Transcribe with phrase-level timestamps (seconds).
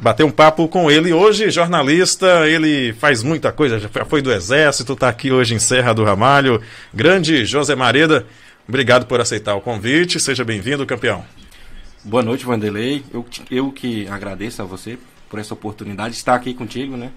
[0.00, 1.12] bater um papo com ele.
[1.12, 5.92] Hoje, jornalista, ele faz muita coisa, já foi do Exército, está aqui hoje em Serra
[5.92, 6.60] do Ramalho.
[6.92, 8.26] Grande José Mareda,
[8.66, 10.18] obrigado por aceitar o convite.
[10.18, 11.24] Seja bem-vindo, campeão.
[12.02, 13.04] Boa noite, Vanderlei.
[13.12, 17.10] Eu, eu que agradeço a você por essa oportunidade de estar aqui contigo, né?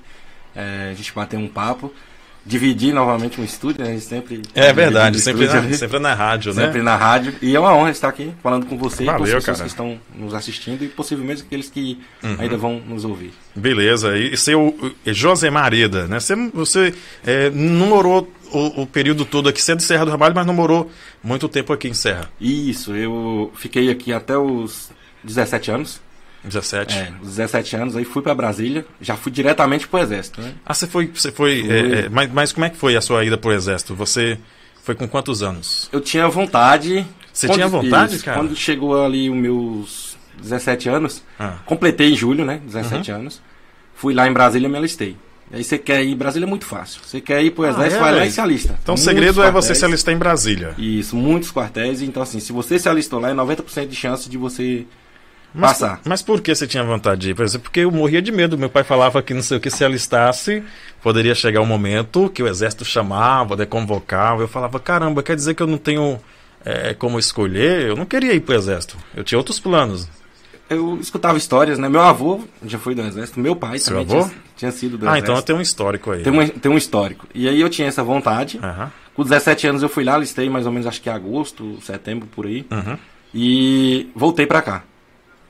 [0.54, 1.92] É, a gente bater um papo
[2.46, 3.98] dividir novamente um estúdio, né?
[4.00, 6.66] Sempre é verdade, sempre na, sempre na rádio, né?
[6.66, 7.34] Sempre na rádio.
[7.41, 9.64] E é uma honra estar aqui falando com você Valeu, e com as pessoas cara.
[9.64, 12.36] que estão nos assistindo e possivelmente aqueles que uhum.
[12.40, 13.34] ainda vão nos ouvir.
[13.55, 14.18] Beleza.
[14.18, 16.20] E seu José Mareda, né?
[16.20, 16.94] Você, você
[17.26, 20.54] é, não morou o, o, período todo aqui, sendo de Serra do Ramalho, mas não
[20.54, 20.91] morou
[21.23, 22.30] muito tempo aqui em Serra.
[22.40, 24.91] Isso, eu fiquei aqui até os
[25.23, 26.02] 17 anos.
[26.44, 26.98] 17.
[26.98, 30.42] É, 17 anos, aí fui para Brasília, já fui diretamente pro Exército.
[30.42, 30.54] Né?
[30.66, 31.08] Ah, você foi.
[31.08, 33.96] Você foi é, é, mas, mas como é que foi a sua ida pro Exército?
[33.96, 34.38] Você
[34.84, 35.90] foi com quantos anos?
[35.92, 37.06] Eu tinha vontade.
[37.32, 38.38] Você quando, tinha vontade, isso, cara?
[38.38, 41.58] Quando chegou ali os meus 17 anos, ah.
[41.66, 42.62] completei em julho, né?
[42.66, 43.18] 17 uhum.
[43.20, 43.41] anos.
[43.96, 45.16] Fui lá em Brasília e me alistei.
[45.52, 47.02] Aí você quer ir, Brasília é muito fácil.
[47.05, 48.78] Você quer ir pro ah, Exército, ah, é, vai lá e se alista.
[48.82, 50.74] Então o segredo quartéis, é você se alistar em Brasília.
[50.78, 52.02] Isso, muitos quartéis.
[52.02, 54.85] Então, assim, se você se alistou lá, é 90% de chance de você
[55.54, 56.01] mas, passar.
[56.04, 57.35] Mas por que você tinha vontade de ir?
[57.35, 58.57] Por exemplo, porque eu morria de medo.
[58.57, 60.63] Meu pai falava que não sei o que se alistasse,
[61.01, 64.41] poderia chegar um momento que o exército chamava, de convocava.
[64.41, 66.19] Eu falava, caramba, quer dizer que eu não tenho
[66.66, 67.88] é, como escolher?
[67.88, 68.97] Eu não queria ir pro exército.
[69.16, 70.07] Eu tinha outros planos.
[70.69, 71.88] Eu escutava histórias, né?
[71.88, 74.28] Meu avô já foi do exército, meu pai Seu também avô?
[74.28, 75.31] Tinha, tinha sido do ah, exército.
[75.31, 76.23] então tem um histórico aí.
[76.23, 77.28] Tem um, tem um histórico.
[77.35, 78.57] E aí eu tinha essa vontade.
[78.57, 78.88] Uhum.
[79.13, 82.47] Com 17 anos eu fui lá, listei mais ou menos, acho que agosto, setembro, por
[82.47, 82.66] aí.
[82.72, 82.97] Uhum.
[83.35, 84.84] E voltei para cá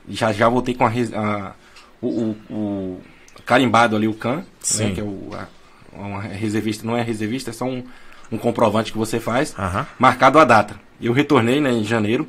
[0.08, 1.52] já, já voltei com a, a
[2.00, 3.02] o, o, o,
[3.44, 4.44] carimbado ali, o CAN,
[4.76, 5.48] né, que é o, a,
[5.96, 7.82] uma reservista, não é reservista, é só um,
[8.30, 9.84] um comprovante que você faz, uhum.
[9.98, 10.78] marcado a data.
[11.00, 12.28] Eu retornei né, em janeiro,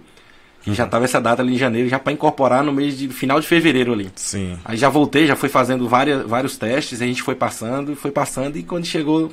[0.65, 3.39] e já estava essa data ali em janeiro, já para incorporar no mês de final
[3.39, 4.11] de fevereiro ali.
[4.15, 4.57] Sim.
[4.65, 8.57] Aí já voltei, já fui fazendo várias, vários testes, a gente foi passando, foi passando,
[8.57, 9.31] e quando chegou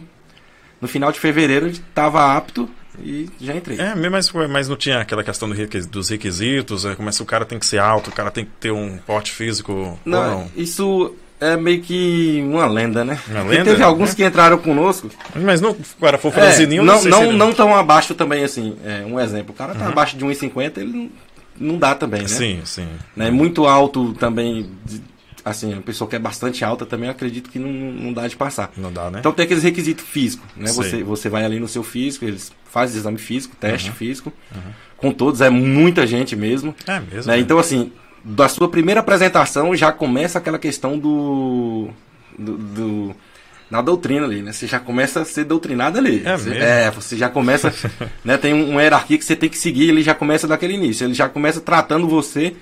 [0.80, 3.78] no final de fevereiro, estava apto e já entrei.
[3.80, 5.48] É, mas, mas não tinha aquela questão
[5.90, 8.70] dos requisitos, é, começa o cara tem que ser alto, o cara tem que ter
[8.70, 9.98] um porte físico.
[10.05, 10.50] Não, não?
[10.56, 13.18] isso é meio que uma lenda, né?
[13.28, 13.64] Uma lenda?
[13.64, 14.14] teve alguns é?
[14.14, 15.11] que entraram conosco.
[15.34, 18.77] Mas não, o cara for franzininho, é, não, não, não, não tão abaixo também, assim.
[18.84, 19.90] É, um exemplo, o cara tá uhum.
[19.90, 20.92] abaixo de 1,50, ele
[21.58, 22.28] não, não dá também, né?
[22.28, 22.86] Sim, sim.
[23.17, 23.30] Né?
[23.30, 24.70] Muito alto também,
[25.45, 28.70] assim, a pessoa que é bastante alta também acredito que não, não dá de passar.
[28.77, 29.19] Não dá, né?
[29.20, 30.70] Então tem aqueles requisitos físicos, né?
[30.73, 33.97] Você, você vai ali no seu físico, eles fazem exame físico, teste uhum.
[33.97, 34.33] físico.
[34.55, 34.73] Uhum.
[34.97, 36.75] Com todos, é muita gente mesmo.
[36.86, 37.30] É mesmo.
[37.30, 37.39] Né?
[37.39, 37.92] Então, assim,
[38.25, 41.89] da sua primeira apresentação já começa aquela questão do.
[42.39, 43.17] do, do
[43.70, 44.53] na doutrina ali, né?
[44.53, 46.23] Você já começa a ser doutrinado ali.
[46.27, 46.63] É, você, mesmo?
[46.63, 47.73] é você já começa,
[48.23, 48.36] né?
[48.36, 51.07] Tem uma hierarquia que você tem que seguir, ele já começa daquele início.
[51.07, 52.55] Ele já começa tratando você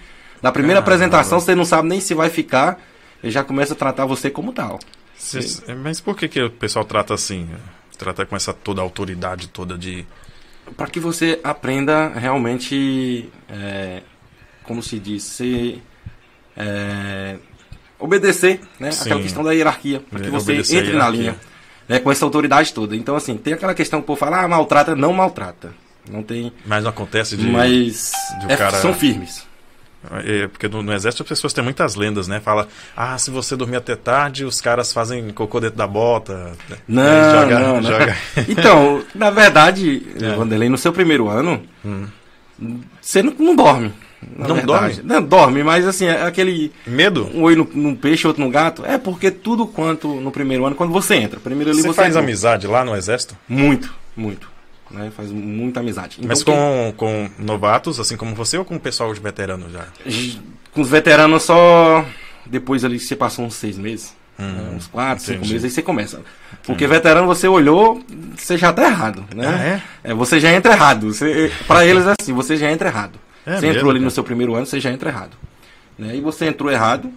[0.42, 2.80] na primeira apresentação, você não sabe nem se vai ficar,
[3.22, 4.78] ele já começa a tratar você como tal.
[5.16, 7.48] Cê, mas por que, que o pessoal trata assim?
[7.98, 10.06] Trata com essa toda autoridade toda de.
[10.76, 14.02] Para que você aprenda realmente, é,
[14.64, 15.82] como se diz, ser,
[16.56, 17.36] é,
[17.98, 18.90] obedecer, né?
[18.92, 19.02] Sim.
[19.02, 21.36] Aquela questão da hierarquia, para que você entre na linha,
[21.86, 21.98] né?
[21.98, 22.96] Com essa autoridade toda.
[22.96, 25.74] Então, assim, tem aquela questão que o povo fala, ah, maltrata, não maltrata.
[26.08, 26.50] Não tem.
[26.64, 27.46] Mas não acontece de.
[27.46, 28.78] Mas de é, cara...
[28.78, 29.46] são firmes.
[30.24, 32.40] É, porque no, no, exército as pessoas têm muitas lendas, né?
[32.40, 36.52] Fala, ah, se você dormir até tarde, os caras fazem cocô dentro da bota.
[36.88, 37.02] Não,
[37.40, 37.90] joga, não, não.
[37.90, 38.16] Joga...
[38.48, 40.34] Então, na verdade, é.
[40.34, 42.06] Vanderlei, no seu primeiro ano, hum.
[43.00, 43.92] você não, não dorme.
[44.36, 44.66] Não verdade.
[44.66, 45.02] dorme?
[45.04, 46.72] Não, dorme, mas assim, é aquele.
[46.86, 47.28] Medo?
[47.34, 48.84] Um olho num peixe, outro no gato.
[48.86, 51.38] É porque tudo quanto no primeiro ano, quando você entra.
[51.40, 52.20] Primeiro ali você, você faz entra.
[52.20, 53.36] amizade lá no exército?
[53.48, 54.59] Muito, muito
[54.90, 55.10] né?
[55.14, 56.16] Faz muita amizade.
[56.18, 59.86] Então, Mas com, com novatos, assim como você, ou com o pessoal de veterano já?
[60.72, 62.04] Com os veteranos só
[62.46, 64.14] depois ali que você passou uns seis meses.
[64.38, 64.70] Hum, né?
[64.74, 66.20] uns quatro, cinco meses, aí você começa.
[66.64, 68.02] Porque veterano você olhou,
[68.36, 69.46] você já tá errado, né?
[69.46, 70.10] Ah, é?
[70.10, 70.14] é?
[70.14, 71.12] Você já entra errado.
[71.12, 73.18] Você, pra eles é assim, você já entra errado.
[73.44, 74.04] É você mesmo, entrou ali cara?
[74.04, 75.36] no seu primeiro ano, você já entra errado.
[75.98, 76.16] Né?
[76.16, 77.10] E você entrou errado.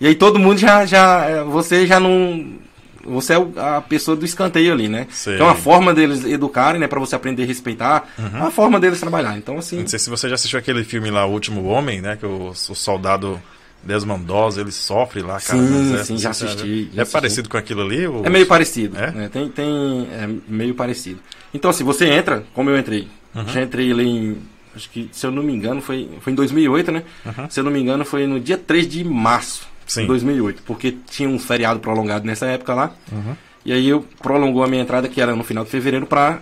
[0.00, 1.42] E aí todo mundo já, já.
[1.44, 2.58] Você já não
[3.04, 3.36] você é
[3.76, 5.06] a pessoa do escanteio ali, né?
[5.10, 5.34] Sei.
[5.34, 8.46] Então a forma deles educarem, né, para você aprender a respeitar, Uhum.
[8.46, 9.36] a forma deles trabalhar.
[9.36, 12.16] Então assim, Não sei se você já assistiu aquele filme lá, O Último Homem, né?
[12.16, 13.40] Que o, o soldado
[13.82, 15.58] Desmond Doss, ele sofre lá, cara.
[15.58, 16.88] sim, sim, já assisti.
[16.92, 17.12] É já assisti.
[17.12, 18.06] parecido com aquilo ali?
[18.06, 18.96] ou- É meio parecido.
[18.96, 19.10] É?
[19.10, 19.28] né?
[19.32, 21.18] Tem, tem é meio parecido.
[21.52, 23.48] Então assim, você entra, como eu entrei, Uhum.
[23.48, 24.36] já entrei ali em
[24.76, 27.02] acho que se eu não me engano foi foi em 2008, né?
[27.26, 27.50] Uhum.
[27.50, 30.02] Se eu não me engano foi no dia 3 de março Sim.
[30.02, 32.92] de 2008, porque tinha um feriado prolongado nessa época lá.
[33.10, 33.34] Uhum.
[33.64, 36.40] E aí eu prolongou a minha entrada, que era no final de fevereiro, para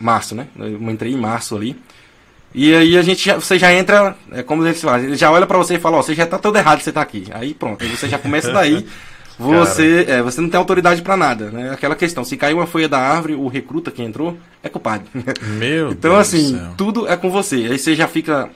[0.00, 0.48] março, né?
[0.58, 1.76] Eu entrei em março ali.
[2.54, 5.46] E aí a gente já, você já entra, é como eles falam, ele já olha
[5.46, 7.26] pra você e fala, ó, você já tá todo errado, você tá aqui.
[7.32, 8.86] Aí pronto, aí você já começa daí.
[9.38, 11.70] Você, é, você não tem autoridade pra nada, né?
[11.72, 15.04] Aquela questão, se cair uma folha da árvore, o recruta que entrou é culpado.
[15.58, 16.74] Meu Então, Deus assim, do céu.
[16.76, 17.56] tudo é com você.
[17.56, 18.50] Aí você já fica.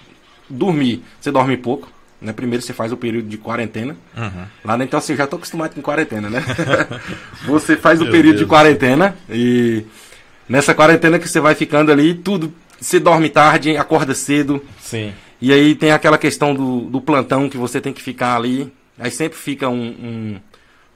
[0.49, 1.91] Dormir, você dorme pouco.
[2.21, 2.33] Né?
[2.33, 3.97] Primeiro você faz o período de quarentena.
[4.17, 4.47] Uhum.
[4.65, 4.83] Lá?
[4.83, 6.43] Então, assim, eu já tô acostumado com quarentena, né?
[7.47, 8.49] você faz o período de Deus.
[8.49, 9.85] quarentena e
[10.49, 12.53] nessa quarentena que você vai ficando ali, tudo.
[12.81, 14.63] Você dorme tarde, acorda cedo.
[14.81, 15.13] Sim.
[15.41, 18.73] E aí tem aquela questão do, do plantão que você tem que ficar ali.
[18.99, 20.41] Aí sempre fica um, um,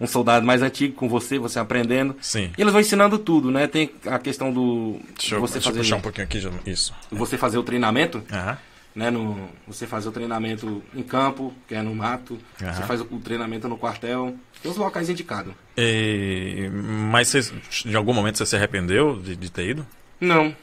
[0.01, 2.17] um soldado mais antigo com você, você aprendendo.
[2.21, 2.51] Sim.
[2.57, 3.67] E eles vão ensinando tudo, né?
[3.67, 4.99] Tem a questão do.
[5.19, 6.43] Deixa eu, você deixa eu fazer, puxar um pouquinho aqui.
[6.67, 6.95] Isso.
[7.11, 8.59] você fazer o treinamento Aham.
[8.95, 12.73] Né, no, você faz o treinamento em campo, que é no mato, Aham.
[12.75, 15.55] você faz o, o treinamento no quartel, tem os locais indicados.
[15.77, 17.53] E- Mas você,
[17.87, 19.87] em algum momento você se arrependeu de, de ter ido?
[20.21, 20.55] Não,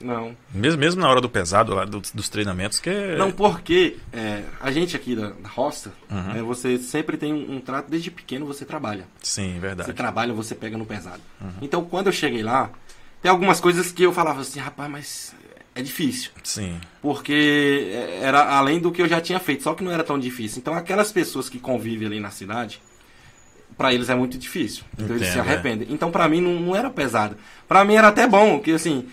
[0.00, 0.34] não.
[0.54, 4.70] Mesmo, mesmo na hora do pesado, lá do- dos treinamentos, que Não, porque é, a
[4.70, 6.32] gente aqui da, da roça, Uhum.
[6.34, 9.06] né, você sempre tem um, um trato, desde pequeno você trabalha.
[9.22, 9.92] Sim, Você verdade.
[9.92, 11.20] trabalha, você pega no pesado.
[11.40, 11.50] Uhum.
[11.60, 12.70] Então quando eu cheguei lá,
[13.20, 15.34] tem algumas coisas que eu falava assim, rapaz, mas
[15.74, 16.30] é difícil.
[16.42, 16.80] Sim.
[17.00, 20.18] Porque é, era além do que eu já tinha feito, só que não era tão
[20.18, 20.58] difícil.
[20.58, 22.80] Então aquelas pessoas que convivem ali na cidade,
[23.76, 24.84] pra eles é muito difícil.
[24.94, 25.52] Então eles se Entendo, é.
[25.52, 25.88] arrependem.
[25.90, 27.36] Então pra mim não, não era pesado.
[27.66, 29.06] Pra mim era até bom, que assim,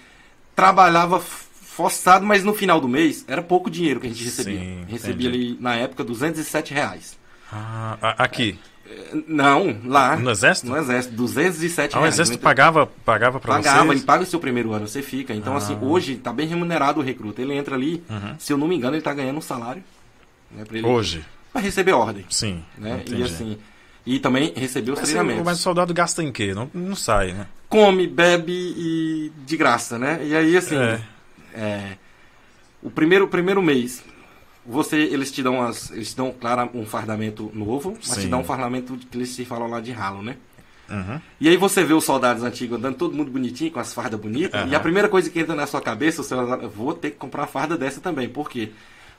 [0.56, 4.60] trabalhava forçado, mas no final do mês era pouco dinheiro que a gente recebia.
[4.60, 7.18] Sim, recebia ali na época 207 reais.
[7.52, 8.79] Ah, aqui, É,
[9.28, 10.16] Não, lá.
[10.18, 10.68] no Exército?
[10.68, 12.16] No exército, 207 Ah, o reais.
[12.16, 13.92] Exército Então, pagava, pagava pra Pagava, vocês?
[13.98, 15.34] ele paga o seu primeiro ano, você fica.
[15.34, 15.84] Então, assim, Ah.
[15.86, 17.42] hoje tá bem remunerado o recruta.
[17.42, 18.36] Ele entra ali, Uhum.
[18.40, 19.84] se eu não me engano, ele tá ganhando um salário.
[20.52, 21.24] Né, ele, Hoje?
[21.54, 22.26] pra receber ordem.
[22.30, 22.64] Sim.
[22.78, 23.02] Né?
[23.06, 23.22] entendi.
[23.22, 23.58] E assim.
[24.06, 25.44] E também receber os Mas, treinamentos.
[25.46, 26.54] mas o soldado gasta em quê?
[26.54, 27.46] Não, não sai, né?
[27.68, 30.20] Come, bebe e de graça, né?
[30.24, 30.76] E aí, assim.
[30.78, 31.00] É.
[31.54, 31.98] é,
[32.82, 34.04] o primeiro, primeiro mês,
[34.70, 35.92] você, eles te dão as.
[35.92, 38.30] Eles te dão, claro, um fardamento novo, mas te Sim.
[38.30, 40.36] dão um fardamento que eles se falam lá de ralo, né?
[40.90, 41.20] Uhum.
[41.40, 44.60] E aí você vê os soldados antigos andando todo mundo bonitinho, com as fardas bonitas,
[44.62, 44.70] Aham.
[44.72, 47.18] e a primeira coisa que entra na sua cabeça, você fala, "Eu vou ter que
[47.18, 48.28] comprar uma farda dessa também.
[48.28, 48.72] Por quê?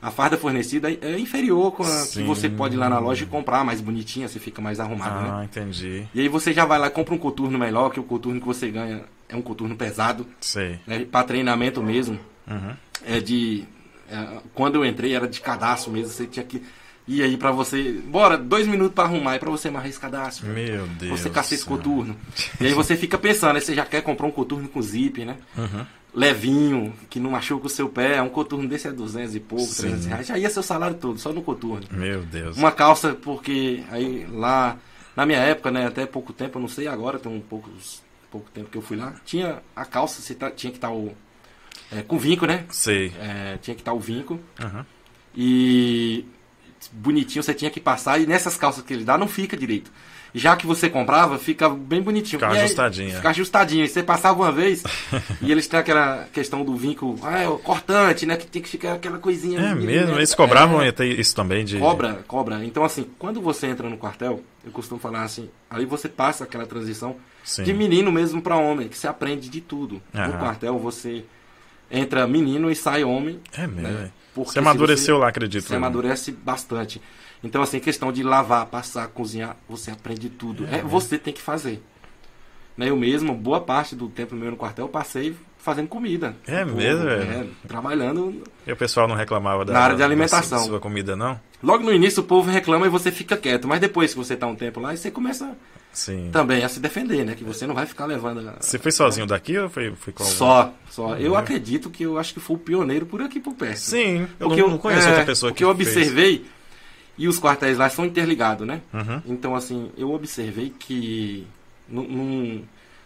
[0.02, 3.26] A farda fornecida é inferior com a que você pode ir lá na loja e
[3.26, 5.30] comprar, mais bonitinha, você fica mais arrumado, né?
[5.30, 6.08] Ah, entendi.
[6.14, 8.46] E aí você já vai lá e compra um coturno melhor, que o coturno que
[8.46, 10.80] você ganha é um coturno pesado, Sei.
[10.86, 11.04] né?
[11.04, 12.18] Para treinamento mesmo.
[12.48, 12.74] Uhum.
[13.04, 13.64] É de.
[14.10, 16.62] É, quando eu entrei era de cadastro mesmo, você tinha que.
[17.08, 17.92] ir aí pra você.
[18.06, 20.46] Bora, dois minutos pra arrumar e pra você amarrar esse cadastro.
[20.48, 21.20] Meu Deus.
[21.20, 22.16] Você caça esse coturno.
[22.60, 25.36] E aí você fica pensando, aí você já quer comprar um coturno com zip, né?
[25.56, 25.86] Uhum.
[26.12, 28.20] Levinho, que não machuca o seu pé.
[28.20, 29.82] Um coturno desse é 200 e pouco, Sim.
[29.82, 30.26] 300 reais.
[30.26, 31.86] Já ia seu salário todo, só no coturno.
[31.90, 32.56] Meu Deus.
[32.56, 34.76] Uma calça, porque aí lá,
[35.16, 37.70] na minha época, né, até pouco tempo, eu não sei agora, tem um pouco,
[38.30, 41.12] pouco tempo que eu fui lá, tinha a calça, você tá- tinha que estar o.
[41.92, 42.64] é, com vinco, né?
[42.70, 43.12] Sei.
[43.20, 44.38] É, tinha que estar o vinco.
[44.62, 44.84] Uhum.
[45.36, 46.24] E
[46.92, 49.90] bonitinho você tinha que passar, e nessas calças que ele dá não fica direito.
[50.32, 52.38] Já que você comprava, fica bem bonitinho.
[52.38, 53.14] Fica ajustadinho, é.
[53.16, 53.84] Fica ajustadinho.
[53.84, 54.82] E você passava uma vez,
[55.42, 58.36] e eles têm aquela questão do vinco, ah, é o cortante, né?
[58.36, 59.58] Que tem que ficar aquela coisinha.
[59.58, 59.80] É mesmo?
[59.80, 60.16] milimétrica.
[60.18, 60.88] Eles cobravam É.
[60.88, 61.78] até isso também de.
[61.78, 62.64] Cobra, cobra.
[62.64, 66.64] Então, assim, quando você entra no quartel, eu costumo falar assim, aí você passa aquela
[66.64, 67.64] transição Sim.
[67.64, 70.00] de menino mesmo para homem, que você aprende de tudo.
[70.14, 70.28] Aham.
[70.28, 71.24] No quartel você
[71.90, 73.40] entra menino e sai homem.
[73.56, 73.82] É mesmo.
[73.82, 74.04] né?
[74.16, 74.20] é.
[74.34, 75.64] Porque Você amadureceu se lá, acredito.
[75.64, 75.76] Você né?
[75.78, 77.00] amadurece bastante.
[77.42, 80.66] Então, assim, questão de lavar, passar, cozinhar, você aprende tudo.
[80.70, 81.82] É, você tem que fazer.
[82.76, 86.36] Né, Eu mesmo, boa parte do tempo meu no quartel, eu passei fazendo comida.
[86.46, 87.50] É mesmo, é, velho?
[87.66, 88.42] trabalhando.
[88.66, 90.58] E o pessoal não reclamava da, Na área de da alimentação.
[90.60, 91.38] sua- sua comida, não?
[91.62, 94.46] Logo no início o povo reclama e você fica quieto, mas depois que você tá
[94.46, 95.54] um tempo lá, você começa
[95.92, 96.30] Sim.
[96.32, 97.34] também a se defender, né?
[97.34, 98.48] Que você não vai ficar levando.
[98.48, 100.34] a- Você foi sozinho daqui ou foi, foi com algum?
[100.34, 101.16] Só, só.
[101.16, 101.38] Eu É.
[101.38, 103.78] acredito que eu acho que fui o pioneiro por aqui por perto.
[103.80, 105.88] Sim, eu Porque não, não conheço é, outra pessoa porque que eu fez.
[105.96, 106.44] observei
[107.18, 108.80] e os quartéis lá são interligados, né?
[108.94, 109.22] Uhum.
[109.26, 111.46] Então, assim, eu observei que
[111.88, 112.62] não, não,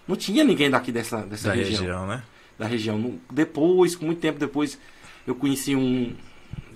[0.06, 2.22] não tinha ninguém daqui dessa, dessa Da região, região, né?
[2.58, 3.18] Da região.
[3.32, 4.78] Depois, com muito tempo depois,
[5.26, 6.14] eu conheci um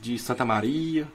[0.00, 1.06] de Santa Maria,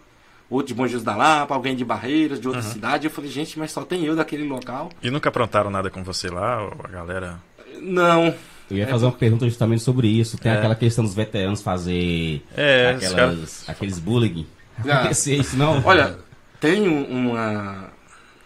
[0.56, 2.70] outro de Bom Jesus da Lapa, alguém de Barreiras, de outra Uhum.
[2.70, 3.06] cidade.
[3.08, 4.90] Eu falei, gente, mas só tem eu daquele local.
[5.02, 7.40] E nunca aprontaram nada com você lá, a galera?
[7.82, 8.34] Não,
[8.72, 10.38] Eu ia fazer uma pergunta justamente sobre isso.
[10.38, 10.56] Tem É.
[10.58, 14.48] aquela questão dos veteranos fazer É, aquelas, aqueles bullying.
[14.88, 15.00] Ah.
[15.02, 15.82] Acontecia isso, não?
[15.86, 16.18] Olha,
[16.60, 17.92] tem um- uma.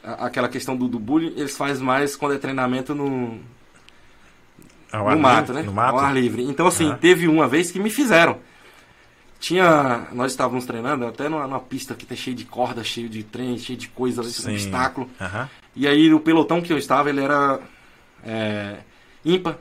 [0.03, 3.39] Aquela questão do, do bullying, eles fazem mais quando é treinamento no,
[4.91, 5.53] Ao ar no mato, livre?
[5.55, 5.61] né?
[5.63, 5.93] No mato?
[5.93, 6.43] Ao ar livre.
[6.43, 6.97] Então, assim, Aham.
[6.97, 8.37] teve uma vez que me fizeram.
[9.39, 10.07] Tinha.
[10.11, 13.57] Nós estávamos treinando até numa, numa pista que tá cheia de corda, cheio de trem,
[13.57, 14.51] cheio de coisa, Sim.
[14.53, 15.09] obstáculo.
[15.21, 15.49] Aham.
[15.75, 17.59] E aí o pelotão que eu estava, ele era
[18.25, 18.77] é,
[19.23, 19.57] ímpar.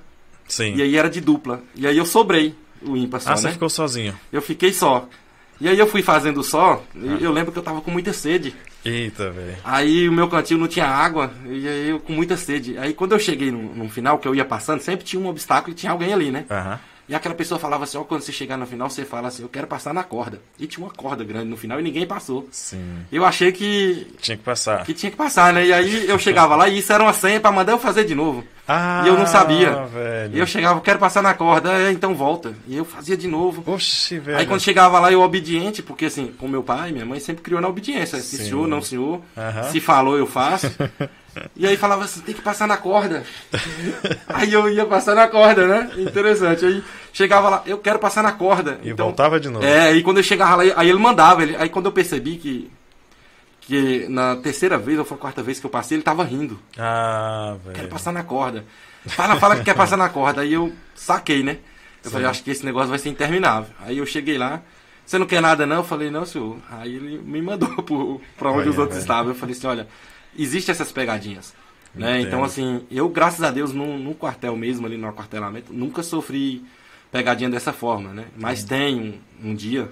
[0.49, 0.75] Sim.
[0.75, 1.63] E aí era de dupla.
[1.75, 2.55] E aí eu sobrei.
[2.83, 3.39] o ímpar só, Ah, né?
[3.39, 4.15] você ficou sozinho.
[4.33, 5.09] Eu fiquei só.
[5.61, 8.55] E aí eu fui fazendo só, e eu lembro que eu tava com muita sede.
[8.85, 9.57] Eita, velho.
[9.65, 12.77] Aí o meu cantinho não tinha água, e aí eu com muita sede.
[12.77, 15.73] Aí quando eu cheguei no, no final, que eu ia passando, sempre tinha um obstáculo
[15.73, 16.45] e tinha alguém ali, né?
[16.51, 16.79] Aham.
[17.09, 19.49] E aquela pessoa falava assim, ó, quando você chegar no final, você fala assim, eu
[19.49, 20.41] quero passar na corda.
[20.59, 22.49] E tinha uma corda grande no final e ninguém passou.
[22.51, 22.97] Sim.
[23.13, 24.85] Eu achei que, Tinha que passar.
[24.85, 25.65] que tinha que passar, né?
[25.67, 28.15] E aí eu chegava lá e isso era uma senha pra mandar eu fazer de
[28.15, 28.43] novo.
[28.67, 29.85] Ah, E eu não sabia.
[29.87, 30.35] velho.
[30.35, 32.53] E eu chegava, quero passar na corda, é, então volta.
[32.67, 33.63] E eu fazia de novo.
[33.73, 34.39] Oxi, velho.
[34.39, 37.61] Aí quando chegava lá, eu obediente, porque assim, com meu pai, minha mãe sempre criou
[37.61, 38.19] na obediência.
[38.19, 38.45] Se Sim.
[38.47, 39.21] senhor, não senhor.
[39.37, 39.71] Aham.
[39.71, 40.67] Se falou, eu faço.
[41.55, 43.25] e aí falava assim, tem que passar na corda.
[44.29, 45.91] aí eu ia passar na corda, né?
[45.99, 46.65] Interessante.
[46.65, 48.79] Aí chegava lá, eu quero passar na corda.
[48.83, 49.65] E então, voltava de novo.
[49.65, 51.43] É, aí quando eu chegava lá, aí ele mandava.
[51.43, 52.71] Ele, aí quando eu percebi que,
[53.61, 56.59] que na terceira vez ou foi a quarta vez que eu passei, ele tava rindo.
[56.79, 57.89] Ah, Quero velho.
[57.89, 58.65] passar na corda.
[59.07, 60.43] Fala, fala que quer passar na corda.
[60.43, 61.59] Aí eu saquei, né?
[62.05, 63.71] Eu falei, acho que esse negócio vai ser interminável.
[63.81, 64.63] Aí eu cheguei lá,
[65.05, 65.77] você não quer nada não?
[65.77, 66.57] Eu falei, não, senhor.
[66.71, 69.33] Aí ele me mandou pro, pra onde Olha, os outros estavam.
[69.33, 69.89] Eu falei assim, olha,
[70.39, 71.55] existem essas pegadinhas.
[71.95, 72.21] Né?
[72.21, 76.63] Então, assim, eu, graças a Deus, no, no quartel mesmo, ali no aquartelamento, nunca sofri
[77.11, 78.27] pegadinha dessa forma, né?
[78.37, 79.91] Mas tem um, um dia,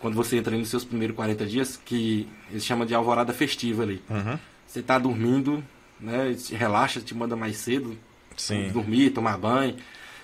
[0.00, 4.02] quando você entra nos seus primeiros 40 dias, que eles chamam de alvorada festiva ali.
[4.10, 4.36] Uhum.
[4.66, 5.62] Você tá dormindo,
[6.00, 6.34] né?
[6.34, 7.96] Te relaxa, te manda mais cedo.
[8.36, 8.70] Sim.
[8.72, 9.76] Dormir, tomar banho,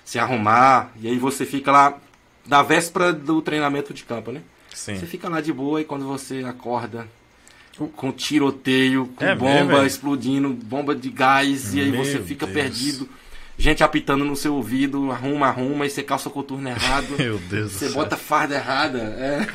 [0.05, 0.91] se arrumar.
[1.01, 1.99] E aí você fica lá
[2.45, 4.43] na véspera do treinamento de campo, né?
[4.75, 5.07] Você Sim.
[5.07, 7.07] fica lá de boa e quando você acorda
[7.87, 9.87] com tiroteio, com É bomba mesmo, é?
[9.87, 12.59] explodindo, bomba de gás, e aí Meu você fica Deus.
[12.59, 13.09] perdido.
[13.61, 17.07] Gente apitando no seu ouvido, arruma, arruma, e você calça o coturno errado.
[17.19, 17.95] Meu Deus do Você céu.
[17.95, 18.99] bota farda errada.
[18.99, 19.47] É,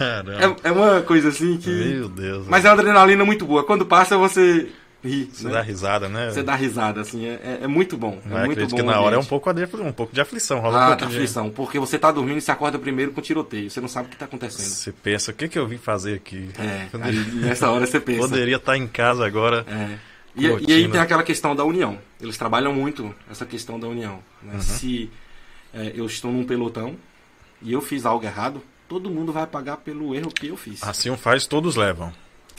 [0.00, 1.68] é, é uma coisa assim que.
[1.70, 2.46] Meu Deus.
[2.48, 3.62] Mas é uma adrenalina muito boa.
[3.64, 4.68] Quando passa, você
[5.04, 5.28] ri.
[5.32, 5.52] Você né?
[5.52, 6.30] dá risada, né?
[6.30, 8.20] Você dá risada, assim, é, é- é muito bom.
[8.24, 10.60] É Mas muito bom que na hora é um pouco, de, um pouco de aflição.
[10.60, 11.14] Rola um Ah, pouco da de...
[11.16, 13.70] aflição, porque você tá dormindo e se acorda primeiro com tiroteio.
[13.70, 14.64] Você não sabe o que tá acontecendo.
[14.66, 16.48] Você pensa, o que, que eu vim fazer aqui?
[16.58, 18.20] É, Poderia- aí nessa hora você pensa.
[18.20, 19.64] Poderia estar em casa agora.
[19.68, 19.98] É.
[20.34, 21.98] E, e aí tem aquela questão da união.
[22.20, 24.18] Eles trabalham muito essa questão da união.
[24.42, 24.52] Uhum.
[24.52, 24.60] né?
[24.60, 25.10] Se
[25.74, 26.96] é, eu estou num pelotão
[27.60, 30.82] e eu fiz algo errado, todo mundo vai pagar pelo erro que eu fiz.
[30.82, 32.12] Assim um faz, todos levam.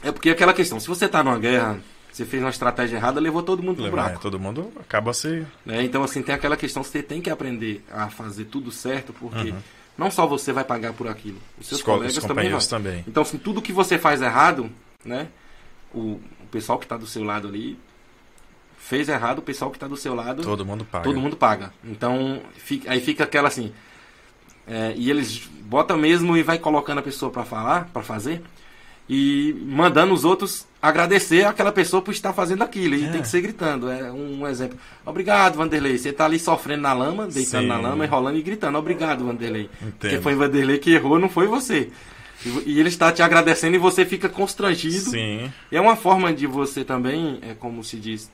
[0.03, 1.79] É porque é aquela questão, se você tá numa guerra,
[2.13, 4.21] você fez uma estratégia errada, levou todo mundo pro Levar, é, buraco.
[4.21, 5.45] todo mundo acaba se.
[5.65, 5.83] né?
[5.83, 9.53] Então, assim, tem aquela questão, você tem que aprender a fazer tudo certo, porque
[9.97, 12.59] não só você vai pagar por aquilo, os seus Os co- colegas os também vão.
[12.59, 13.03] também.
[13.07, 14.69] Então, assim, tudo que você faz errado,
[15.03, 15.27] né?
[15.93, 17.77] O, o pessoal que está do seu lado ali
[18.77, 21.03] fez errado, o pessoal que está do seu lado, Todo mundo paga.
[21.05, 21.73] todo mundo paga.
[21.83, 23.71] Então, fica- aí fica aquela assim.
[24.67, 28.41] é, e eles botam mesmo e vai colocando a pessoa para falar, para fazer,
[29.09, 32.95] e mandando os outros agradecer aquela pessoa por estar fazendo aquilo.
[32.95, 33.09] E É.
[33.11, 33.89] tem que ser gritando.
[33.89, 34.77] É um exemplo.
[35.05, 35.97] Obrigado, Vanderlei.
[35.97, 37.67] Você está ali sofrendo na lama, deitando Sim.
[37.67, 38.77] na lama, enrolando e gritando.
[38.77, 39.69] Obrigado, Vanderlei.
[39.79, 40.21] Porque Entendo.
[40.23, 41.89] foi o Vanderlei que errou, não foi você.
[42.45, 45.11] E, e ele está te agradecendo e você fica constrangido.
[45.11, 45.51] Sim.
[45.71, 48.29] É uma forma de você também, é como se diz,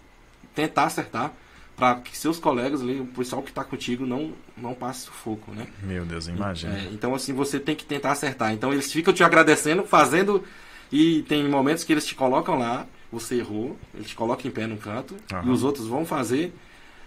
[0.55, 1.31] tentar acertar
[1.79, 5.65] para que seus colegas, o pessoal que está contigo, não, não passe sufoco, né?
[5.81, 6.77] Meu Deus, imagina.
[6.77, 8.51] É, então, assim, você tem que tentar acertar.
[8.53, 10.43] Então, eles ficam te agradecendo, fazendo.
[10.91, 14.67] E tem momentos que eles te colocam lá, você errou, eles te colocam em pé
[14.67, 15.47] no canto, Aham.
[15.47, 16.53] e os outros vão fazer,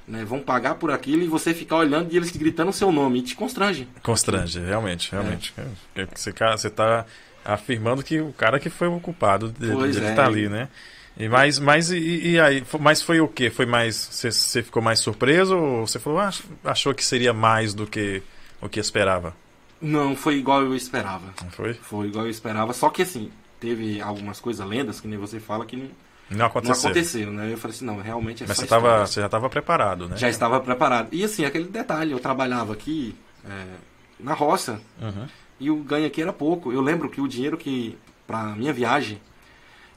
[0.08, 3.18] né, vão pagar por aquilo, e você ficar olhando e eles gritando o seu nome,
[3.18, 3.86] e te constrange.
[4.02, 5.52] Constrange, realmente, realmente.
[5.96, 6.06] É.
[6.14, 7.04] Você, ca- você tá
[7.44, 10.10] afirmando que o cara que foi o culpado de, Pois de é.
[10.10, 10.68] estar ali, né?
[11.16, 12.64] E mas, mas e, e aí?
[12.80, 13.50] Mas foi o quê?
[13.50, 13.96] Foi mais.
[13.96, 16.30] Você, ficou mais surpreso ou você falou, ah,
[16.64, 18.22] achou que seria mais do que
[18.60, 19.34] o que esperava?
[19.80, 21.34] Não, foi igual eu esperava.
[21.42, 21.74] Não foi?
[21.74, 25.66] Foi igual eu esperava, só que assim, teve algumas coisas lendas, que nem você fala,
[25.66, 25.84] que não,
[26.30, 27.30] Não não aconteceu.
[27.32, 27.52] né?
[27.52, 30.16] Eu falei assim, não, realmente é Mas você, tava, você já estava preparado, né?
[30.16, 31.08] Já estava preparado.
[31.12, 33.14] E assim, aquele detalhe, eu trabalhava aqui
[33.44, 33.64] é,
[34.20, 35.26] na roça, Uhum.
[35.60, 36.72] e o ganho aqui era pouco.
[36.72, 39.20] Eu lembro que o dinheiro que, para minha viagem,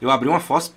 [0.00, 0.72] eu abri uma fossa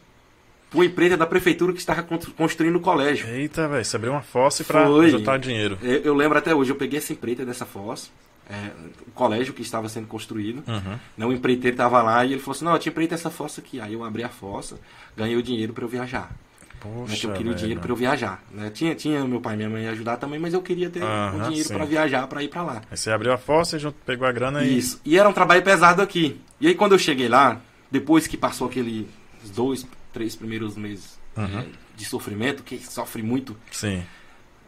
[0.73, 3.27] uma empresa da prefeitura que estava con- construindo o colégio.
[3.27, 5.77] Eita, velho, você abriu uma fossa para juntar dinheiro.
[5.81, 8.09] Eu, eu lembro até hoje, eu peguei essa empreita dessa fossa,
[8.49, 8.69] é,
[9.07, 10.97] o colégio que estava sendo construído, Uhum.
[11.17, 13.61] né, o empreiteiro estava lá e ele falou assim, não, eu te empreita essa fossa
[13.61, 13.79] aqui.
[13.79, 14.77] Aí eu abri a fossa,
[15.15, 16.31] ganhei o dinheiro para eu viajar.
[16.31, 18.41] né, que Poxa, eu queria o dinheiro para eu viajar.
[18.51, 18.69] Né?
[18.69, 21.43] Tinha, tinha meu pai e minha mãe ajudar também, mas eu queria ter Aham, o
[21.49, 22.81] dinheiro para viajar, para ir para lá.
[22.89, 24.77] Aí você abriu a fossa e junto, pegou a grana e...
[24.77, 24.99] Isso.
[25.03, 26.39] E era um trabalho pesado aqui.
[26.61, 27.59] E aí quando eu cheguei lá,
[27.91, 29.05] depois que passou aqueles
[29.53, 31.59] dois, três primeiros meses Uhum.
[31.59, 34.03] eh, de sofrimento, que sofre muito, Sim.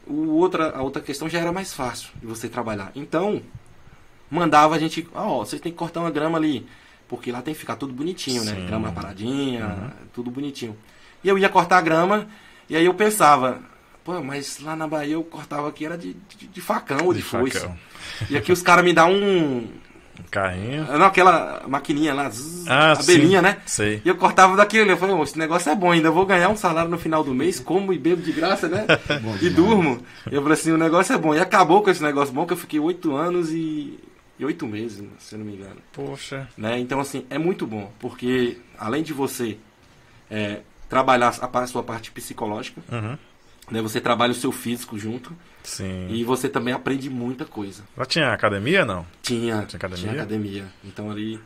[0.07, 2.91] o outra, a outra questão já era mais fácil de você trabalhar.
[2.95, 3.41] Então,
[4.29, 6.65] mandava a gente, "Ah, ó, vocês têm que cortar uma grama ali,
[7.07, 8.55] porque lá tem que ficar tudo bonitinho, né?
[8.55, 8.65] Sim.
[8.67, 9.89] Grama paradinha, Uhum.
[10.13, 10.77] tudo bonitinho.
[11.24, 12.27] E eu ia cortar a grama,
[12.69, 13.62] e aí eu pensava,
[14.03, 17.19] Pô, mas lá na Bahia eu cortava aqui, era de, de, de facão ou de,
[17.19, 17.60] De foice.
[17.60, 17.77] facão.
[18.31, 19.67] E aqui os caras me dão um.
[20.20, 20.86] Um carrinho.
[20.98, 23.44] Não, aquela maquininha lá, zzz, Ah, abelhinha, sim.
[23.44, 23.58] né?
[23.65, 24.01] Sei.
[24.03, 26.56] E eu cortava daquele, eu falei, "Ô, esse negócio é bom, ainda vou ganhar um
[26.56, 28.86] salário no final do mês, como e bebo de graça, né?
[29.41, 30.01] e durmo.
[30.30, 31.34] Eu falei assim, o negócio é bom.
[31.34, 33.98] E acabou com esse negócio bom, que eu fiquei oito anos e,
[34.41, 35.77] oito meses, se eu não me engano.
[35.94, 36.48] Poxa.
[36.58, 36.77] né?
[36.80, 39.58] Então, assim, é muito bom, porque além de você
[40.30, 43.18] é, trabalhar a, sua parte psicológica, Uhum.
[43.72, 43.82] Né?
[43.82, 46.08] você trabalha o seu físico junto Sim.
[46.10, 47.84] e você também aprende muita coisa.
[47.98, 49.06] Lá tinha academia, não?
[49.22, 49.98] Tinha, Tinha academia?
[49.98, 50.66] tinha academia.
[50.84, 51.40] Então ali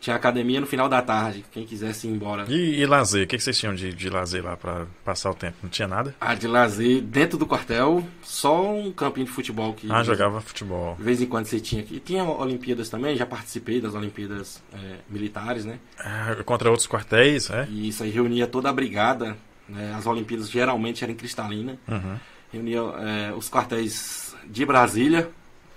[0.00, 2.44] tinha academia no final da tarde, quem quisesse ir embora.
[2.48, 3.22] E, e lazer?
[3.24, 5.58] O que, que vocês tinham de, de lazer lá pra passar o tempo?
[5.62, 6.12] Não tinha nada?
[6.20, 10.96] Ah, de lazer, dentro do quartel, só um campinho de futebol que Ah, jogava futebol.
[10.96, 12.00] de vez em quando você tinha aqui.
[12.00, 15.78] Tinha Olimpíadas também, já participei das Olimpíadas é, militares, né?
[16.00, 17.68] Ah, contra outros quartéis, é?
[17.70, 19.36] E isso aí reunia toda a brigada.
[19.72, 19.94] Né?
[19.96, 21.78] As Olimpíadas geralmente eram em Cristalina.
[21.88, 22.16] Uhum.
[22.52, 25.30] Reunia é, os quartéis de Brasília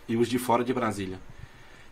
[0.08, 1.18] e os de fora de Brasília.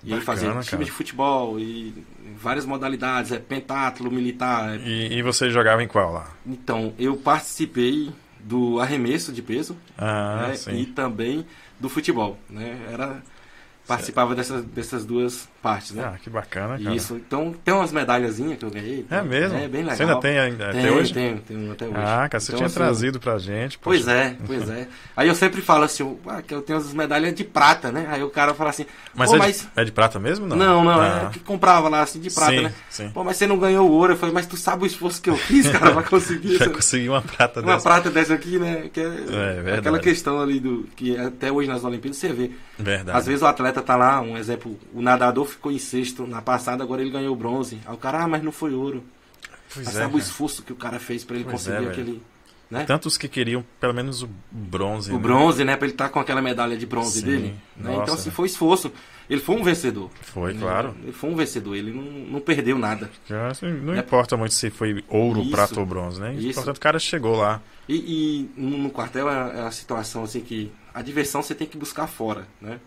[0.04, 0.62] E aí Bacana, fazia cara.
[0.64, 1.94] time de futebol e
[2.36, 4.76] várias modalidades, é pentátulo, militar.
[4.76, 6.30] é- E, e você jogava em qual lá?
[6.46, 10.76] Então, eu participei do arremesso de peso Ah, né?
[10.76, 11.46] e também
[11.80, 12.38] do futebol.
[12.50, 12.78] Né?
[12.92, 13.24] Era,
[13.88, 15.92] participava dessas, dessas duas partes.
[15.92, 16.04] Né?
[16.06, 16.96] Ah, que bacana, cara.
[16.96, 17.16] Isso.
[17.16, 19.06] Então, tem umas medalhazinhas que eu ganhei.
[19.10, 19.58] É mesmo?
[19.58, 19.96] É bem legal.
[19.96, 21.14] Você ainda tem ainda, até Tenho, hoje?
[21.14, 21.96] Tenho, tenho até hoje.
[21.98, 23.78] Ah, cara, você Então, tinha assim, trazido pra gente.
[23.80, 24.12] Pois poxa.
[24.14, 24.88] é, pois é.
[25.16, 28.08] Aí eu sempre falo assim, ah, que eu tenho as medalhas de prata, né?
[28.10, 29.62] Aí o cara fala assim, Mas, é, mas...
[29.62, 30.46] De, é de prata mesmo?
[30.48, 31.28] Não, Não, não, Ah.
[31.30, 32.74] é que comprava lá assim de prata, sim, né?
[32.90, 33.10] Sim.
[33.12, 34.14] Pô, mas você não ganhou ouro.
[34.14, 36.74] Eu falei, mas tu sabe o esforço que eu fiz, cara, pra conseguir Já essa-
[36.74, 37.84] consegui uma prata uma dessa.
[37.90, 38.90] prata dessa aqui, né?
[38.92, 39.80] Que é, verdade.
[39.80, 42.52] aquela questão ali do que até hoje nas Olimpíadas você vê.
[42.78, 43.18] Verdade.
[43.18, 46.84] Às vezes o atleta tá lá, um exemplo, o nadador ficou em sexto na passada,
[46.84, 47.80] agora ele ganhou bronze.
[47.86, 49.04] Aí o cara, ah, mas não foi ouro.
[49.74, 50.24] Pois Mas é, sabe o cara.
[50.24, 52.22] esforço que o cara fez pra ele Pois conseguir é, aquele.
[52.70, 52.86] Né?
[52.86, 55.12] Tantos que queriam pelo menos o bronze.
[55.12, 55.20] O né?
[55.20, 55.76] bronze, né?
[55.76, 57.56] Pra ele estar com aquela medalha de bronze Sim, dele.
[57.78, 57.90] né?
[57.92, 58.36] nossa, Então, se velho.
[58.36, 58.92] foi esforço.
[59.30, 60.10] Ele foi um vencedor.
[60.22, 60.60] Foi, né?
[60.60, 60.96] claro.
[61.04, 61.76] Ele foi um vencedor.
[61.76, 62.04] Ele não,
[62.34, 63.10] não perdeu nada.
[63.50, 66.34] Assim, não É- importa muito se foi ouro, Isso, prata ou bronze, né?
[66.36, 66.56] isso.
[66.56, 67.62] Portanto, o cara chegou lá.
[67.88, 71.68] E, e no, no quartel é, é a situação assim que a diversão você tem
[71.68, 72.80] que buscar fora, né?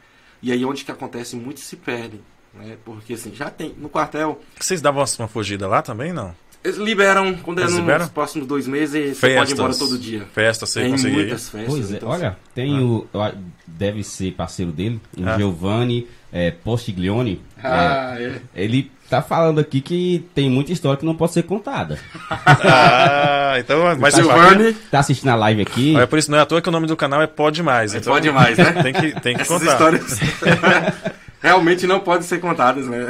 [0.42, 2.20] E aí onde que acontece, muitos se perdem,
[2.54, 2.76] né?
[2.84, 6.34] Porque assim, já tem no quartel, Vocês davam uma fugida lá também, não?
[6.64, 8.08] eles liberam quando é Eles nos liberam?
[8.08, 10.26] próximos dois meses, você pode ir embora todo dia.
[10.34, 11.18] Festas, você tem conseguia.
[11.18, 11.72] muitas festas.
[11.72, 13.06] Pois é, então, olha, tem o.
[13.14, 13.34] eu a-
[13.68, 15.36] Deve ser parceiro dele, o Ah.
[15.36, 17.40] Giovanni é, Postiglione.
[17.62, 18.22] Ah, é.
[18.24, 21.98] É, ele tá falando aqui que tem muita história que não pode ser contada.
[23.48, 25.96] Ah, então, mas Tá Giovanni, Tá assistindo a live aqui?
[25.96, 27.94] É por isso não é à toa que o nome do canal é Pode Mais.
[27.94, 28.72] Então, pode mais, né?
[28.82, 29.72] Tem que, tem que essas contar.
[29.72, 30.20] histórias
[31.40, 33.06] realmente não podem ser contadas, né?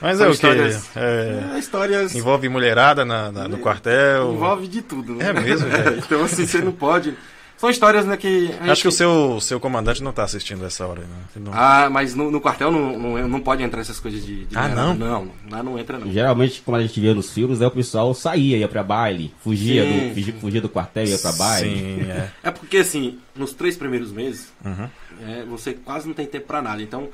[0.00, 0.34] Mas São é o que?
[0.36, 4.32] histórias- É, É, histórias envolve mulherada na, na- no quartel.
[4.32, 5.28] envolve de tudo, né?
[5.28, 5.66] É mesmo,
[5.98, 7.14] então assim, você não pode.
[7.60, 10.64] São histórias, né, que a Acho que o gente- seu, seu comandante não tá assistindo
[10.64, 11.02] essa hora.
[11.02, 11.16] Né?
[11.36, 14.46] Não- Ah, mas no, no quartel não, não, não pode entrar essas coisas de.
[14.46, 14.94] de Ah, mulherada.
[14.94, 14.94] não?
[15.24, 16.10] Não, lá não entra, não.
[16.10, 19.84] Geralmente, como a gente vê nos filmes, né, o pessoal saía, ia pra baile, fugia,
[19.84, 20.08] Sim.
[20.08, 21.68] do, fugia, fugia do quartel, ia pra baile.
[21.76, 22.30] Sim, é.
[22.44, 24.88] É porque, assim, nos três primeiros meses, Uhum.
[25.28, 26.80] é, você quase não tem tempo pra nada.
[26.80, 27.10] Então,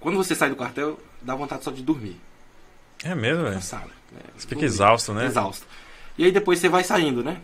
[0.00, 2.20] quando você sai do quartel, dá vontade só de dormir.
[3.02, 3.54] É mesmo, velho.
[3.54, 3.88] Cansado.
[4.12, 4.20] né?
[4.36, 4.66] Você fica Dormir.
[4.66, 5.24] exausto, né?
[5.24, 5.66] Exausto.
[6.18, 7.38] E aí depois você vai saindo, né?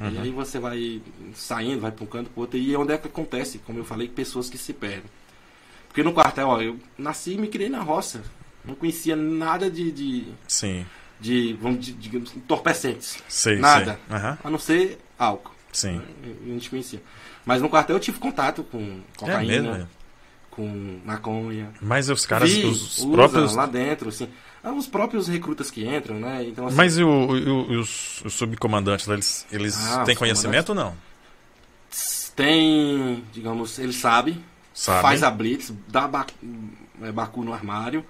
[0.00, 0.22] E Uhum.
[0.22, 1.02] aí você vai
[1.34, 2.58] saindo, vai pra um canto pro outro.
[2.58, 5.10] E onde é que acontece, como eu falei, pessoas que se perdem.
[5.88, 8.22] Porque no quartel, ó, eu nasci e me criei na roça.
[8.64, 10.86] Não conhecia nada de, de, Sim.
[11.20, 13.18] de vamos digamos, entorpecentes.
[13.28, 13.98] Sei, Nada.
[14.08, 14.16] sei.
[14.16, 14.38] Aham.
[14.44, 15.52] A não ser álcool.
[15.72, 16.00] Sim.
[16.24, 17.02] A gente conhecia.
[17.44, 19.88] Mas no quartel eu tive contato com É cocaína, velho.
[20.50, 21.70] com maconha.
[21.80, 23.54] Mas os caras, Vi, os próprios.
[23.54, 24.28] lá dentro, assim.
[24.62, 26.44] Os próprios recrutas que entram, né?
[26.44, 30.74] Então, assim, Mas e, o, o- os, os subcomandantes, eles, eles Ah, têm conhecimento ou
[30.74, 30.94] não?
[32.36, 34.40] tem, digamos, ele sabe,
[34.72, 35.02] Sabe?
[35.02, 36.26] faz a blitz, dá ba
[37.02, 38.04] é, bacu no armário,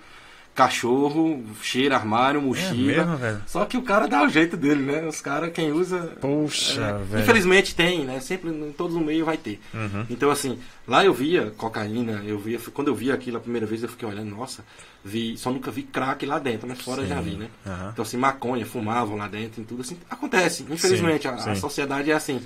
[0.61, 2.75] cachorro, cheira armário, É mochila.
[2.75, 3.43] mesmo, velho?
[3.47, 5.07] Só que o cara dá o jeito dele, né?
[5.09, 6.13] Os caras, quem usa.
[6.21, 7.23] Poxa, é, velho.
[7.23, 8.21] Infelizmente tem, né?
[8.21, 9.59] Sempre em todos os meios vai ter.
[9.73, 10.05] Uhum.
[10.11, 12.59] Então, assim, lá eu via cocaína, eu via.
[12.75, 14.63] Quando eu vi aquilo a primeira vez, eu fiquei olhando, nossa,
[15.03, 17.49] vi, só nunca vi crack lá dentro, mas fora eu já vi, né?
[17.67, 17.91] Aham.
[17.93, 19.97] Então, assim, maconha, fumavam lá dentro e tudo assim.
[20.11, 21.55] Acontece, infelizmente, a, a sim.
[21.55, 22.41] sociedade é assim.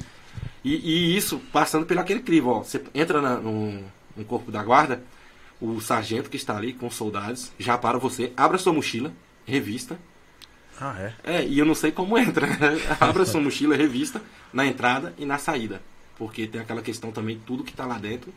[0.62, 2.62] E, e isso passando pelo aquele crivo, ó.
[2.62, 3.80] Você entra na, no,
[4.16, 5.02] no corpo da guarda,
[5.64, 9.12] o sargento que está ali com os soldados já para você, abre a sua mochila,
[9.46, 9.98] revista.
[10.80, 11.14] Ah, é?
[11.22, 12.48] É, e eu não sei como entra.
[13.00, 14.20] abre a sua mochila, revista,
[14.52, 15.80] na entrada e na saída.
[16.16, 18.32] Porque tem aquela questão também, tudo que está lá dentro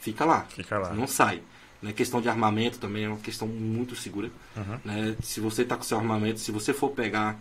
[0.00, 0.46] fica lá.
[0.48, 0.92] Fica lá.
[0.92, 1.40] Não sai.
[1.80, 1.92] Né?
[1.92, 4.30] Questão de armamento também é uma questão muito segura.
[4.56, 4.78] Uhum.
[4.84, 5.16] Né?
[5.22, 7.38] Se você está com seu armamento, se você for pegar,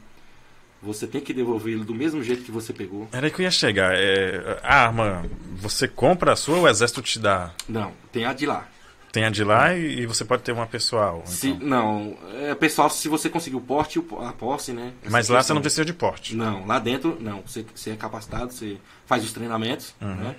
[0.82, 3.08] você tem que devolver ele do mesmo jeito que você pegou.
[3.12, 3.94] Era aí que eu ia chegar.
[3.96, 7.52] É, a arma, você compra a sua ou o exército te dá?
[7.68, 8.68] Não, tem a de lá.
[9.14, 11.22] Tem a de lá e, você pode ter uma pessoal.
[11.24, 11.68] Se, então.
[11.68, 14.92] Não, é pessoal, se você conseguir o porte, a posse, né?
[15.04, 15.54] Essa Mas lá você questão.
[15.54, 16.36] não precisa de porte.
[16.36, 17.42] Não, lá dentro, não.
[17.46, 20.16] Você, você é capacitado, você faz os treinamentos, Uhum.
[20.16, 20.36] né?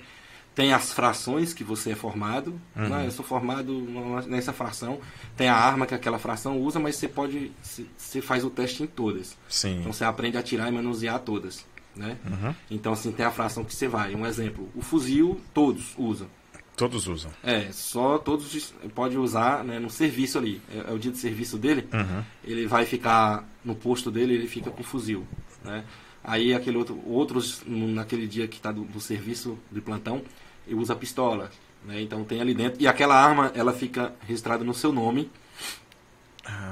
[0.53, 2.59] Tem as frações que você é formado.
[2.75, 2.89] Uhum.
[2.89, 3.05] né?
[3.07, 3.73] Eu sou formado
[4.27, 4.99] nessa fração.
[5.37, 7.53] Tem a arma que aquela fração usa, mas você pode.
[7.61, 9.37] Você, você faz o teste em todas.
[9.47, 9.79] Sim.
[9.79, 11.65] Então você aprende a atirar e manusear todas.
[11.95, 12.17] Né?
[12.29, 12.53] Uhum.
[12.69, 14.13] Então, assim, tem a fração que você vai.
[14.15, 16.27] Um exemplo, o fuzil, todos usam.
[16.75, 17.31] Todos usam.
[17.41, 20.61] É, só todos os- pode usar né, no serviço ali.
[20.69, 21.87] É, é o dia de serviço dele.
[21.93, 22.23] Uhum.
[22.43, 25.25] Ele vai ficar no posto dele, ele fica com fuzil.
[25.63, 25.83] Né?
[26.23, 30.21] Aí aquele outro, outros naquele dia que está do, do serviço de plantão,
[30.67, 31.49] ele usa pistola.
[31.85, 32.01] Né?
[32.01, 32.81] Então tem ali dentro.
[32.81, 35.31] E aquela arma, ela fica registrada no seu nome,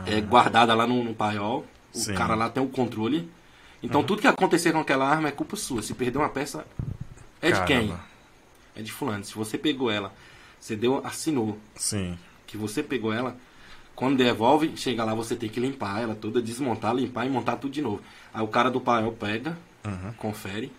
[0.06, 1.66] é guardada lá no, no paiol.
[1.94, 2.13] O Sim.
[2.13, 3.30] cara lá tem o controle.
[3.82, 5.82] Então tudo que acontecer com aquela arma é culpa sua.
[5.82, 6.66] Se perder uma peça,
[7.42, 7.94] é de quem?
[8.75, 9.23] É de fulano.
[9.23, 10.13] Se você pegou ela,
[10.59, 12.17] você deu, assinou Sim.
[12.47, 13.36] que você pegou ela,
[13.95, 17.71] quando devolve, chega lá, você tem que limpar ela toda, desmontar, limpar e montar tudo
[17.73, 18.01] de novo.
[18.33, 20.13] Aí o cara do paiol pega, Uhum.
[20.17, 20.71] confere,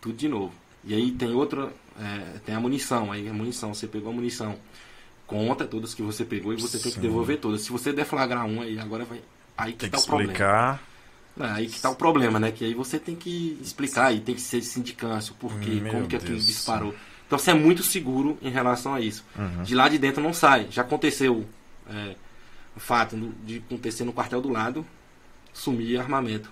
[0.00, 0.54] tudo de novo.
[0.84, 4.56] E aí tem outra, é, tem a munição, aí a munição, você pegou a munição,
[5.26, 7.02] conta todas que você pegou e você tem que Sim.
[7.02, 7.60] devolver todas.
[7.62, 9.20] Se você deflagrar um aí, agora vai.
[9.58, 10.32] Aí que Tem que tá o problema.
[10.32, 10.82] explicar.
[11.38, 12.50] É, aí que tá o problema, né?
[12.50, 16.08] Que aí você tem que explicar e tem que ser sindicância, por quê, Meu como
[16.08, 16.94] que aquilo disparou.
[17.30, 19.24] Então você é muito seguro em relação a isso.
[19.38, 19.62] Uhum.
[19.62, 20.66] De lá de dentro não sai.
[20.68, 21.46] Já aconteceu
[21.88, 22.16] é,
[22.76, 23.16] o fato
[23.46, 24.84] de acontecer no quartel do lado,
[25.52, 26.50] sumir armamento.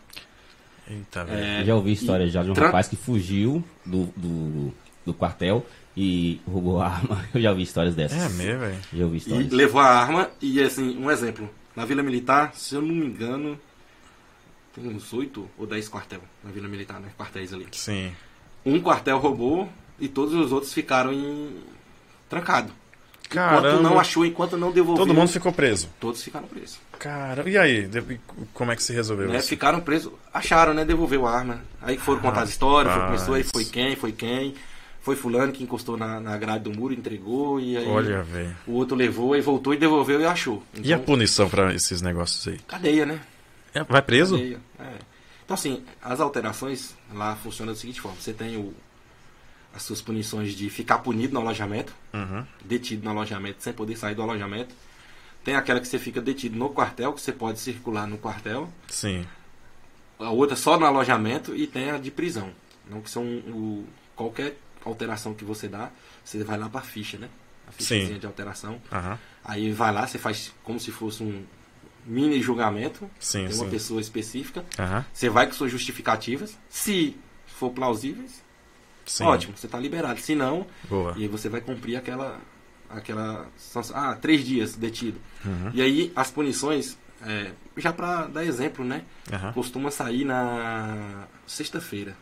[0.88, 1.44] Eita, velho.
[1.44, 4.72] É, Eu já ouvi história e já de um tran- rapaz que fugiu do, do,
[5.04, 7.26] do quartel e roubou a arma.
[7.34, 8.16] Eu já ouvi histórias dessas.
[8.16, 8.78] É mesmo, velho.
[8.94, 9.50] Já ouvi E histórias.
[9.52, 11.50] levou a arma e assim, um exemplo.
[11.74, 13.58] Na Vila Militar, se eu não me engano,
[14.74, 17.08] tem uns oito ou dez quartel na Vila Militar, né?
[17.18, 17.66] Quartéis ali.
[17.72, 18.12] Sim.
[18.64, 19.68] Um quartel roubou
[20.00, 21.56] e todos os outros ficaram em
[22.28, 22.72] trancado.
[23.30, 23.82] Enquanto Caramba.
[23.82, 25.04] não achou, enquanto não devolveu.
[25.04, 25.88] Todo mundo ficou preso.
[26.00, 26.78] Todos ficaram presos.
[26.98, 27.86] Cara, e aí?
[28.54, 29.36] Como é que se resolveu Né?
[29.38, 29.48] isso?
[29.48, 30.82] Ficaram presos, acharam, né?
[30.84, 31.62] Devolveu a arma.
[31.82, 34.54] Aí foram contar as histórias, foi, começou aí, foi quem, foi quem.
[35.02, 38.54] Foi fulano que encostou na, na grade do muro, entregou, e aí Olha, velho.
[38.66, 40.62] o outro levou, e voltou e devolveu e achou.
[40.74, 42.58] E a Então, punição pra esses negócios aí?
[42.66, 43.20] cadeia, né?
[43.74, 44.36] É, Vai preso?
[44.36, 44.92] Cadeia, é.
[45.44, 48.74] Então assim, as alterações lá funcionam da seguinte forma, você tem o,
[49.78, 52.44] as suas punições de ficar punido no alojamento, Uhum.
[52.64, 54.74] detido no alojamento sem poder sair do alojamento.
[55.44, 58.68] Tem aquela que você fica detido no quartel, que você pode circular no quartel.
[58.88, 59.24] Sim.
[60.18, 62.50] A outra só no alojamento e tem a de prisão.
[62.90, 63.86] Não que são o,
[64.16, 65.90] qualquer alteração que você dá,
[66.24, 67.28] você vai lá para a ficha, né?
[67.68, 68.18] A fichazinha Sim.
[68.18, 68.80] de alteração.
[68.90, 69.18] Aham.
[69.44, 71.44] Aí vai lá, você faz como se fosse um
[72.04, 73.08] mini julgamento.
[73.20, 73.70] Sim, tem uma sim.
[73.70, 74.64] pessoa específica.
[74.78, 75.04] Aham.
[75.12, 76.58] Você vai com suas justificativas.
[76.68, 78.42] Se for plausíveis,
[79.10, 79.24] Sim.
[79.24, 80.20] ótimo, você está liberado.
[80.20, 81.14] Se não, Boa.
[81.16, 82.38] e aí você vai cumprir aquela
[82.90, 83.46] aquela
[83.94, 85.70] ah três dias detido Uhum.
[85.74, 89.52] e aí as punições é, já para dar exemplo né Aham.
[89.52, 92.16] costuma sair na sexta-feira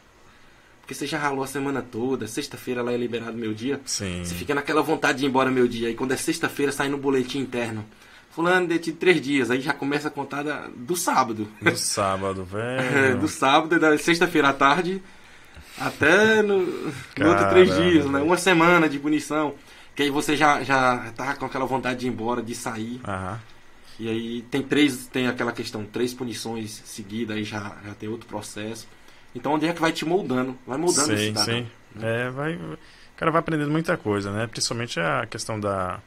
[0.81, 4.25] porque você já ralou a semana toda sexta-feira lá é liberado meu dia Sim.
[4.25, 6.99] você fica naquela vontade de ir embora meu dia e quando é sexta-feira sai no
[6.99, 7.85] boletim interno
[8.31, 12.91] fulano detido três dias aí já começa a contar da- do sábado Do sábado, É,
[13.15, 13.21] velho.
[13.21, 15.01] do sábado, da sexta-feira à tarde,
[15.79, 18.21] até no, no outro três dias, né?
[18.21, 19.55] Uma semana de punição.
[19.95, 23.01] Que aí você já, já tá com aquela vontade de ir embora, de sair.
[23.07, 23.41] Aham.
[23.99, 28.27] E aí tem três, tem aquela questão, três punições seguidas, aí já, já tem outro
[28.27, 28.87] processo.
[29.35, 30.57] Então onde é que vai te moldando?
[30.67, 31.45] Vai moldando Sim, cidadão.
[31.45, 31.67] sim.
[32.03, 32.79] É, vai, o
[33.17, 34.47] cara vai aprendendo muita coisa, né?
[34.47, 35.99] Principalmente a questão da,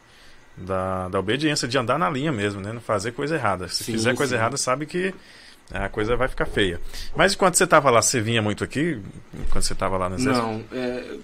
[0.56, 2.72] da, da obediência, de andar na linha mesmo, né?
[2.72, 3.68] Não fazer coisa errada.
[3.68, 4.40] Se Sim, fizer coisa sim.
[4.40, 5.14] errada, sabe que
[5.72, 6.80] a coisa vai ficar feia.
[7.16, 9.00] Mas enquanto você tava lá, você vinha muito aqui?
[9.52, 10.10] Quando você tava lá?
[10.10, 11.18] Não, é,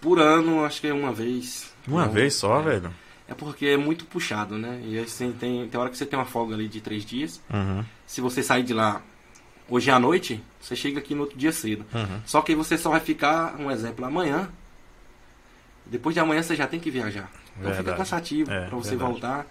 [0.00, 1.72] por ano, acho que é uma vez.
[1.86, 2.94] Uma vez só, é, velho?
[3.28, 4.80] É porque é muito puxado, né?
[4.84, 7.40] E você tem, tem hora que você tem uma folga ali de três dias.
[7.52, 9.00] Uhum, se você sair de lá
[9.68, 11.84] hoje à noite, você chega aqui no outro dia cedo.
[11.94, 12.20] uhum.
[12.26, 14.48] Só que aí você só vai ficar, um exemplo, amanhã.
[15.86, 17.30] Depois de amanhã você já tem que viajar.
[17.58, 17.96] Então fica Verdade.
[17.98, 19.10] cansativo É, para você verdade.
[19.10, 19.46] voltar.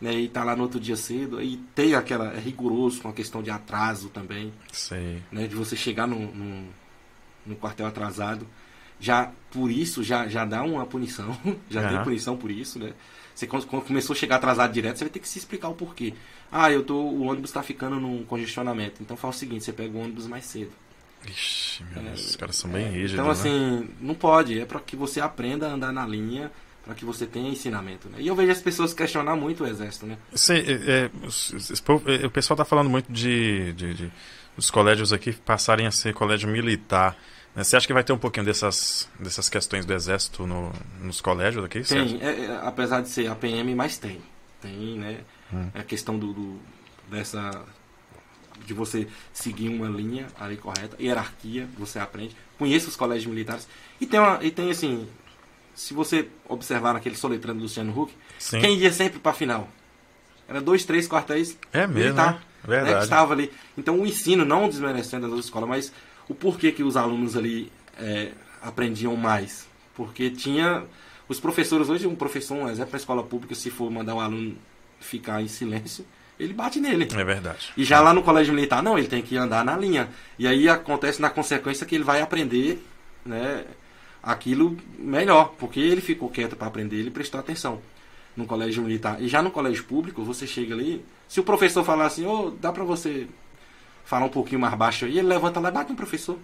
[0.00, 1.36] Né, e tá lá no outro dia cedo.
[1.36, 2.32] Aí tem aquela.
[2.32, 4.52] É rigoroso com a questão de atraso também.
[4.72, 5.22] Sei.
[5.30, 6.18] Né, de você chegar no,
[7.46, 8.46] no, quartel atrasado.
[8.98, 11.36] Já por isso já, já dá uma punição.
[11.68, 12.04] já tem Aham.
[12.04, 12.92] punição por isso, né?
[13.34, 15.74] Você quando quando começou a chegar atrasado direto, você vai ter que se explicar o
[15.74, 16.14] porquê.
[16.50, 16.94] Ah, eu tô.
[16.96, 19.02] O ônibus está ficando num congestionamento.
[19.02, 20.72] Então faz o seguinte, você pega o ônibus mais cedo.
[21.26, 23.32] Ixi, meu É, Deus, os caras são bem rígidos, Então, né?
[23.32, 24.58] assim, não pode.
[24.58, 26.50] É para que você aprenda a andar na linha,
[26.84, 28.08] para que você tenha ensinamento.
[28.08, 28.18] Né?
[28.20, 30.16] E eu vejo as pessoas questionar muito o exército, né?
[30.34, 34.12] Cê, é, é, é, o pessoal tá falando muito de, de- de-
[34.56, 37.16] os colégios aqui passarem a ser colégio militar.
[37.54, 37.62] Né?
[37.64, 41.64] Você acha que vai ter um pouquinho dessas, dessas questões do exército no, nos colégios
[41.64, 41.80] aqui?
[41.82, 44.20] Tem, é, é, apesar de ser a PM, mas tem.
[44.60, 45.20] Tem, né?
[45.52, 45.68] Hum.
[45.74, 46.60] É a questão do, do,
[47.10, 47.64] dessa
[48.66, 52.36] de você seguir uma linha ali correta, hierarquia, você aprende.
[52.58, 53.66] Conheça os colégios militares.
[54.00, 55.08] E tem, uma, e tem assim,
[55.80, 58.60] se você observar naquele soletrando do Luciano Huck, Sim.
[58.60, 59.66] quem ia sempre para a final?
[60.46, 62.40] Era dois, três quartéis é mesmo, militar, né?
[62.62, 62.90] Verdade.
[62.90, 63.50] Né, que estava ali.
[63.78, 65.92] Então o ensino, não desmerecendo as outras escolas, mas
[66.28, 69.66] o porquê que os alunos ali é, aprendiam mais.
[69.94, 70.84] Porque tinha.
[71.26, 74.58] Os professores, hoje, um professor, um exemplo, na escola pública, se for mandar um aluno
[74.98, 76.04] ficar em silêncio,
[76.38, 77.08] ele bate nele.
[77.10, 77.72] É verdade.
[77.74, 80.10] E já lá no colégio militar, não, ele tem que andar na linha.
[80.38, 82.84] E aí acontece na consequência que ele vai aprender
[83.24, 83.64] né,
[84.22, 87.80] aquilo melhor, porque ele ficou quieto para aprender, ele prestou atenção
[88.36, 89.20] no colégio militar.
[89.20, 92.50] E já no colégio público, você chega ali, se o professor falar assim, ô, oh,
[92.50, 93.26] dá para você
[94.04, 96.38] falar um pouquinho mais baixo aí, ele levanta lá e bate no professor.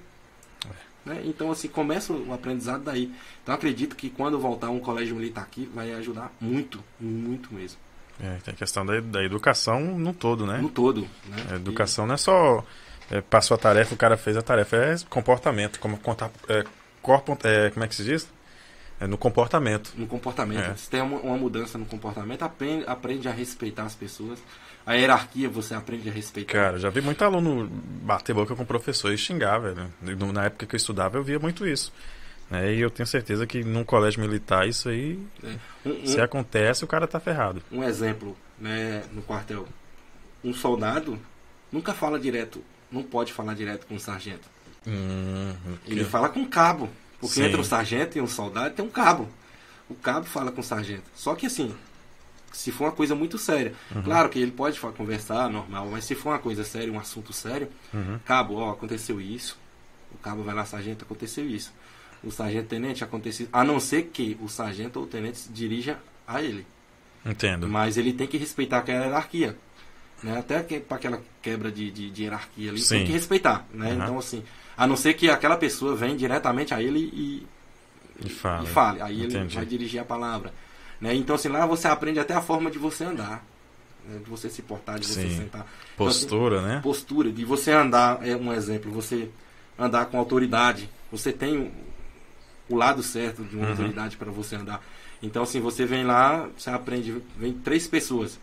[0.64, 1.10] É.
[1.10, 1.22] Né?
[1.24, 3.12] Então, assim, começa o aprendizado daí.
[3.42, 7.78] Então, acredito que quando voltar um colégio militar aqui, vai ajudar muito, muito mesmo.
[8.20, 10.58] É, tem a questão da, da educação no todo, né?
[10.58, 11.02] No todo.
[11.26, 11.46] Né?
[11.50, 12.08] A educação e...
[12.08, 12.64] não é só
[13.10, 16.64] é, passou a tarefa, o cara fez a tarefa, é comportamento, como contar, é,
[17.06, 18.28] corpo, é, como é que se diz?
[18.98, 19.92] É no comportamento.
[19.96, 20.70] No comportamento.
[20.72, 20.74] É.
[20.74, 24.42] Se tem uma, uma, mudança no comportamento, aprende, aprende a respeitar as pessoas.
[24.84, 26.52] A hierarquia você aprende a respeitar.
[26.52, 27.68] Cara, já vi muito aluno
[28.02, 29.92] bater boca com o professor e xingar, velho.
[30.32, 31.92] Na época que eu estudava, eu via muito isso.
[32.50, 35.88] É, e eu tenho certeza que num colégio militar isso aí, é.
[35.88, 37.62] um, se um, acontece, o cara tá ferrado.
[37.70, 39.66] Um exemplo, né, no quartel.
[40.44, 41.18] Um soldado
[41.70, 44.55] nunca fala direto, não pode falar direto com o sargento.
[44.86, 45.52] Hum,
[45.86, 46.88] Ele fala com o cabo.
[47.20, 47.44] Porque Sim.
[47.44, 49.28] entre o sargento e um soldado tem um cabo.
[49.88, 51.04] O cabo fala com o sargento.
[51.14, 51.74] Só que assim,
[52.52, 53.72] se for uma coisa muito séria.
[53.94, 54.02] Uhum.
[54.02, 57.68] Claro que ele pode conversar normal, mas se for uma coisa séria, um assunto sério,
[57.92, 58.18] uhum.
[58.24, 59.58] cabo, ó, aconteceu isso.
[60.14, 61.72] O cabo vai lá, sargento, aconteceu isso
[62.26, 65.98] o sargento tenente acontece a não ser que o sargento ou o tenente se dirija
[66.26, 66.66] a ele.
[67.24, 67.68] Entendo.
[67.68, 69.56] Mas ele tem que respeitar aquela hierarquia.
[70.22, 70.38] Né?
[70.38, 72.96] Até que, para aquela quebra de, de, de hierarquia ali, Sim.
[72.96, 73.66] tem que respeitar.
[73.72, 73.92] Né?
[73.92, 73.94] Uhum.
[73.94, 74.42] Então, assim,
[74.76, 77.46] a não ser que aquela pessoa venha diretamente a ele e,
[78.24, 78.64] e, fale.
[78.64, 79.02] e fale.
[79.02, 79.36] Aí Entendi.
[79.36, 80.52] ele vai dirigir a palavra.
[81.00, 81.14] Né?
[81.14, 83.44] Então, assim, lá você aprende até a forma de você andar.
[84.06, 84.20] Né?
[84.22, 85.28] De você se portar, de Sim.
[85.28, 85.66] você sentar.
[85.96, 86.80] Postura, então, assim, né?
[86.82, 89.28] Postura, de você andar, é um exemplo, você
[89.78, 90.88] andar com autoridade.
[91.10, 91.72] Você tem
[92.68, 93.70] o lado certo de uma uhum.
[93.70, 94.82] autoridade para você andar.
[95.22, 98.38] Então, assim, você vem lá, você aprende, vem três pessoas.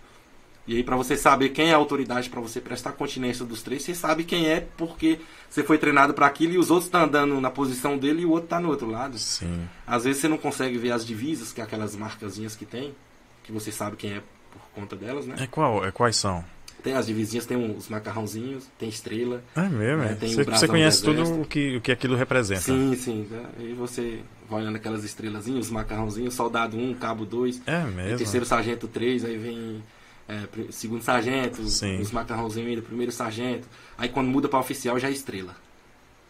[0.66, 3.84] E aí, para você saber quem é a autoridade, para você prestar continência dos três,
[3.84, 7.06] você sabe quem é, porque você foi treinado para aquilo e os outros estão tá
[7.06, 9.18] andando na posição dele e o outro está no outro lado.
[9.18, 9.68] Sim.
[9.86, 12.96] Às vezes você não consegue ver as divisas, que é aquelas marcazinhas que tem,
[13.44, 14.22] que você sabe quem é
[14.52, 15.36] por conta delas, né?
[15.40, 15.86] É qual?
[15.86, 16.44] É quais são?
[16.82, 19.42] Tem as divisinhas, tem os macarrãozinhos, tem estrela.
[19.56, 20.18] É mesmo, né?
[20.20, 22.62] Tem você, você conhece tudo o que, o que aquilo representa.
[22.62, 23.28] Sim, sim.
[23.58, 27.62] Aí você vai olhando aquelas estrelazinhas, os macarrãozinhos, soldado 1, cabo 2.
[27.66, 28.18] É mesmo.
[28.18, 29.84] Terceiro sargento 3, aí vem
[30.28, 32.00] é, segundo sargento, sim.
[32.00, 33.68] os macarrãozinhos ainda, primeiro sargento.
[33.98, 35.56] Aí quando muda para oficial já é estrela.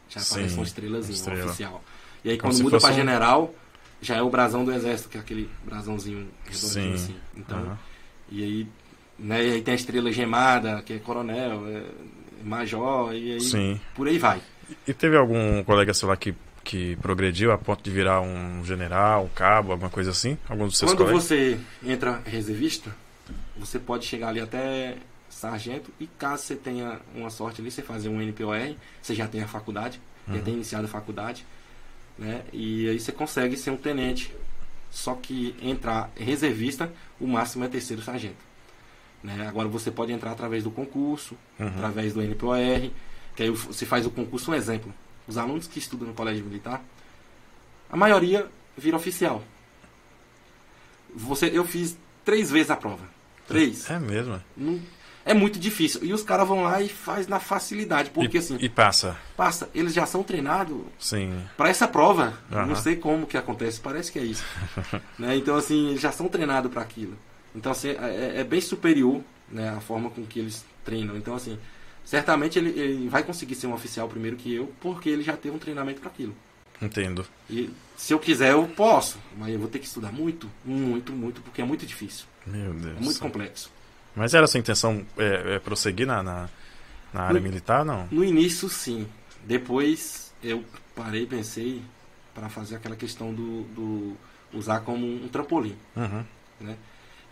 [0.09, 1.45] Já aparece uma estrelazinha, estrela.
[1.45, 1.83] oficial.
[2.23, 2.95] E aí quando muda para um...
[2.95, 3.55] general,
[4.01, 7.15] já é o brasão do exército, que é aquele brasãozinho redondinho assim.
[7.35, 7.77] Então, uhum.
[8.29, 8.67] e aí
[9.17, 9.45] né?
[9.45, 11.83] E aí tem a estrela gemada, que é coronel, é
[12.43, 13.79] major, e aí Sim.
[13.95, 14.41] por aí vai.
[14.87, 19.25] E teve algum colega seu lá que, que progrediu a ponto de virar um general,
[19.25, 20.37] um cabo, alguma coisa assim?
[20.47, 21.23] Algum dos seus Quando colegas?
[21.23, 22.95] você entra reservista,
[23.57, 24.97] você pode chegar ali até
[25.29, 29.41] sargento e caso você tenha uma sorte ali, você fazer um NPOR, você já tem
[29.41, 30.35] a faculdade, uhum.
[30.35, 31.45] já tem iniciado a faculdade,
[32.17, 32.43] né?
[32.53, 34.33] E aí você consegue ser um tenente.
[34.89, 38.37] Só que entrar reservista, o máximo é terceiro sargento.
[39.23, 39.47] Né?
[39.47, 41.67] Agora você pode entrar através do concurso, uhum.
[41.67, 42.91] através do NPOR,
[43.35, 44.93] que aí você faz o concurso, um exemplo.
[45.27, 46.83] Os alunos que estudam no colégio militar,
[47.89, 49.43] a maioria vira oficial.
[51.15, 53.12] Você, eu fiz três vezes a prova.
[53.47, 53.89] Três.
[53.89, 54.41] É mesmo?
[54.55, 54.79] Não,
[55.25, 56.03] é muito difícil.
[56.03, 58.09] E os caras vão lá e faz na facilidade.
[58.09, 58.57] Porque e, assim.
[58.59, 59.17] E passa.
[59.37, 59.69] Passa.
[59.73, 60.81] Eles já são treinados
[61.55, 62.37] para essa prova.
[62.51, 62.65] Uhum.
[62.67, 64.43] Não sei como que acontece, parece que é isso.
[65.17, 65.35] né?
[65.37, 67.17] Então, assim, eles já são treinados para aquilo.
[67.55, 71.15] Então, assim, é, é, bem superior né, a forma com que eles treinam.
[71.15, 71.57] Então, assim,
[72.03, 75.55] certamente ele, ele vai conseguir ser um oficial primeiro que eu, porque ele já teve
[75.55, 76.35] um treinamento para aquilo.
[76.81, 77.25] Entendo.
[77.49, 81.41] E se eu quiser, eu posso, mas eu vou ter que estudar muito, muito, muito,
[81.41, 82.25] porque é muito difícil.
[82.45, 82.99] Meu Deus.
[82.99, 83.71] Muito complexo.
[84.15, 86.49] Mas era a sua intenção é, é prosseguir na, na,
[87.13, 88.07] na área no, militar, não?
[88.11, 89.07] No início, sim.
[89.43, 90.63] Depois eu
[90.95, 91.81] parei e pensei
[92.33, 94.17] para fazer aquela questão do, do
[94.53, 95.75] usar como um trampolim.
[95.95, 96.23] Uhum.
[96.59, 96.77] Né?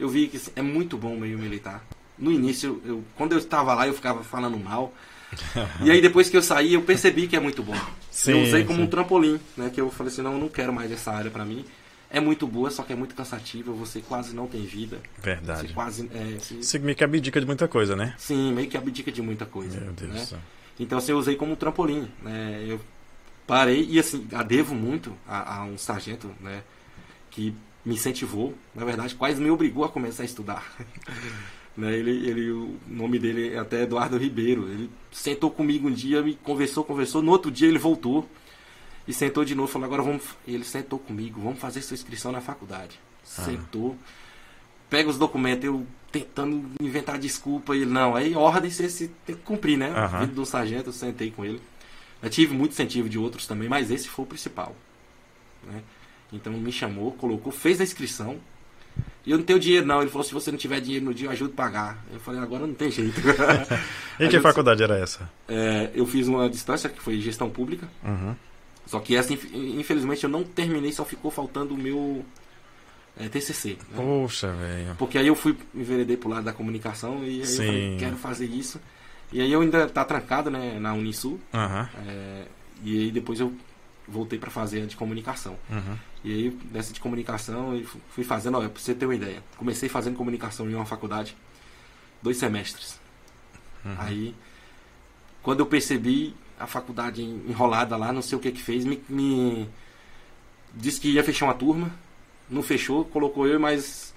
[0.02, 1.86] eu vi que é muito bom o meio militar.
[2.18, 4.92] No início, eu, quando eu estava lá, eu ficava falando mal.
[5.82, 7.76] e aí depois que eu saí, eu percebi que é muito bom.
[8.10, 8.86] Sim, eu usei como sim.
[8.86, 9.70] um trampolim, né?
[9.70, 11.64] Que eu falei assim, não, eu não quero mais essa área pra mim.
[12.14, 15.00] É muito boa, só que é muito cansativa, você quase não tem vida.
[15.24, 15.68] Verdade.
[15.70, 16.10] Você quase.
[16.14, 18.14] É, você- Isso meio que abdica de muita coisa, né?
[18.18, 19.80] sim, meio que abdica de muita coisa.
[19.80, 20.20] Meu Deus né?
[20.20, 20.40] do céu.
[20.80, 22.66] Então assim, eu usei como um trampolim, né?
[22.68, 22.82] Eu
[23.48, 26.64] parei e assim, a devo muito a, a um sargento, né?
[27.30, 27.54] Que
[27.86, 30.70] me incentivou, na verdade, quase me obrigou a começar a estudar.
[31.78, 31.94] né?
[31.96, 34.68] ele, ele, o nome dele é até Eduardo Ribeiro.
[34.70, 37.22] Ele sentou comigo um dia, me conversou, conversou.
[37.22, 38.28] No outro dia ele voltou
[39.08, 39.72] e sentou de novo.
[39.72, 40.24] Falou: agora vamos.
[40.48, 43.00] Ele sentou comigo, vamos fazer sua inscrição na faculdade.
[43.24, 43.96] Sentou,
[44.90, 47.76] pega os documentos, eu tentando inventar desculpa.
[47.76, 49.90] E ele: não, aí ordem você, você tem que cumprir, né?
[49.90, 50.22] Aham.
[50.22, 51.62] Vindo do sargento, eu sentei com ele.
[52.22, 54.76] Eu tive muito incentivo de outros também, mas esse foi o principal.
[55.64, 55.82] Né?
[56.32, 58.40] Então me chamou, colocou, fez a inscrição.
[59.26, 60.02] E eu não tenho dinheiro não.
[60.02, 62.04] Ele falou, se você não tiver dinheiro no dia, eu ajudo a pagar.
[62.12, 63.20] Eu falei, agora não tem jeito.
[64.20, 65.28] E que faculdade era essa?
[65.48, 67.90] É, eu fiz uma distância que foi gestão pública.
[68.04, 68.36] Uhum.
[68.92, 72.26] Só que essa, inf- infelizmente, eu não terminei, só ficou faltando o meu
[73.18, 73.78] é, TCC.
[73.90, 73.96] né?
[73.96, 74.96] Poxa, velho.
[74.98, 77.56] Porque aí eu fui me enveredei pro lado da comunicação e aí eu Sim.
[77.66, 78.82] falei, quero fazer isso.
[79.32, 81.40] E aí eu ainda tá trancado, né, na Unisul.
[81.54, 81.90] Aham.
[82.06, 82.46] É,
[82.84, 83.54] e aí depois eu
[84.06, 85.56] voltei para fazer a de comunicação.
[85.70, 85.98] Uhum.
[86.26, 89.42] E aí, nessa de comunicação, eu fu- fui fazendo, olha, pra você ter uma ideia.
[89.56, 91.34] Comecei fazendo comunicação em uma faculdade,
[92.22, 93.00] dois semestres.
[93.98, 94.36] Aí,
[95.42, 99.02] quando eu percebi a faculdade en- enrolada lá, não sei o que que fez, me,
[99.10, 99.68] me
[100.74, 101.92] disse que ia fechar uma turma,
[102.50, 104.14] não fechou, colocou eu e mais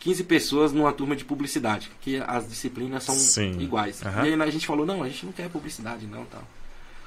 [0.00, 3.58] 15 pessoas numa turma de publicidade, que as disciplinas são Sim.
[3.60, 4.02] iguais.
[4.04, 4.26] Aham.
[4.26, 6.42] E aí a gente falou, não, a gente não quer publicidade não, tal.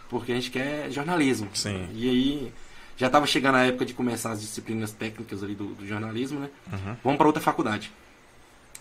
[0.10, 1.50] Porque a gente quer jornalismo.
[1.54, 1.88] Sim.
[1.93, 2.54] E aí
[2.96, 6.50] já estava chegando a época de começar as disciplinas técnicas ali do, do jornalismo, né?
[6.72, 6.96] Uhum.
[7.04, 7.91] Vamos para outra faculdade.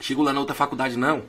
[0.00, 1.22] Chego lá na outra faculdade, não.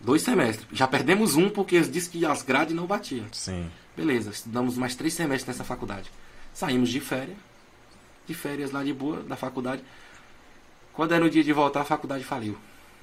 [0.00, 0.66] Dois semestres.
[0.72, 3.24] Já perdemos um porque eles disseram que as grades não batiam.
[3.32, 3.70] Sim.
[3.96, 6.10] Beleza, estudamos mais três semestres nessa faculdade.
[6.52, 7.36] Saímos de férias,
[8.26, 9.82] de férias lá de boa, da faculdade.
[10.92, 12.56] Quando era o dia de voltar, a faculdade faliu.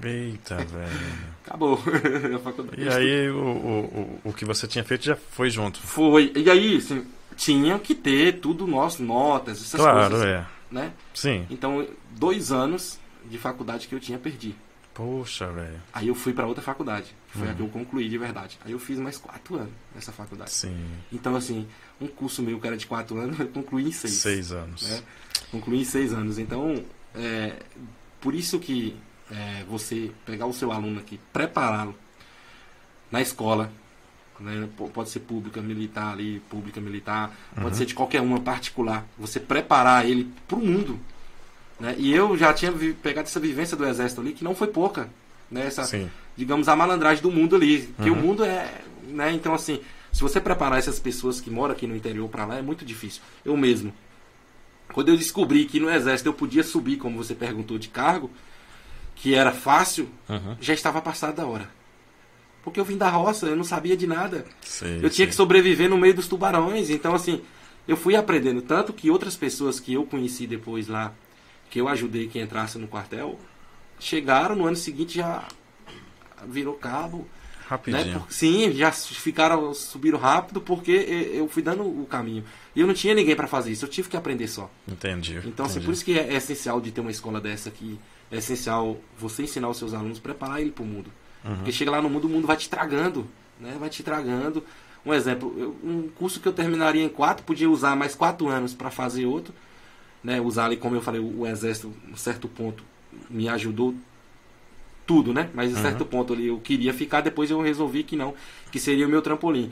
[0.04, 0.90] Eita, velho.
[1.46, 1.80] Acabou.
[2.78, 5.80] E aí, o, o, o, o que você tinha feito já foi junto.
[5.80, 6.32] Foi.
[6.36, 10.28] E aí, assim, tinha que ter tudo nosso, notas, essas claro, coisas.
[10.28, 10.46] é.
[10.72, 10.92] Né?
[11.14, 11.46] Sim.
[11.50, 14.56] Então, dois anos de faculdade que eu tinha perdi.
[14.94, 15.82] Poxa, velho.
[15.94, 17.44] Aí eu fui para outra faculdade, que Uhum.
[17.46, 18.58] foi a que eu concluí de verdade.
[18.64, 20.52] Aí eu fiz mais quatro anos nessa faculdade.
[20.52, 20.78] Sim.
[21.12, 21.68] Então, assim,
[22.00, 24.14] um curso meu que era de quatro anos, eu concluí em seis.
[24.14, 24.88] Seis anos.
[24.88, 25.02] né?
[25.52, 26.38] Concluí em seis anos.
[26.38, 27.54] Então, é,
[28.22, 28.96] por isso que
[29.32, 31.96] é, você pegar o seu aluno aqui, prepará-lo
[33.12, 33.72] na escola,
[34.40, 34.68] né?
[34.94, 37.64] Pode ser pública, militar ali, pública, militar, Uhum.
[37.64, 41.00] pode ser de qualquer uma particular, você preparar ele para o mundo.
[41.80, 41.96] Né?
[41.98, 45.10] E eu já tinha pegado essa vivência do exército ali, que não foi pouca.
[45.52, 45.66] Né?
[45.68, 46.10] Essa, Sim.
[46.36, 47.80] Digamos, a malandragem do mundo ali.
[47.96, 48.18] Porque Uhum.
[48.18, 48.82] o mundo é.
[49.08, 49.32] Né?
[49.34, 49.80] Então, assim,
[50.12, 53.22] se você preparar essas pessoas que moram aqui no interior para lá, é muito difícil.
[53.46, 53.94] Eu mesmo.
[54.94, 58.30] Quando eu descobri que no exército eu podia subir, como você perguntou, de cargo,
[59.16, 60.56] que era fácil, Uhum.
[60.60, 61.70] já estava passado da hora.
[62.64, 64.46] Porque eu vim da roça, eu não sabia de nada.
[64.62, 65.28] Sei, Eu tinha sei.
[65.28, 66.90] que sobreviver no meio dos tubarões.
[66.90, 67.42] Então, assim,
[67.88, 68.62] eu fui aprendendo.
[68.62, 71.12] Tanto que outras pessoas que eu conheci depois lá,
[71.70, 73.38] que eu ajudei que entrasse no quartel,
[74.00, 75.44] chegaram no ano seguinte já
[76.48, 77.20] virou cabo.
[77.20, 77.26] Né?
[77.68, 78.20] Rapidinho.
[78.20, 82.44] Por- Sim, já ficaram, subiram rápido porque eu fui dando o caminho.
[82.76, 84.70] E eu não tinha ninguém para fazer isso, eu tive que aprender só.
[84.88, 85.40] Entendi.
[85.46, 85.86] Então, assim, entendi.
[85.86, 87.98] por isso que é, é essencial de ter uma escola dessa aqui.
[88.32, 91.10] É essencial você ensinar os seus alunos, preparar ele para o mundo.
[91.46, 91.56] Uhum.
[91.56, 93.28] Porque chega lá no mundo, o mundo vai te tragando,
[93.60, 93.76] né?
[93.80, 94.64] Vai te tragando.
[95.06, 98.74] Um exemplo, eu- um curso que eu terminaria em quatro, podia usar mais quatro anos
[98.74, 99.54] para fazer outro,
[100.24, 100.40] né?
[100.42, 102.84] Usar ali, como eu falei, o, o exército, um certo ponto,
[103.30, 103.94] me ajudou
[105.06, 105.50] tudo, né?
[105.54, 108.34] Mas em certo ponto ali eu queria ficar, depois eu resolvi que não,
[108.72, 109.72] que seria o meu trampolim.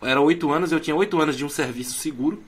[0.00, 2.42] Era oito anos, eu tinha oito anos de um serviço seguro,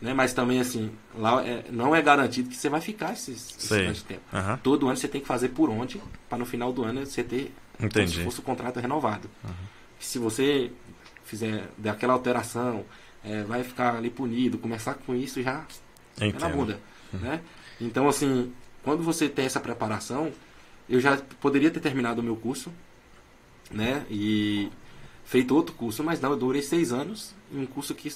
[0.00, 0.14] né?
[0.14, 4.04] Mas também assim, lá é- não é garantido que você vai ficar esses, esse de
[4.04, 4.22] tempo.
[4.32, 4.58] Aham.
[4.62, 7.52] Todo ano você tem que fazer por onde, para no final do ano você ter
[7.76, 8.16] como Entendi.
[8.18, 9.28] se fosse o contrato renovado.
[9.98, 10.70] Se você
[11.24, 12.84] fizer der aquela alteração,
[13.24, 15.64] é, vai ficar ali punido, começar com isso já
[16.20, 16.80] é na bunda,
[17.12, 17.40] né?
[17.80, 20.32] Então assim, quando você tem essa preparação,
[20.88, 22.72] eu já poderia ter terminado o meu curso,
[23.70, 24.04] né?
[24.10, 24.70] E
[25.24, 28.12] feito outro curso, mas não, eu durei seis anos em um curso que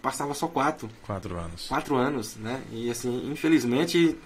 [0.00, 1.66] passava só quatro, Quatro anos.
[1.66, 2.62] quatro anos, né?
[2.72, 4.16] E assim, infelizmente,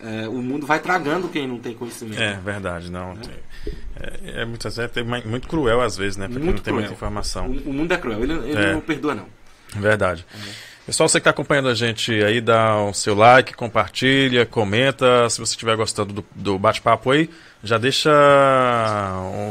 [0.00, 2.20] é, o mundo vai tragando quem não tem conhecimento.
[2.20, 3.16] É, verdade, não.
[3.16, 3.32] tem-
[3.96, 6.26] É, é muitas vezes é mu- muito cruel às vezes, né?
[6.26, 6.80] Porque Muito não tem cruel.
[6.80, 7.46] muita informação.
[7.48, 8.72] O, o mundo é cruel, ele, ele É.
[8.72, 9.26] não perdoa não.
[9.74, 10.26] Verdade.
[10.84, 15.30] Pessoal, você que está acompanhando a gente aí, dá o seu like, compartilha, comenta.
[15.30, 17.30] Se você estiver gostando do, do bate-papo aí,
[17.62, 18.10] já deixa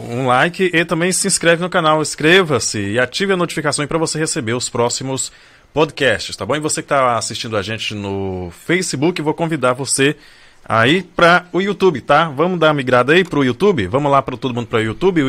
[0.10, 2.02] um like e também se inscreve no canal.
[2.02, 5.32] Inscreva-se e ative a notificação para você receber os próximos
[5.74, 6.58] podcasts, tá bom?
[6.58, 10.18] E você que está assistindo a gente no Facebook, vou convidar você
[10.66, 12.26] aí para o YouTube, tá?
[12.28, 13.88] Vamos dar uma migrada aí para o YouTube?
[13.88, 15.22] Vamos lá para todo mundo para o YouTube.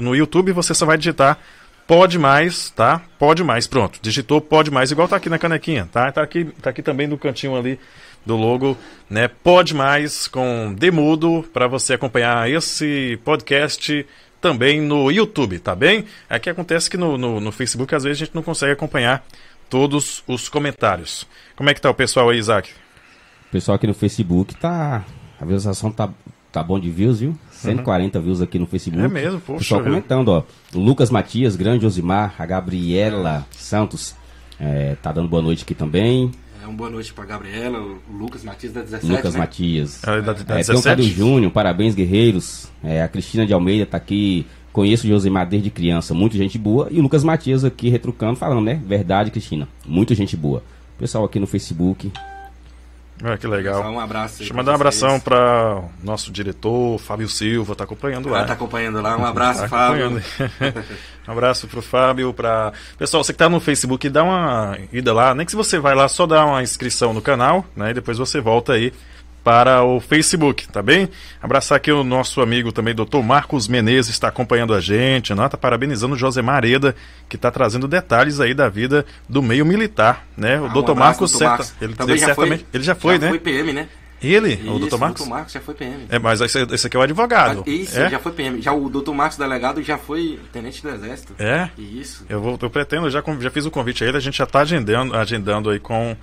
[0.00, 1.38] No YouTube você só vai digitar
[1.86, 3.02] Pode mais, tá?
[3.18, 3.98] Pode mais, pronto.
[4.00, 6.10] Digitou pode mais, igual tá aqui na canequinha, tá?
[6.10, 7.78] Tá aqui, tá aqui também no cantinho ali
[8.24, 8.76] do logo,
[9.10, 9.28] né?
[9.28, 14.06] Pode mais com Demudo para você acompanhar esse podcast
[14.40, 16.04] também no YouTube, tá bem?
[16.28, 19.24] Aqui acontece que no, no, no, Facebook às vezes a gente não consegue acompanhar
[19.68, 21.26] todos os comentários.
[21.56, 22.70] Como é que tá o pessoal aí, Isaac?
[23.48, 25.04] O pessoal aqui no Facebook tá.
[25.40, 26.08] A visualização tá,
[26.50, 27.36] tá bom de views, viu?
[27.62, 28.24] 140 uhum.
[28.24, 29.04] views aqui no Facebook.
[29.04, 29.58] É mesmo, poxa.
[29.58, 30.42] Pessoal comentando, ó.
[30.74, 34.14] Lucas Matias, grande Osimar, a Gabriela Santos
[34.62, 36.30] é, tá dando boa noite aqui também.
[36.62, 39.12] É, um boa noite pra Gabriela, o Lucas Matias da 17.
[39.12, 39.40] Lucas né?
[39.40, 40.04] Matias.
[40.04, 42.70] É, da, da é, tem o Cadu Júnior, parabéns, guerreiros.
[42.84, 44.46] É, a Cristina de Almeida tá aqui.
[44.72, 46.88] Conheço o Josimar desde criança, muita gente boa.
[46.90, 48.80] E o Lucas Matias aqui retrucando, falando, né?
[48.86, 49.68] Verdade, Cristina.
[49.84, 50.62] Muita gente boa.
[50.96, 52.12] Pessoal aqui no Facebook,
[53.22, 53.82] ah, que legal.
[53.90, 54.38] um abraço.
[54.38, 58.40] Deixa eu mandar um abração para nosso diretor, Fábio Silva, tá acompanhando lá.
[58.40, 59.16] Ah, tá acompanhando lá.
[59.16, 60.10] Um abraço, tá Fábio.
[61.28, 65.34] um abraço pro Fábio, para Pessoal, você que tá no Facebook, dá uma ida lá,
[65.34, 67.90] nem que se você vai lá só dar uma inscrição no canal, né?
[67.90, 68.92] E depois você volta aí
[69.42, 71.08] para o Facebook, tá bem?
[71.40, 75.48] Abraçar aqui o nosso amigo também, doutor Marcos Menezes, está acompanhando a gente, né?
[75.48, 76.94] Tá parabenizando o José Mareda,
[77.28, 80.60] que está trazendo detalhes aí da vida do meio militar, né?
[80.60, 81.74] O ah, doutor um Marcos, doutor Marcos.
[81.80, 83.28] Ele, ele, já certamente, foi, ele já foi, já né?
[83.28, 83.88] foi PM, né?
[84.22, 85.20] Ele, Isso, o doutor Marcos?
[85.20, 86.06] O doutor Marcos já foi PM.
[86.08, 87.64] É, mas esse, esse aqui é o advogado.
[87.66, 88.08] Ah, isso, é?
[88.08, 88.62] já foi PM.
[88.62, 91.34] Já o doutor Marcos, delegado, já foi tenente do Exército.
[91.40, 91.68] É?
[91.76, 92.24] Isso.
[92.28, 94.60] Eu, vou, eu pretendo, já, já fiz o convite a ele, a gente já está
[94.60, 96.16] agendando, agendando aí com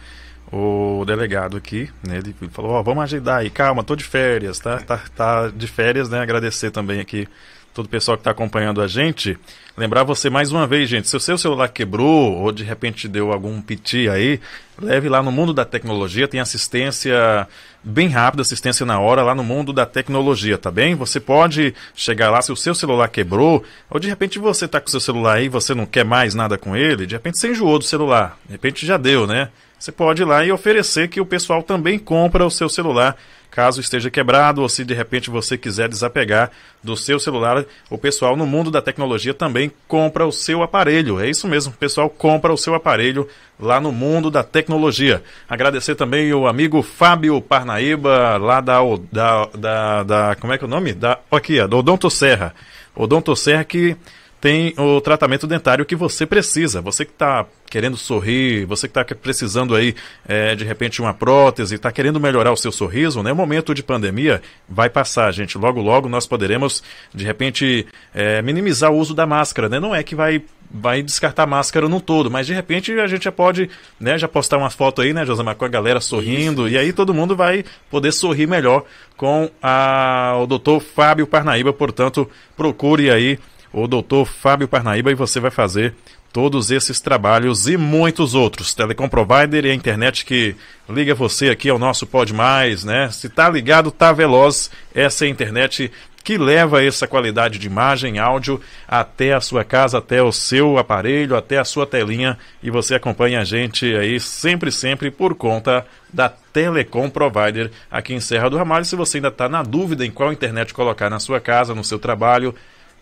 [0.51, 4.59] o delegado aqui, né, ele falou, ó, oh, vamos agendar aí, calma, tô de férias,
[4.59, 4.79] tá?
[4.79, 6.19] Tá, tá de férias, né?
[6.19, 7.27] Agradecer também aqui
[7.73, 9.37] todo o pessoal que está acompanhando a gente.
[9.77, 13.31] Lembrar você mais uma vez, gente, se o seu celular quebrou ou de repente deu
[13.31, 14.39] algum piti aí,
[14.77, 17.47] leve lá no mundo da tecnologia, tem assistência
[17.81, 20.95] bem rápida, assistência na hora lá no mundo da tecnologia, tá bem?
[20.95, 24.87] Você pode chegar lá se o seu celular quebrou, ou de repente você está com
[24.87, 27.79] o seu celular aí você não quer mais nada com ele, de repente você enjoou
[27.79, 29.49] do celular, de repente já deu, né?
[29.79, 33.15] Você pode ir lá e oferecer que o pessoal também compra o seu celular
[33.49, 36.51] caso esteja quebrado ou se de repente você quiser desapegar
[36.83, 41.19] do seu celular, o pessoal no mundo da tecnologia também compra o seu aparelho.
[41.19, 43.27] É isso mesmo, o pessoal compra o seu aparelho
[43.59, 45.23] lá no mundo da tecnologia.
[45.47, 48.79] Agradecer também o amigo Fábio Parnaíba, lá da,
[49.11, 50.93] da, da, da como é que é o nome?
[50.93, 52.53] Da, aqui, do Odonto Serra.
[52.95, 53.97] Odonto Serra que
[54.41, 56.81] tem o tratamento dentário que você precisa.
[56.81, 59.93] Você que está querendo sorrir, você que está precisando aí
[60.27, 63.31] é, de repente uma prótese, está querendo melhorar o seu sorriso, né?
[63.31, 65.57] O momento de pandemia vai passar, gente.
[65.57, 66.81] Logo, logo nós poderemos
[67.13, 69.79] de repente é, minimizar o uso da máscara, né?
[69.79, 73.23] Não é que vai vai descartar a máscara no todo, mas de repente a gente
[73.23, 73.69] já pode,
[73.99, 76.75] né, já postar uma foto aí, né, Josamar, com a galera sorrindo, Isso.
[76.75, 78.83] e aí todo mundo vai poder sorrir melhor
[79.17, 83.39] com a, o doutor Fábio Parnaíba, portanto, procure aí
[83.71, 85.95] o doutor Fábio Parnaíba e você vai fazer
[86.31, 88.73] todos esses trabalhos e muitos outros.
[88.73, 90.55] Telecom Provider e a internet que
[90.87, 93.09] liga você aqui ao nosso Pod Mais, né?
[93.11, 94.69] Se tá ligado, tá veloz.
[94.93, 95.91] Essa é a internet
[96.23, 101.35] que leva essa qualidade de imagem, áudio até a sua casa, até o seu aparelho,
[101.35, 106.29] até a sua telinha e você acompanha a gente aí sempre, sempre por conta da
[106.29, 108.85] Telecom Provider aqui em Serra do Ramalho.
[108.85, 111.97] Se você ainda está na dúvida em qual internet colocar na sua casa, no seu
[111.97, 112.53] trabalho,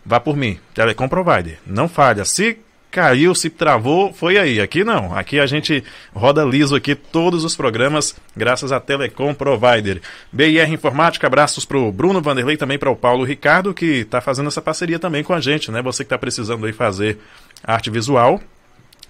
[0.08, 0.58] Vá por mim.
[0.72, 1.58] Telecom Provider.
[1.66, 2.24] Não falha.
[2.24, 2.58] Se
[2.90, 4.58] caiu, se travou, foi aí.
[4.58, 5.14] Aqui não.
[5.14, 5.84] Aqui a gente
[6.14, 10.00] roda liso aqui todos os programas, graças a Telecom Provider.
[10.32, 14.46] BIR Informática, abraços para o Bruno Vanderlei, também para o Paulo Ricardo, que está fazendo
[14.46, 15.82] essa parceria também com a gente, né?
[15.82, 17.18] Você que está precisando aí fazer
[17.62, 18.40] arte visual,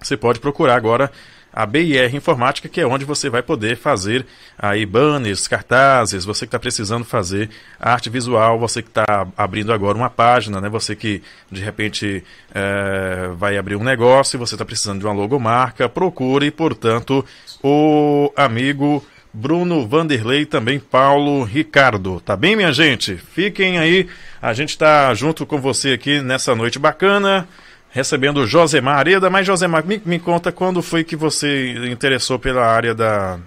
[0.01, 1.09] você pode procurar agora
[1.53, 4.25] a BIR Informática, que é onde você vai poder fazer
[4.57, 9.97] aí banners, cartazes, você que está precisando fazer arte visual, você que está abrindo agora
[9.97, 10.69] uma página, né?
[10.69, 11.21] Você que
[11.51, 12.23] de repente
[12.53, 17.25] é, vai abrir um negócio, você está precisando de uma logomarca, procure, portanto,
[17.63, 22.19] o amigo Bruno Vanderlei, também Paulo Ricardo.
[22.19, 23.15] Tá bem, minha gente?
[23.15, 24.07] Fiquem aí,
[24.41, 27.47] a gente está junto com você aqui nessa noite bacana
[27.89, 29.29] recebendo Josemar Areda.
[29.29, 33.39] Mas, Josemar, me, me conta quando foi que você interessou pela área da,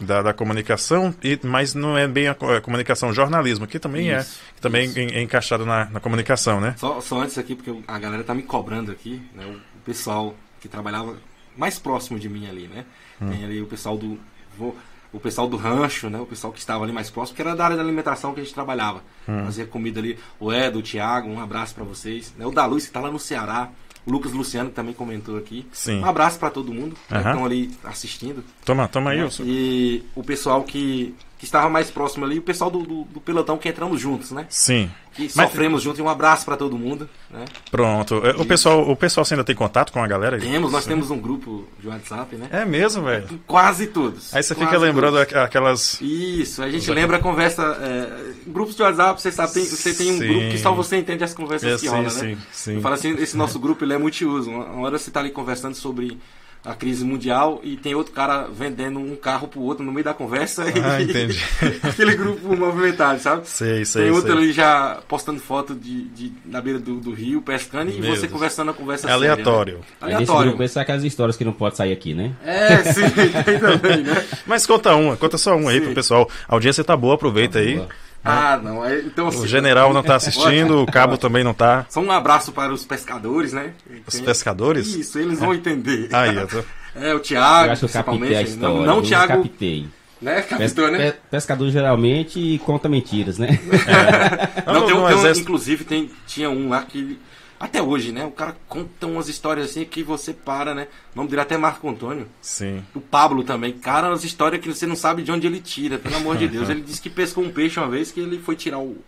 [0.00, 4.20] da, da, comunicação, e, mas não é bem a, a comunicação, jornalismo, que também é,
[4.20, 6.74] isso, é, que também é, é, encaixado na, na, comunicação, né?
[6.78, 10.68] Só, só, antes aqui, porque a galera tá me cobrando aqui, né, o pessoal que
[10.68, 11.16] trabalhava
[11.56, 12.84] mais próximo de mim ali, né?
[13.20, 13.30] Hum.
[13.30, 14.18] Tem ali o pessoal do.
[14.58, 14.76] Vou,
[15.14, 16.18] o pessoal do rancho, né?
[16.18, 18.42] O pessoal que estava ali mais próximo, que era da área da alimentação que a
[18.42, 19.02] gente trabalhava.
[19.28, 19.44] Hum.
[19.44, 20.18] Fazia comida ali.
[20.40, 22.34] O Edo, o Thiago, um abraço para vocês.
[22.36, 22.44] Né?
[22.44, 23.70] O da Luz, que está lá no Ceará.
[24.04, 25.66] O Lucas Luciano que também comentou aqui.
[25.72, 26.00] Sim.
[26.00, 27.22] Um abraço para todo mundo uhum.
[27.22, 28.44] que estão ali assistindo.
[28.62, 29.28] Toma, toma aí, né?
[29.40, 33.58] E o pessoal que, que estava mais próximo ali, o pessoal do, do, do pelotão
[33.58, 34.46] que entramos juntos, né?
[34.48, 34.90] Sim.
[35.12, 35.48] Que Mas...
[35.48, 35.98] sofremos juntos.
[35.98, 37.08] E um abraço para todo mundo.
[37.30, 37.44] Né?
[37.70, 38.20] Pronto.
[38.24, 40.38] É, o pessoal, o pessoal ainda tem contato com a galera?
[40.38, 40.90] Temos, nós Sim.
[40.90, 42.48] temos um grupo de WhatsApp, né?
[42.50, 43.40] É mesmo, velho?
[43.46, 44.34] Quase todos.
[44.34, 45.36] Aí você fica lembrando todos.
[45.36, 46.00] aquelas.
[46.00, 47.62] Isso, a gente lembra a conversa.
[47.80, 50.26] É, grupos de WhatsApp, você sabe, tem, você tem um sim.
[50.26, 52.10] grupo que só você entende as conversas é, que rolam, né?
[52.10, 52.74] Sim, sim.
[52.76, 54.50] Eu falo assim, esse nosso grupo ele é multiuso.
[54.50, 56.18] Uma hora você está ali conversando sobre
[56.64, 60.14] a crise mundial e tem outro cara vendendo um carro pro outro no meio da
[60.14, 60.64] conversa.
[60.82, 61.38] Ah, e, entendi.
[61.82, 63.46] aquele grupo movimentado, sabe?
[63.46, 64.04] Sei, sei.
[64.04, 64.38] Tem outro sei.
[64.38, 68.22] ali já postando foto de, de na beira do, do rio, pescando, Meu e você
[68.22, 68.32] Deus.
[68.32, 69.74] conversando a conversa é aleatório.
[69.74, 70.14] Séria, né?
[70.14, 70.48] Aleatório.
[70.50, 72.32] Grupo, essas aquelas histórias que não pode sair aqui, né?
[72.42, 73.02] É, sim,
[73.44, 74.24] tem também, né?
[74.46, 76.30] Mas conta uma, conta só uma aí pro pessoal.
[76.48, 77.76] A audiência tá boa, aproveita tá aí.
[77.76, 77.88] Boa.
[78.24, 78.84] Ah, não.
[78.84, 81.86] É, então, assim, o general não está assistindo, o cabo também não está.
[81.90, 83.72] Só um abraço para os pescadores, né?
[84.06, 84.86] Os pescadores?
[84.94, 86.08] Isso, eles vão entender.
[86.12, 86.64] Aí, eu tô...
[86.96, 88.76] É, o Thiago, eu acho que eu captei a história.
[88.76, 89.42] Não, não o Thiago.
[89.42, 89.88] Captei.
[90.22, 90.40] Né?
[90.42, 91.12] Captou, né?
[91.30, 93.58] Pescador geralmente conta mentiras, né?
[93.86, 94.72] É.
[94.72, 97.18] Não, tem, um, tem um, inclusive tem, tinha um lá que.
[97.64, 98.26] Até hoje, né?
[98.26, 100.86] O cara conta umas histórias assim que você para, né?
[101.14, 102.28] O nome dele até Marco Antônio.
[102.42, 102.84] Sim.
[102.94, 103.72] O Pablo também.
[103.72, 106.68] Cara, as histórias que você não sabe de onde ele tira, pelo amor de Deus.
[106.68, 108.98] Ele disse que pescou um peixe uma vez que ele foi tirar o,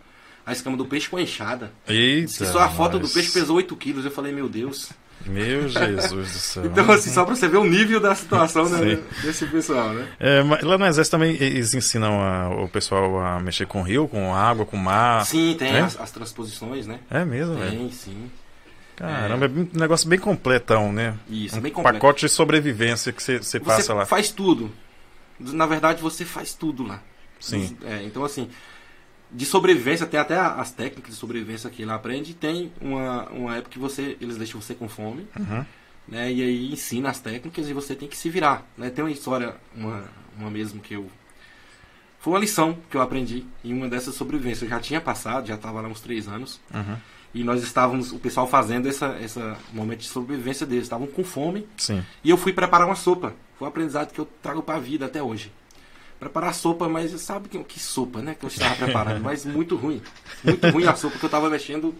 [0.43, 1.71] a escama do peixe com a enxada.
[1.87, 2.45] Eita.
[2.45, 3.07] Só a foto mas...
[3.07, 4.05] do peixe pesou 8 quilos.
[4.05, 4.89] Eu falei, meu Deus.
[5.23, 6.65] Meu Jesus do céu.
[6.71, 10.07] então, assim, só pra você ver o nível da situação né, desse pessoal, né?
[10.19, 14.33] É, lá no Exército também eles ensinam a, o pessoal a mexer com rio, com
[14.33, 15.25] água, com mar.
[15.25, 15.81] Sim, tem é?
[15.81, 16.99] as, as, transposições, né?
[17.09, 17.91] É mesmo, Tem, véio.
[17.91, 18.31] sim.
[18.97, 19.49] Caramba, é.
[19.49, 21.15] um negócio bem completão, né?
[21.29, 21.99] Isso, um bem completo.
[21.99, 24.05] pacote de sobrevivência que você passa lá.
[24.07, 24.71] faz tudo.
[25.39, 26.99] Na verdade, você faz tudo lá.
[27.39, 27.77] Sim.
[27.83, 28.49] É, então, assim,
[29.31, 32.33] de sobrevivência, tem até as técnicas de sobrevivência que ele aprende.
[32.33, 35.63] Tem uma, uma época que você, eles deixam você com fome, uhum.
[36.07, 36.31] né?
[36.31, 38.89] E aí ensina as técnicas e você tem que se virar, né?
[38.89, 41.07] Tem uma história, uma, uma mesmo que eu...
[42.19, 44.63] Foi uma lição que eu aprendi em uma dessas sobrevivências.
[44.63, 46.59] Eu já tinha passado, já estava lá uns três anos.
[46.73, 46.97] Uhum.
[47.33, 50.85] E nós estávamos, o pessoal fazendo essa, essa momento de sobrevivência deles.
[50.85, 51.67] Estavam com fome.
[51.77, 52.03] Sim.
[52.23, 53.33] E eu fui preparar uma sopa.
[53.57, 55.51] Foi um aprendizado que eu trago para a vida até hoje
[56.19, 58.35] preparar sopa, mas sabe que, que sopa, né?
[58.37, 60.01] Que eu estava preparando, mas muito ruim.
[60.43, 61.93] Muito ruim a sopa que eu estava mexendo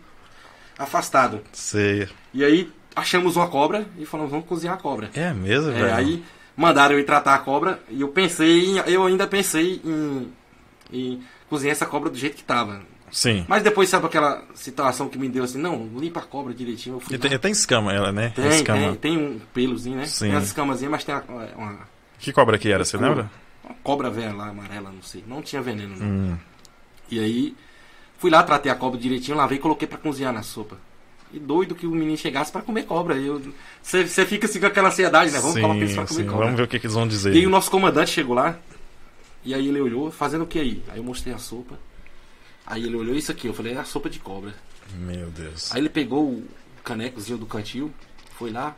[0.78, 1.42] afastado.
[1.54, 2.08] Sei.
[2.34, 5.10] E aí achamos uma cobra e falamos, vamos cozinhar a cobra.
[5.14, 5.96] É mesmo, é, velho?
[5.96, 6.24] Aí
[6.56, 10.34] mandaram eu ir tratar a cobra e eu pensei, em, eu ainda pensei em,
[10.92, 12.82] em cozinhar essa cobra do jeito que estava.
[13.12, 13.46] Sim.
[13.48, 17.02] Mas depois, sabe aquela situação que me deu assim, não, limpa a cobra direitinho.
[17.10, 18.32] e tem, tem, escama ela, né?
[18.36, 18.80] Tem, escama.
[18.80, 20.06] tem, tem um pelozinho, né?
[20.06, 20.28] Sim.
[20.28, 21.80] Tem as escamazinhas, mas tem uma, uma...
[22.20, 23.30] Que cobra que era, você lembra?
[23.64, 25.24] Uma cobra velha lá, amarela, não sei.
[25.26, 26.06] Não tinha veneno, não.
[26.06, 26.38] Hum.
[27.10, 27.56] E aí,
[28.18, 30.78] fui lá, tratei a cobra direitinho, lavei e coloquei para cozinhar na sopa.
[31.32, 33.16] E doido que o menino chegasse para comer cobra.
[33.82, 35.40] Você fica assim com aquela ansiedade, né?
[35.40, 36.28] Vamos sim, colocar isso pra comer sim.
[36.28, 36.46] cobra.
[36.46, 37.34] Vamos ver o que, que, eles vão dizer.
[37.34, 38.58] E aí o nosso comandante chegou lá,
[39.44, 40.84] e aí ele olhou, fazendo o que aí?
[40.90, 41.78] Aí eu mostrei a sopa.
[42.68, 44.54] Aí ele olhou isso aqui, eu falei, é a sopa de cobra.
[44.94, 45.74] Meu Deus.
[45.74, 46.48] Aí ele pegou o
[46.84, 47.92] canecozinho do cantil,
[48.32, 48.76] foi lá,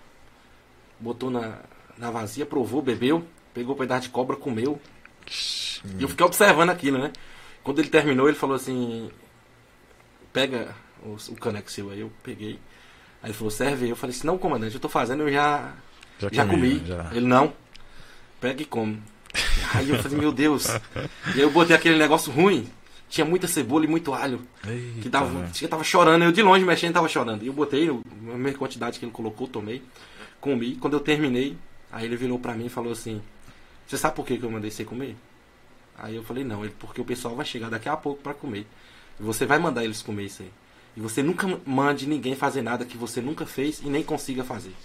[0.99, 1.59] botou na,
[1.97, 4.79] na vazia, provou, bebeu pegou um pedaço de cobra, comeu.
[5.97, 7.11] E eu fiquei observando aquilo, né?
[7.63, 9.09] Quando ele terminou, ele falou assim:
[10.31, 10.73] Pega
[11.03, 11.99] o, o caneco seu aí.
[11.99, 12.59] Eu peguei.
[13.21, 13.89] Aí ele falou: Serve.
[13.89, 15.73] Eu falei assim: Não, comandante, eu tô fazendo, eu já,
[16.17, 16.81] já, já comi.
[16.85, 17.09] Já.
[17.11, 17.53] Ele: Não,
[18.39, 19.01] pega e come.
[19.73, 20.67] Aí eu falei: Meu Deus.
[21.35, 22.69] e aí eu botei aquele negócio ruim.
[23.09, 24.41] Tinha muita cebola e muito alho.
[24.67, 25.51] Eita, que tava, né?
[25.67, 26.23] tava chorando.
[26.23, 27.43] Eu de longe mexendo tava chorando.
[27.43, 29.81] E eu botei a mesma quantidade que ele colocou, tomei,
[30.39, 30.75] comi.
[30.75, 31.57] Quando eu terminei,
[31.91, 33.19] aí ele virou pra mim e falou assim:
[33.87, 35.15] você sabe por que, que eu mandei você comer?
[35.97, 38.67] Aí eu falei, não, porque o pessoal vai chegar daqui a pouco para comer.
[39.19, 40.51] E você vai mandar eles comer isso aí.
[40.95, 44.75] E você nunca mande ninguém fazer nada que você nunca fez e nem consiga fazer.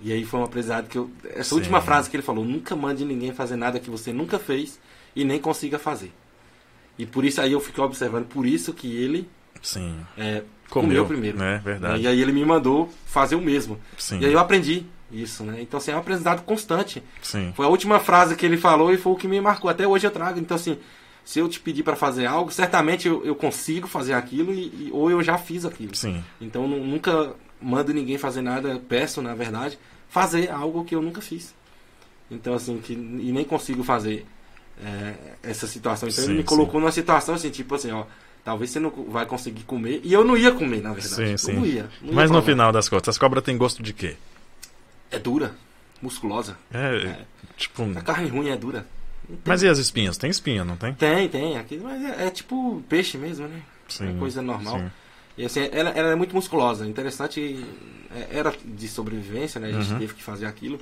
[0.00, 1.10] E aí foi um aprendizado que eu.
[1.24, 1.54] Essa Sim.
[1.54, 4.80] última frase que ele falou, nunca mande ninguém fazer nada que você nunca fez
[5.14, 6.12] e nem consiga fazer.
[6.98, 9.28] E por isso aí eu fiquei observando, por isso que ele
[9.62, 9.96] Sim.
[10.16, 11.42] É, comeu, comeu primeiro.
[11.42, 12.02] É verdade.
[12.02, 13.80] E aí ele me mandou fazer o mesmo.
[13.98, 14.20] Sim.
[14.20, 15.60] E aí eu aprendi isso, né?
[15.60, 17.02] Então, assim, é um aprendizado constante.
[17.22, 17.52] Sim.
[17.56, 19.70] Foi a última frase que ele falou e foi o que me marcou.
[19.70, 20.38] Até hoje eu trago.
[20.38, 20.78] Então, assim,
[21.24, 24.90] se eu te pedir para fazer algo, certamente eu, eu consigo fazer aquilo e, e,
[24.92, 25.94] ou eu já fiz aquilo.
[25.94, 26.22] Sim.
[26.40, 29.78] Então, nunca mando ninguém fazer nada, peço, na verdade,
[30.08, 31.54] fazer algo que eu nunca fiz.
[32.30, 34.26] Então, assim, que, e nem consigo fazer
[34.82, 36.08] é, essa situação.
[36.08, 36.80] Então, sim, ele me colocou sim.
[36.80, 38.04] numa situação assim, tipo assim, ó.
[38.44, 40.00] Talvez você não vai conseguir comer.
[40.04, 41.14] E eu não ia comer, na verdade.
[41.14, 41.52] Sim, sim.
[41.54, 41.88] não ia.
[42.02, 44.16] Não Mas ia no final das contas, as cobras têm gosto de quê?
[45.10, 45.54] É dura,
[46.02, 46.58] musculosa.
[46.72, 47.20] É,
[47.56, 47.82] tipo.
[47.96, 48.86] A carne ruim é dura.
[49.46, 50.18] Mas e as espinhas?
[50.18, 50.92] Tem espinha, não tem?
[50.92, 51.56] Tem, tem.
[51.56, 53.62] Aqui, mas é, é tipo peixe mesmo, né?
[53.88, 54.78] Sim, é coisa normal.
[54.78, 54.90] sim.
[55.38, 56.86] E assim, ela, ela é muito musculosa.
[56.86, 57.64] Interessante,
[58.14, 59.68] é, era de sobrevivência, né?
[59.68, 59.98] A gente Uhum.
[59.98, 60.78] teve que fazer aquilo.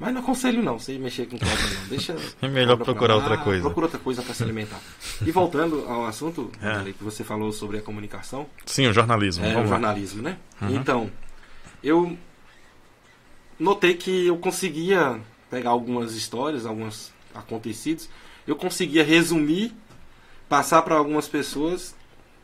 [0.00, 1.88] Mas não aconselho não, você mexer com cobra não.
[1.88, 2.16] Deixa.
[2.40, 3.60] É melhor procurar outra coisa.
[3.60, 4.80] Procura outra coisa para se alimentar.
[5.24, 6.72] E voltando ao assunto É.
[6.78, 9.44] Dali, que você falou sobre a comunicação, Sim, o jornalismo.
[9.44, 10.38] é, o jornalismo, né?
[10.62, 10.74] Uhum.
[10.74, 11.10] Então,
[11.84, 12.16] eu
[13.58, 15.20] notei que eu conseguia
[15.50, 18.08] pegar algumas histórias, alguns acontecidos,
[18.46, 19.74] eu conseguia resumir,
[20.48, 21.94] passar para algumas pessoas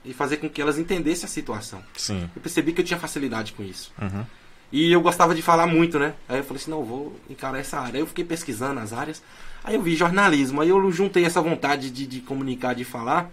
[0.04, 1.82] e fazer com que elas entendessem a situação.
[1.96, 2.28] Sim.
[2.36, 3.92] Eu percebi que eu tinha facilidade com isso.
[4.00, 4.24] Uhum.
[4.72, 6.14] E eu gostava de falar muito, né?
[6.28, 7.94] Aí eu falei assim, não, vou encarar essa área.
[7.94, 9.22] Aí eu fiquei pesquisando as áreas.
[9.62, 10.60] Aí eu vi jornalismo.
[10.60, 13.30] Aí eu juntei essa vontade de, de comunicar, de falar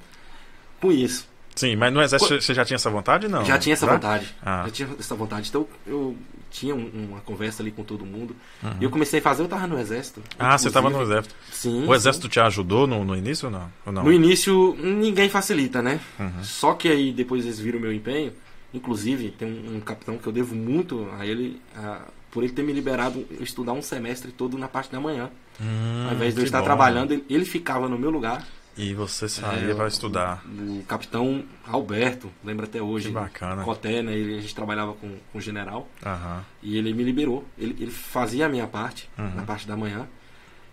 [0.79, 1.27] com isso.
[1.55, 3.45] Sim, mas no exército você já tinha essa vontade, não?
[3.45, 3.93] Já tinha essa Já?
[3.93, 4.35] vontade.
[4.43, 4.63] Ah.
[4.65, 5.49] Já tinha essa vontade.
[5.49, 6.15] Então eu
[6.49, 8.35] tinha um- uma conversa ali com todo mundo.
[8.79, 10.19] E eu comecei a fazer, eu tava no exército.
[10.19, 10.25] Uhum.
[10.39, 11.35] Ah, você estava no exército.
[11.51, 11.85] Sim.
[11.87, 13.71] O exército te ajudou no, no início ou não?
[13.85, 14.03] Ou não?
[14.03, 15.99] No início, ninguém facilita, né?
[16.19, 16.43] Uhum.
[16.43, 18.33] Só que aí depois eles viram o meu empenho.
[18.73, 22.01] Inclusive, tem um, um capitão que eu devo muito a ele, ah,
[22.31, 25.29] por ele ter me liberado estudar um semestre todo na parte da manhã.
[25.61, 26.65] Hum, Ao invés de eu estar bom.
[26.65, 28.45] trabalhando, ele, ele ficava no meu lugar.
[28.75, 30.43] E você saía É, para o- estudar.
[30.47, 33.09] O capitão Alberto, lembra até hoje.
[33.09, 33.63] Que bacana.
[33.63, 34.11] Coté, né?
[34.13, 35.87] Ele, a gente trabalhava com, com o general.
[36.03, 36.43] Aham.
[36.63, 37.45] E ele me liberou.
[37.55, 39.35] Ele, ele fazia a minha parte, Uhum.
[39.35, 40.07] na parte da manhã.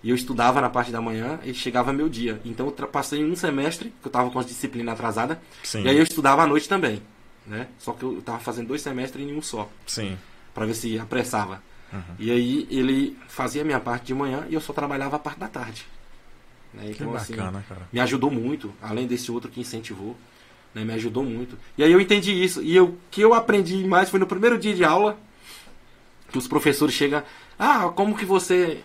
[0.03, 2.41] E eu estudava na parte da manhã e chegava meu dia.
[2.43, 5.37] Então eu passei um semestre, que eu estava com as disciplinas atrasadas.
[5.63, 5.83] Sim.
[5.83, 7.03] E aí eu estudava à noite também.
[7.51, 7.67] Né?
[7.81, 9.69] Só que eu estava fazendo dois semestres em um só.
[9.85, 10.17] Sim.
[10.55, 11.61] para ver se apressava.
[11.93, 12.15] Uhum.
[12.21, 15.41] E aí ele fazia a minha parte de manhã e eu só trabalhava a parte
[15.41, 15.85] da tarde.
[16.73, 16.93] Né?
[16.95, 17.89] Que Então, assim, bacana, cara.
[17.93, 20.17] me ajudou muito, além desse outro que incentivou,
[20.73, 21.59] né, me ajudou muito.
[21.77, 22.63] E aí eu entendi isso.
[22.63, 25.19] E o que eu aprendi mais foi no primeiro dia de aula,
[26.31, 27.25] que os professores chegam,
[27.59, 28.81] ah, como que você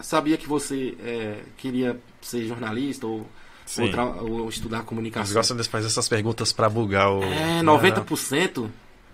[0.00, 3.26] sabia que você é, queria ser jornalista ou.
[3.78, 5.34] Ou, tra- ou estudar Eles comunicação?
[5.34, 7.22] gostam de fazer essas perguntas para bugar o.
[7.22, 8.68] É, 90%,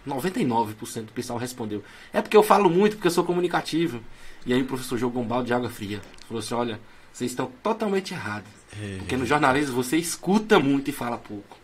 [0.07, 1.83] 99% do pessoal respondeu.
[2.13, 4.01] É porque eu falo muito, porque eu sou comunicativo.
[4.45, 6.01] E aí o professor jogou um balde de água fria.
[6.29, 6.81] Falou assim, olha,
[7.13, 8.49] vocês estão totalmente errados.
[8.81, 11.57] É, Porque no jornalismo você escuta muito e fala pouco.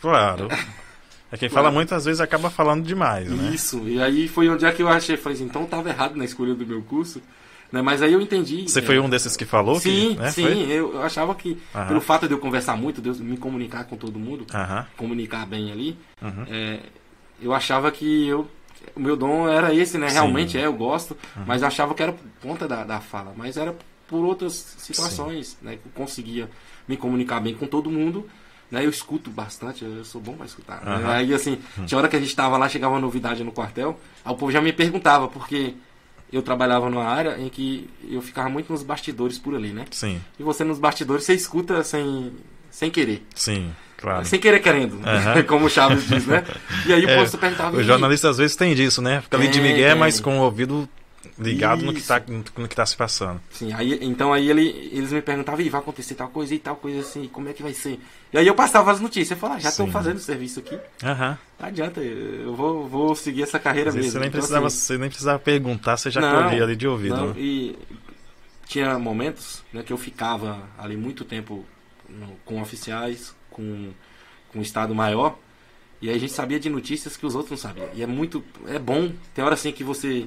[0.00, 0.48] Claro.
[1.28, 3.50] É quem fala muito, às vezes acaba falando demais, né?
[3.52, 3.80] Isso.
[3.88, 5.16] E aí foi onde é que eu achei.
[5.16, 7.20] Falei assim, então eu tava errado na escolha do meu curso.
[7.72, 7.82] Né?
[7.82, 8.68] Mas aí eu entendi.
[8.68, 9.78] Você é, foi um desses que falou?
[9.80, 10.30] Sim, que, né?
[10.30, 10.42] sim.
[10.42, 10.58] Foi?
[10.70, 11.88] Eu, achava que, Aham.
[11.88, 14.86] pelo fato de eu conversar muito, de eu me comunicar com todo mundo, Aham.
[14.96, 16.44] comunicar bem ali, Uhum.
[16.48, 16.80] é,
[17.40, 18.48] eu achava que eu,
[18.94, 20.08] o meu dom era esse, né?
[20.08, 20.14] Sim.
[20.14, 23.32] Realmente é, eu gosto, mas eu achava que era por conta da, da fala.
[23.36, 23.74] Mas era
[24.08, 25.72] por outras situações, né?
[25.76, 26.48] Que eu conseguia
[26.86, 28.28] me comunicar bem com todo mundo.
[28.68, 30.84] Né, eu escuto bastante, eu sou bom para escutar.
[30.84, 30.96] né?
[30.96, 31.08] Aham.
[31.12, 31.56] Aí, assim,
[31.86, 34.50] tinha hora que a gente tava lá, chegava uma novidade no quartel, aí o povo
[34.50, 35.74] já me perguntava, porque
[36.32, 39.84] eu trabalhava numa área em que eu ficava muito nos bastidores por ali, né?
[39.90, 42.32] Sim, E você nos bastidores, você escuta sem,
[42.70, 43.22] sem querer.
[43.34, 44.24] sim, claro.
[44.26, 45.42] Sem querer querendo, Aham.
[45.46, 46.44] como o Chaves diz, né?
[46.86, 47.76] E aí o É, povo perguntava.
[47.76, 49.20] O "E jornalista às vezes tem disso, né?
[49.22, 49.60] Fica ali de
[49.92, 49.94] tem.
[49.94, 50.88] mas com o ouvido
[51.38, 52.08] ligado no que, Isso.
[52.08, 52.22] tá,
[52.56, 53.40] no que tá se passando.
[53.50, 56.76] Sim, aí, então aí ele, eles me perguntavam, e vai acontecer tal coisa e tal
[56.76, 58.00] coisa assim, como é que vai ser?
[58.32, 61.38] E aí eu passava as notícias, eu falava, ah, já estou fazendo serviço aqui, Aham.
[61.60, 64.10] não adianta, eu vou, vou seguir essa carreira mesmo.
[64.12, 66.88] Você nem, Então, precisava, assim, você nem precisava perguntar, você já Não, colhia ali de
[66.88, 67.14] ouvido.
[67.16, 67.34] não, né?
[67.36, 67.76] e
[68.66, 71.64] tinha momentos né, que eu ficava ali muito tempo
[72.08, 73.90] no- com oficiais, com,
[74.52, 75.38] com o Estado Maior,
[76.00, 77.88] e aí a gente sabia de notícias que os outros não sabiam.
[77.94, 78.44] E é muito.
[78.66, 79.10] É bom.
[79.34, 80.26] Tem hora assim que você.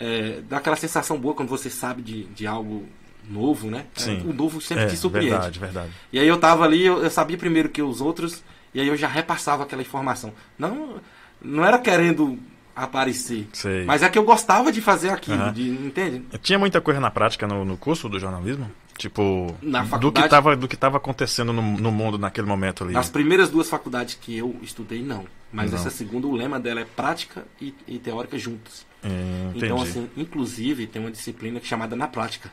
[0.00, 2.86] É, dá aquela sensação boa quando você sabe de, de algo
[3.28, 3.84] novo, né?
[3.96, 4.22] É, Sim.
[4.26, 5.30] o novo sempre É, te surpreende.
[5.30, 5.90] verdade, verdade.
[6.12, 8.42] E aí eu tava ali, eu, eu sabia primeiro que os outros,
[8.74, 10.32] e aí eu já repassava aquela informação.
[10.58, 10.96] Não,
[11.40, 12.38] não era querendo
[12.74, 13.84] aparecer, Sei.
[13.84, 15.52] mas é que eu gostava de fazer aquilo, Aham.
[15.52, 16.24] de, entende?
[16.40, 18.70] Tinha muita coisa na prática no, no curso do jornalismo?
[18.98, 20.28] Tipo, do que faculdade?
[20.28, 22.92] tava, do que tava acontecendo no, no mundo naquele momento ali.
[22.92, 25.24] Nas primeiras duas faculdades que eu estudei, não.
[25.52, 25.78] Mas Não.
[25.78, 28.86] essa segunda, o lema dela é prática e, e teórica juntos.
[29.02, 29.08] É,
[29.48, 29.64] entendi.
[29.64, 32.52] Então, assim, inclusive, tem uma disciplina é chamada na prática.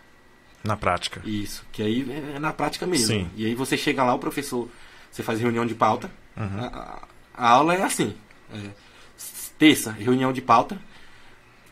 [0.63, 1.21] Na prática.
[1.25, 3.07] Isso, que aí é na prática mesmo.
[3.07, 3.29] Sim.
[3.35, 4.67] E aí você chega lá, o professor,
[5.11, 6.09] você faz reunião de pauta.
[6.35, 6.59] Uhum.
[6.59, 7.01] A,
[7.35, 8.15] a- aula é assim:
[8.53, 8.69] é,
[9.59, 10.79] terça, reunião de pauta.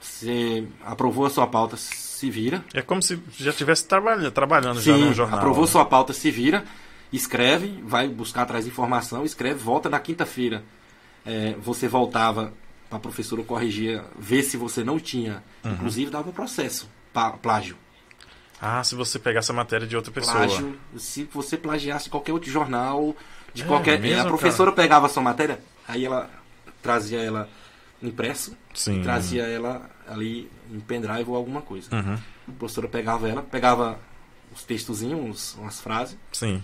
[0.01, 1.75] Você aprovou a sua pauta,
[2.15, 2.63] se vira.
[2.73, 5.39] É como se já estivesse trabalhando, trabalhando já Sim, no jornal.
[5.39, 5.71] aprovou né?
[5.71, 6.63] sua pauta, se vira,
[7.11, 10.63] escreve, vai buscar atrás informação, escreve, volta na quinta-feira.
[11.25, 12.53] É, você voltava
[12.89, 15.43] para a professora corrigir, ver se você não tinha.
[15.63, 15.73] Uhum.
[15.73, 16.89] Inclusive dava processo,
[17.41, 17.75] plágio.
[18.61, 20.35] Ah, se você pegasse a matéria de outra pessoa.
[20.37, 23.15] Plágio, se você plagiasse qualquer outro jornal,
[23.53, 23.99] de É qualquer.
[23.99, 26.29] mesmo, a professora pegava a sua matéria, aí ela
[26.81, 27.49] trazia ela
[28.01, 28.55] impresso,
[29.03, 31.93] trazia ela ali em pendrive ou alguma coisa.
[31.95, 32.17] Uhum.
[32.47, 33.99] A professora pegava ela, pegava
[34.53, 36.63] os textozinhos, umas frases, Sim.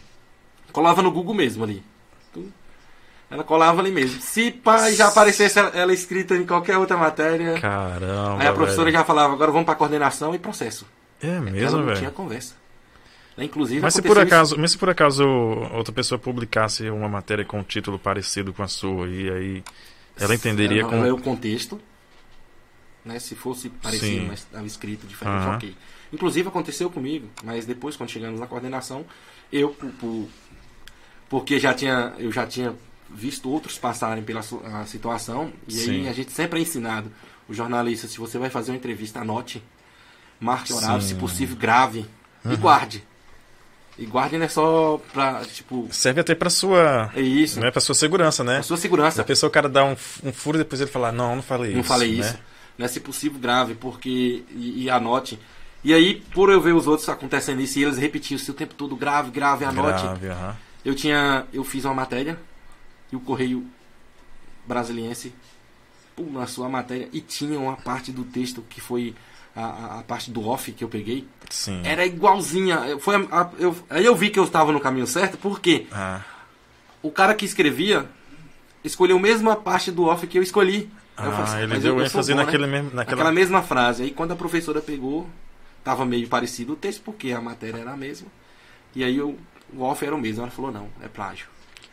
[0.72, 1.84] colava no Google mesmo ali.
[3.30, 4.22] Ela colava ali mesmo.
[4.22, 8.42] Se pá, já aparecesse ela, ela escrita em qualquer outra matéria, Caramba.
[8.42, 8.98] aí a professora velho.
[8.98, 10.86] já falava, agora vamos pra coordenação e processo.
[11.22, 11.98] É ela mesmo, não velho.
[11.98, 12.56] tinha conversa.
[13.38, 17.46] Inclusive, Mas se por isso- acaso, mas se por acaso outra pessoa publicasse uma matéria
[17.46, 19.64] com um título parecido com a sua e aí
[20.20, 21.80] ela entenderia Ela com leu o contexto.
[23.04, 23.18] Né?
[23.20, 24.28] Se fosse parecido, Sim.
[24.28, 25.56] mas estava escrito diferente, Aham.
[25.56, 25.76] ok.
[26.14, 29.06] Inclusive aconteceu comigo, mas depois, quando chegamos na coordenação,
[29.52, 30.28] eu, por, por-
[31.30, 32.76] porque já tinha, eu já tinha
[33.10, 34.41] visto outros passarem pela
[34.86, 35.91] situação, e Sim.
[36.02, 37.12] aí a gente sempre é ensinado,
[37.49, 39.64] o jornalista, se você vai fazer uma entrevista, anote,
[40.39, 41.10] marque horário, Sim.
[41.10, 42.06] se possível, grave
[42.45, 43.04] e guarde.
[43.97, 47.82] E guarde não é só pra, tipo, serve até para sua, é isso, né, para
[47.82, 48.58] sua segurança, né?
[48.60, 49.22] a sua Se segurança.
[49.22, 51.74] a pessoa o cara dá um, um furo e depois ele falar, não, não falei
[51.74, 51.88] Não isso.
[51.89, 52.26] falei né?
[52.26, 52.38] isso.
[52.82, 52.88] Né?
[52.88, 54.43] Se possível, grave, porque.
[54.51, 55.39] E, e anote.
[55.84, 58.95] E aí, por eu ver os outros acontecendo isso, e eles repetiam-se o tempo todo,
[58.95, 60.03] grave, grave, anote.
[60.03, 60.27] Grave.
[60.86, 61.45] Eu tinha.
[61.53, 62.38] Eu fiz uma matéria
[63.11, 63.65] e o Correio
[64.65, 65.34] Brasiliense
[66.15, 69.15] pum, na sua matéria e tinha uma parte do texto que foi
[69.55, 71.27] a, a- a parte do off que eu peguei.
[71.49, 71.82] Sim.
[71.84, 72.75] Era igualzinha.
[72.88, 75.88] Eu- Foi a- a- eu, aí eu vi que eu estava no caminho certo, porque
[75.91, 76.21] Ah,
[77.01, 78.07] o cara que escrevia
[78.84, 80.89] escolheu a mesma parte do off que eu escolhi.
[81.22, 83.15] Aí eu ah, falei assim, ele "Mas deu eu- ênfase né?" naquele mesmo, naquela...
[83.15, 84.03] Aquela mesma frase.
[84.03, 85.30] Aí quando a professora pegou,
[85.84, 88.28] tava meio parecido o texto, porque a matéria era a mesma.
[88.95, 89.38] E aí eu,
[89.74, 90.41] o off era o mesmo.
[90.41, 91.47] Ela falou, não, é plágio.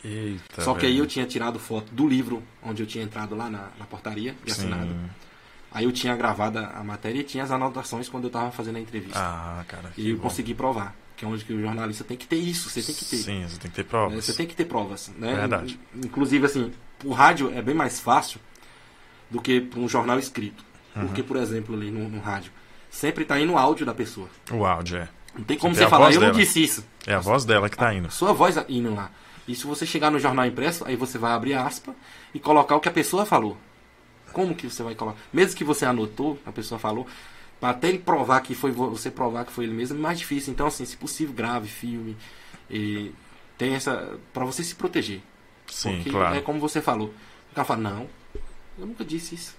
[0.05, 1.05] Eita, Só que aí velho.
[1.05, 4.51] eu tinha tirado foto do livro onde eu tinha entrado lá na, na portaria e
[4.51, 4.87] assinado.
[4.87, 5.11] Sim.
[5.71, 8.81] Aí eu tinha gravado a matéria e tinha as anotações quando eu tava fazendo a
[8.81, 9.19] entrevista.
[9.19, 9.93] Ah, cara.
[9.97, 10.23] e eu bom.
[10.23, 10.95] consegui provar.
[11.17, 13.17] Que é onde que o jornalista tem que ter isso, você tem que ter.
[13.17, 13.89] Sim, você tem que ter né?
[13.91, 14.25] provas.
[14.25, 15.11] Você tem que ter provas.
[15.19, 15.35] Né?
[15.35, 15.79] Verdade.
[15.97, 16.73] Inclusive, assim,
[17.05, 18.41] o rádio é bem mais fácil
[19.31, 20.65] do que para um jornal escrito.
[20.97, 21.07] Uhum.
[21.07, 22.51] Porque, por exemplo, ali no, no rádio,
[22.91, 24.29] sempre tá indo o áudio da pessoa.
[24.51, 25.09] O áudio, é.
[25.37, 26.33] Não tem como Tem você a falar, eu não dela.
[26.39, 26.85] disse isso.
[27.07, 28.11] É a voz dela que tá indo.
[28.11, 29.11] Sua voz indo lá.
[29.47, 31.95] E se você chegar no jornal impresso, aí você vai abrir aspa
[32.35, 33.57] e colocar o que a pessoa falou.
[34.33, 35.19] Como que você vai colocar?
[35.33, 37.07] Mesmo que você anotou, a pessoa falou,
[37.61, 40.19] para até ele provar que foi vo- você provar que foi ele mesmo, é mais
[40.19, 40.53] difícil.
[40.53, 42.17] Então, assim, se possível, grave, filme.
[42.71, 43.13] E
[43.57, 44.19] tem essa.
[44.35, 45.21] para você se proteger.
[45.67, 46.35] Sim, Porque claro.
[46.37, 47.13] é como você falou.
[47.53, 48.07] O cara fala, não,
[48.79, 49.57] eu nunca disse isso.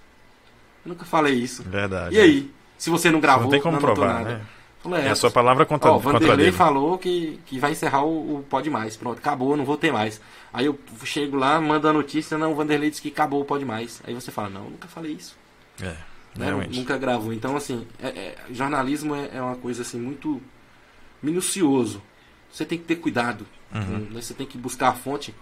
[0.84, 1.62] Eu nunca falei isso.
[1.62, 2.14] Verdade.
[2.16, 2.50] E aí?
[2.78, 4.38] Se você não gravou, Não tem como anotou provar, nada.
[4.38, 4.46] né?
[4.82, 8.42] Fala, É a sua palavra contra, Ó, Vanderlei falou que, que vai encerrar o, o
[8.48, 8.96] Pode Mais.
[8.96, 10.18] Pronto, acabou, não vou ter mais.
[10.50, 13.64] Aí eu chego lá, mando a notícia, não, o Vanderlei disse que acabou o Pode
[13.66, 14.00] Mais.
[14.06, 15.36] Aí você fala, não, eu nunca falei isso.
[15.82, 15.94] É,
[16.34, 16.68] Né?
[16.72, 17.30] Nunca gravou.
[17.34, 20.40] Então, assim, é- é- jornalismo é, é uma coisa assim muito
[21.22, 22.02] minucioso.
[22.50, 23.46] Você tem que ter cuidado.
[23.74, 24.08] Uhum.
[24.10, 24.20] né?
[24.22, 25.34] Você tem que buscar a fonte.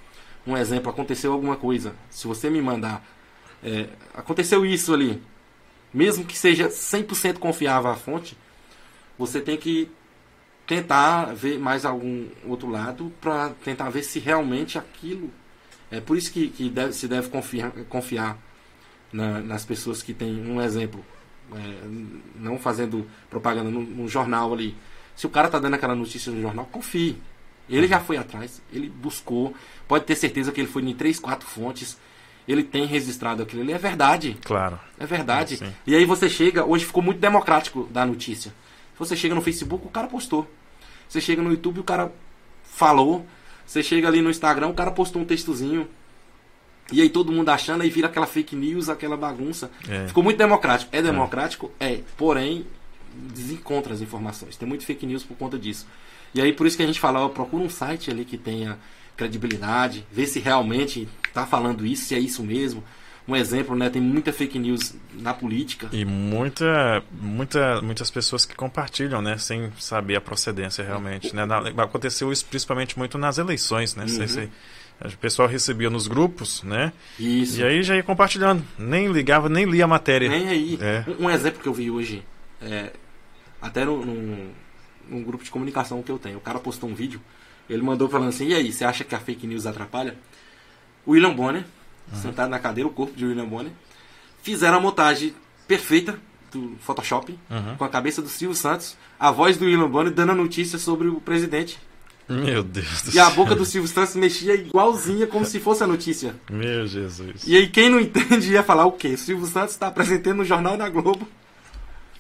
[0.47, 1.95] Um exemplo, aconteceu alguma coisa.
[2.11, 3.07] Se você me mandar,
[3.63, 5.23] é, aconteceu isso ali,
[5.93, 8.37] mesmo que seja 100% confiável a fonte,
[9.19, 9.91] você tem que
[10.67, 15.31] tentar ver mais algum outro lado para tentar ver se realmente aquilo.
[15.91, 18.39] É por isso que, que deve- se deve confiar, confiar
[19.13, 21.05] na- nas pessoas que têm um exemplo.
[21.55, 21.89] É,
[22.39, 24.77] não fazendo propaganda no, no jornal ali.
[25.17, 27.17] Se o cara tá dando aquela notícia no jornal, confie.
[27.71, 29.55] Ele já foi atrás, ele buscou,
[29.87, 31.99] pode ter certeza que ele foi em três, quatro fontes,
[32.49, 34.39] ele tem registrado aquilo ali, é verdade.
[34.43, 34.81] Claro.
[34.99, 35.59] É verdade.
[35.59, 35.73] Sim.
[35.87, 38.53] E aí você chega, hoje ficou muito democrático da notícia.
[38.99, 40.51] Você chega no Facebook, o cara postou.
[41.09, 42.11] Você chega no YouTube, o cara
[42.65, 43.27] falou.
[43.67, 45.87] Você chega ali no Instagram, o cara postou um textozinho.
[46.91, 49.71] E aí todo mundo achando, aí vira aquela fake news, aquela bagunça.
[49.87, 50.09] É.
[50.09, 50.91] Ficou muito democrático.
[50.95, 51.71] É democrático?
[51.79, 52.01] É.
[52.17, 52.67] Porém,
[53.15, 54.57] desencontra as informações.
[54.57, 55.87] Tem muito fake news por conta disso.
[56.35, 58.79] E aí por isso que a gente fala, ó, procura um site ali que tenha
[59.17, 61.09] credibilidade, vê se realmente
[61.41, 62.83] tá falando isso, se é isso mesmo.
[63.27, 63.91] Um exemplo, né?
[63.91, 65.91] Tem muita fake news na política.
[65.93, 71.43] E muita, muita, muitas pessoas que compartilham, né, sem saber a procedência realmente, né?
[71.77, 74.07] Aconteceu isso principalmente muito nas eleições, né?
[74.07, 74.49] Uhum.
[75.13, 76.93] O pessoal recebia nos grupos, né?
[77.19, 77.61] Isso.
[77.61, 78.65] E aí já ia compartilhando.
[78.79, 80.29] Nem ligava, nem lia a matéria.
[80.29, 80.79] Nem aí.
[80.81, 81.05] É.
[81.07, 82.25] Um, um exemplo que eu vi hoje,
[82.61, 82.91] é,
[83.61, 84.51] até no, num,
[85.09, 87.21] num grupo de comunicação que eu tenho, o cara postou um vídeo,
[87.69, 90.17] ele mandou falando assim, e aí, você acha que a fake news atrapalha?
[91.09, 91.65] William Bonner,
[92.13, 93.73] sentado na cadeira, o corpo de William Bonner,
[94.43, 95.35] fizeram a montagem
[95.67, 96.19] perfeita
[96.53, 97.77] do Photoshop, Uhum.
[97.77, 101.09] com a cabeça do Silvio Santos, a voz do William Bonner dando a notícia sobre
[101.09, 101.79] o presidente.
[102.29, 103.35] Meu Deus do E a céu.
[103.37, 106.35] boca do Silvio Santos mexia igualzinha, como se fosse a notícia.
[106.51, 107.43] Meu Jesus.
[107.47, 109.09] E aí quem não entende ia falar o quê?
[109.09, 111.27] O Silvio Santos está apresentando no Jornal da Globo.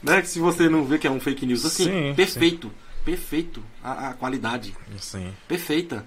[0.02, 0.22] Né?
[0.22, 2.70] Que se você não vê que é um fake news assim, Sim, perfeito.
[3.04, 3.62] Perfeito.
[3.84, 4.74] A, a qualidade.
[4.98, 5.30] Sim.
[5.46, 6.06] Perfeita.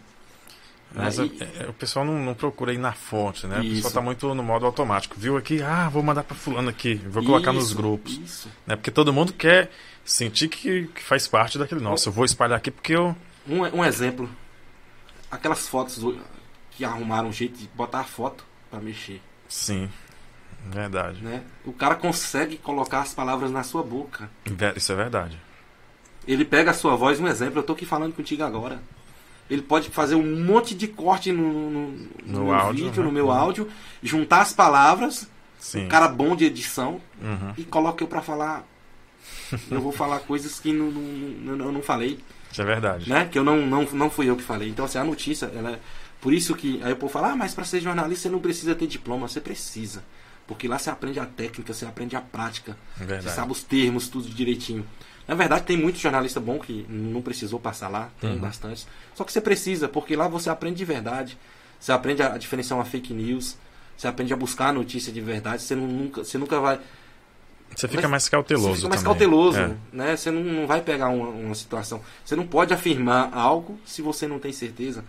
[0.94, 1.24] Mas né?
[1.24, 3.60] a- E- é, o pessoal não, não procura ir na fonte, né?
[3.60, 3.76] O Isso.
[3.76, 5.16] pessoal tá muito no modo automático.
[5.18, 8.18] Viu aqui, ah, vou mandar pra fulano aqui, vou colocar nos Isso, grupos.
[8.18, 8.50] Isso.
[8.68, 8.76] Né?
[8.76, 9.72] Porque todo mundo quer
[10.04, 11.82] sentir que, que faz parte daquele.
[11.82, 13.16] Nossa, eu vou espalhar aqui porque eu.
[13.48, 14.30] Um, um exemplo.
[15.30, 15.98] Aquelas fotos
[16.72, 19.89] que arrumaram um jeito de botar a foto pra mexer, Sim.
[20.66, 21.22] Verdade.
[21.24, 21.42] né?
[21.66, 24.30] O cara consegue colocar as palavras na sua boca.
[24.76, 25.39] Isso é verdade.
[26.28, 28.80] Ele pega a sua voz, um exemplo, eu tô aqui falando contigo agora.
[29.52, 33.08] Ele pode fazer um monte de corte no, no, no No meu áudio, vídeo, né?
[33.08, 33.68] no meu áudio,
[34.02, 35.28] juntar as palavras,
[35.60, 35.86] Sim.
[35.86, 37.54] um cara bom de edição, Uhum.
[37.58, 38.66] e coloca eu pra falar.
[39.70, 42.18] eu vou falar coisas que não, não- não- eu não falei.
[42.52, 43.10] Isso é verdade.
[43.10, 43.26] né?
[43.30, 44.70] Que eu não, não, não fui eu que falei.
[44.70, 45.80] Então, assim, a notícia, ela é.
[46.22, 48.74] Por isso que aí o povo fala, ah, mas para ser jornalista você não precisa
[48.76, 49.28] ter diploma.
[49.28, 50.04] Você precisa.
[50.47, 52.78] Porque lá você aprende a técnica, você aprende a prática.
[52.97, 53.36] Você Verdade.
[53.36, 54.86] sabe os termos, tudo direitinho.
[55.28, 58.40] Na verdade, tem muito jornalista bom que não precisou passar lá, tem Uhum.
[58.40, 58.86] bastante.
[59.16, 61.38] Só que você precisa, porque lá você aprende de verdade.
[61.80, 63.58] Você aprende a diferenciar uma fake news.
[63.98, 65.62] Você aprende a buscar a notícia de verdade.
[65.62, 66.80] Você, não- nunca, você nunca vai.
[67.76, 68.70] Você fica Mas mais cauteloso.
[68.70, 69.14] Você fica mais também.
[69.20, 69.76] cauteloso, É.
[69.94, 70.16] né?
[70.18, 72.02] Você não, não vai pegar uma, uma situação.
[72.26, 75.06] Você não pode afirmar algo se você não tem certeza.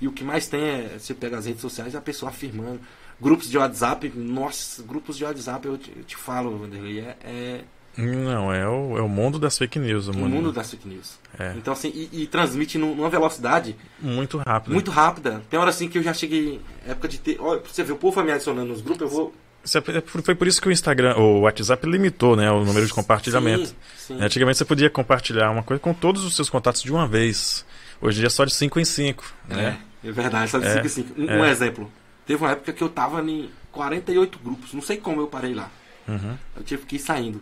[0.00, 2.80] E o que mais tem é você pega as redes sociais e a pessoa afirmando.
[3.20, 7.60] Grupos de WhatsApp, nossa, grupos de WhatsApp, eu te, eu te falo, Vanderlei, é, é
[7.96, 10.08] Não, é o, é o mundo das fake news.
[10.08, 11.18] O o mundo, mundo das fake news.
[11.38, 11.52] É.
[11.56, 14.72] Então, assim, e, e transmite num- numa velocidade Muito rápido.
[14.72, 15.42] muito rápida.
[15.48, 17.36] Tem hora assim que eu já cheguei, época de ter.
[17.40, 19.34] Olha, você ver, o povo vai me adicionando nos grupos, eu vou.
[19.64, 23.68] É- Foi por isso que o Instagram, o WhatsApp limitou né, o número de compartilhamento.
[23.68, 24.20] Sim, sim.
[24.20, 27.64] É, Antigamente você podia compartilhar uma coisa com todos os seus contatos de uma vez.
[28.00, 29.24] Hoje em dia é só de 5 em 5.
[29.48, 29.78] Né?
[30.04, 30.66] É, é verdade, sabe?
[30.66, 31.14] É, cinco e cinco.
[31.18, 31.40] Um, é.
[31.40, 31.90] um exemplo.
[32.26, 34.74] Teve uma época que eu tava em 48 grupos.
[34.74, 35.70] Não sei como eu parei lá.
[36.06, 36.36] Uhum.
[36.56, 37.40] Eu tive que ir saindo.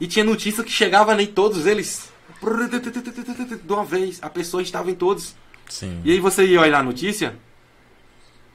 [0.00, 2.10] E tinha notícia que chegava nem todos eles.
[3.64, 4.18] De uma vez.
[4.22, 5.34] A pessoa estava em todos.
[5.68, 6.00] Sim.
[6.04, 7.34] E aí você ia olhar a notícia.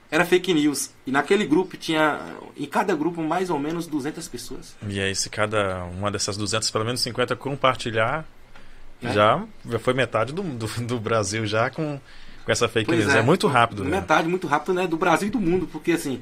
[0.10, 0.92] Era fake news.
[1.06, 2.20] E naquele grupo tinha.
[2.56, 4.76] Em cada grupo, mais ou menos 200 pessoas.
[4.88, 8.26] E aí, se cada uma dessas 200, pelo menos 50 compartilhar,
[9.02, 9.12] É.
[9.14, 12.00] já, já foi metade do, do, do Brasil já com,
[12.46, 13.16] com essa fake Pois news.
[13.16, 13.22] É.
[13.22, 13.84] muito rápido.
[13.84, 13.92] Né?
[14.00, 14.88] Metade, muito rápido, né?
[14.88, 15.68] Do Brasil e do mundo.
[15.68, 16.22] Porque assim.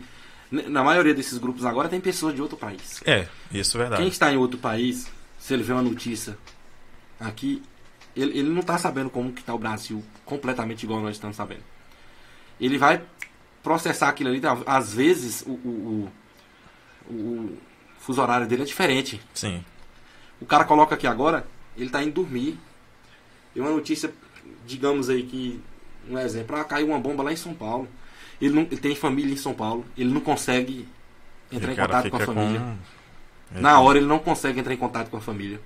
[0.67, 3.01] Na maioria desses grupos agora tem pessoas de outro país.
[3.05, 4.01] É, isso é verdade.
[4.01, 5.07] Quem está em outro país,
[5.39, 6.37] se ele vê uma notícia
[7.19, 7.61] aqui,
[8.15, 11.63] ele, ele não está sabendo como que está o Brasil completamente igual nós estamos sabendo.
[12.59, 13.01] Ele vai
[13.61, 14.57] processar aquilo ali, tá?
[14.65, 16.11] às vezes o, o,
[17.09, 17.57] o, o
[17.99, 19.19] fuso horário dele é diferente.
[19.33, 19.63] Sim.
[20.39, 21.45] O cara coloca aqui agora,
[21.75, 22.59] ele está indo dormir.
[23.55, 24.13] E uma notícia,
[24.65, 25.61] digamos aí que,
[26.09, 27.87] um exemplo, ah, caiu uma bomba lá em São Paulo.
[28.41, 30.87] Ele, não, ele tem família em São Paulo, ele não consegue
[31.51, 32.59] entrar em contato com a família.
[32.59, 35.59] com- Na hora ele não consegue entrar em contato com a família.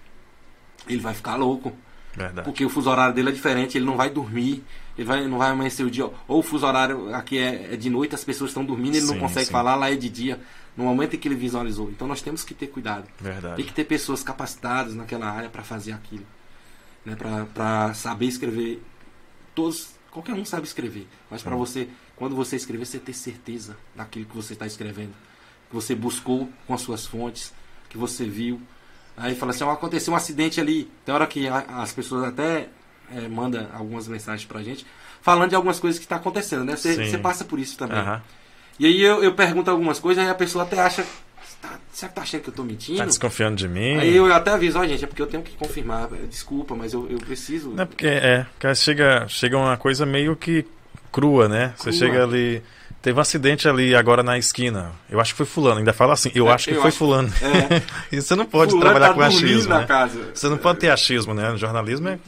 [0.88, 1.74] Ele vai ficar louco.
[2.16, 2.44] Verdade.
[2.46, 4.64] Porque o fuso horário dele é diferente, ele não vai dormir,
[4.98, 6.06] ele vai, não vai amanhecer o dia.
[6.28, 9.14] Ou o fuso horário aqui é, é de noite, as pessoas estão dormindo, ele Sim,
[9.14, 9.52] não consegue sim.
[9.52, 10.40] falar, lá é de dia,
[10.76, 11.90] no momento em que ele visualizou.
[11.92, 13.04] Então nós temos que ter cuidado.
[13.22, 13.64] Tem Verdade.
[13.64, 16.26] que ter pessoas capacitadas naquela área para fazer aquilo.
[17.06, 17.16] Né?
[17.54, 18.82] Para saber escrever.
[19.54, 21.08] Todos, qualquer um sabe escrever.
[21.30, 21.88] Mas para você,
[22.20, 25.14] quando você escrever, você ter certeza daquilo que você está escrevendo.
[25.70, 27.54] Que você buscou com as suas fontes,
[27.88, 28.62] que você viu.
[29.16, 30.92] Aí fala assim, aconteceu um acidente ali.
[31.06, 32.68] Tem hora que as pessoas até
[33.16, 34.86] é, mandam algumas mensagens pra gente,
[35.22, 36.76] falando de algumas coisas que está acontecendo, né?
[36.76, 37.98] Você, passa por isso também.
[37.98, 38.22] Aham.
[38.78, 41.06] E aí eu, eu pergunto algumas coisas, aí a pessoa até acha.
[41.62, 42.98] Tá, será que tá achando que eu tô mentindo?
[42.98, 43.98] Tá desconfiando de mim?
[43.98, 46.08] Aí eu até aviso, ó, gente, é porque eu tenho que confirmar.
[46.30, 47.72] Desculpa, mas eu, eu preciso.
[47.72, 50.66] Não é porque é, cara, chega, chega uma coisa meio que
[51.12, 51.74] crua, né?
[51.78, 51.94] Você Crua.
[51.94, 52.62] chega ali.
[53.02, 54.92] Teve um acidente ali agora na esquina.
[55.10, 55.80] Eu acho que foi fulano.
[55.80, 57.32] Ainda fala assim, eu É, acho que eu foi acho- fulano.
[58.12, 58.20] É.
[58.20, 59.86] você não pode Fulano trabalhar tá com achismo, na né?
[59.86, 60.32] casa.
[60.34, 61.50] Você não pode ter achismo, né?
[61.50, 62.20] No jornalismo é,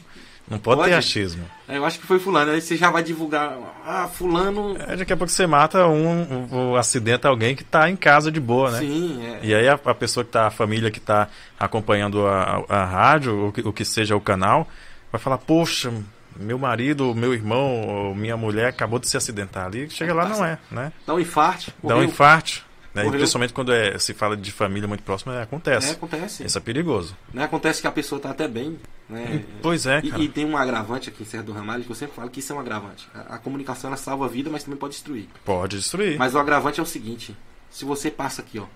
[0.48, 0.90] não pode, Pode?
[0.90, 1.44] ter achismo.
[1.68, 2.52] É, eu acho que foi fulano.
[2.52, 3.54] Aí você já vai divulgar.
[3.86, 4.74] Ah, fulano.
[4.88, 8.32] É, daqui a pouco você mata um, um, um acidenta alguém que tá em casa
[8.32, 8.78] de boa, né?
[8.78, 9.40] Sim, é.
[9.42, 11.28] E aí a, a pessoa que tá, a família que tá
[11.60, 14.66] acompanhando a, a, a rádio, o que, o que seja o canal,
[15.12, 15.92] vai falar, poxa,
[16.36, 19.88] meu marido, meu irmão, minha mulher acabou de se acidentar ali.
[19.90, 20.92] Chega lá, não é, né?
[21.06, 21.72] Dá um infarte.
[21.82, 22.64] Dá um infarto.
[22.94, 23.06] Né?
[23.06, 25.92] E principalmente quando é, se fala de família muito próxima, é, É, acontece.
[25.92, 26.44] acontece.
[26.44, 27.16] Isso é perigoso.
[27.32, 27.42] Né?
[27.42, 28.78] Acontece que a pessoa tá até bem.
[29.08, 29.44] Né?
[29.62, 30.22] Pois é, E, cara.
[30.22, 32.52] e tem um agravante aqui em Serra do Ramalho, que eu sempre falo que isso
[32.52, 33.08] é um agravante.
[33.14, 35.26] A, a comunicação ela salva a vida, mas também pode destruir.
[35.42, 36.18] Pode destruir.
[36.18, 37.34] Mas o agravante é o seguinte:
[37.70, 38.66] se você passa aqui, ó,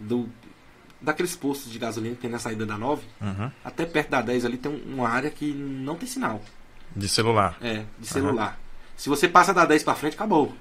[0.00, 0.28] do,
[1.00, 3.50] daqueles postos de gasolina que tem na saída da 9, Uhum.
[3.64, 6.42] até perto da 10 ali tem um- uma área que não tem sinal.
[6.94, 7.56] De celular.
[7.60, 8.58] É, de celular.
[8.96, 10.54] Se você passa da 10 pra frente, acabou.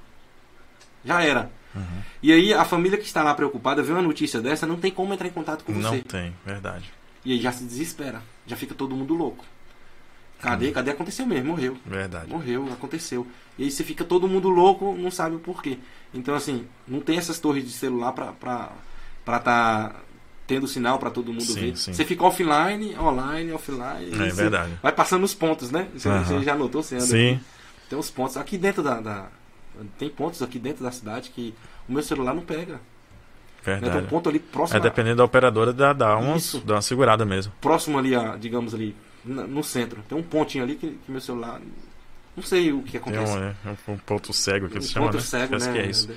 [1.05, 1.51] Já era.
[1.75, 2.01] Uhum.
[2.21, 5.13] E aí a família que está lá preocupada vê uma notícia dessa, não tem como
[5.13, 6.01] entrar em contato com Não você.
[6.01, 6.91] tem, verdade.
[7.25, 8.21] E aí já se desespera.
[8.45, 9.45] Já fica todo mundo louco.
[10.39, 10.71] Cadê?
[10.71, 10.91] Cadê?
[10.91, 11.77] Aconteceu mesmo, morreu.
[11.85, 12.29] Verdade.
[12.29, 13.25] Morreu, aconteceu.
[13.57, 15.79] E aí você fica todo mundo louco, não sabe o porquê.
[16.13, 18.33] Então, assim, não tem essas torres de celular pra
[19.25, 19.95] estar tá
[20.45, 21.77] tendo sinal para todo mundo Sim, ver.
[21.77, 21.93] sim.
[21.93, 24.11] Você fica offline, online, offline.
[24.13, 24.73] É verdade.
[24.81, 25.87] Vai passando os pontos, né?
[25.95, 26.83] Você, você já notou?
[26.83, 27.33] Você anda Sim.
[27.35, 27.43] aqui,
[27.89, 28.37] tem uns pontos.
[28.37, 29.27] Aqui dentro da, da-
[29.97, 31.53] Tem pontos aqui dentro da cidade que
[31.87, 32.73] o meu celular não pega.
[32.73, 32.79] Né?
[33.63, 34.07] Tem um Verdade.
[34.07, 37.53] ponto ali próximo, É a- dependendo da operadora, dá, dá, uns, dá uma segurada mesmo.
[37.61, 38.93] próximo ali, a, digamos ali,
[39.25, 40.03] no centro.
[40.09, 41.61] Tem um pontinho ali que, que meu celular.
[42.35, 43.31] Não sei o que Tem acontece.
[43.31, 43.55] um, né,
[43.87, 45.23] um ponto cego que Um eles chamam, ponto né?
[45.23, 45.73] cego, Parece né?
[45.73, 46.09] que é isso.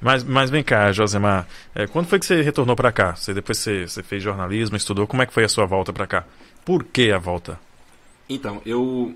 [0.00, 1.46] Mas, mas vem cá, Josemar.
[1.74, 3.14] é, quando foi que você retornou pra cá?
[3.14, 5.06] Você, depois você, você fez jornalismo, estudou.
[5.06, 6.24] Como é que foi a sua volta pra cá?
[6.64, 7.58] Por que a volta?
[8.28, 9.14] Então, eu.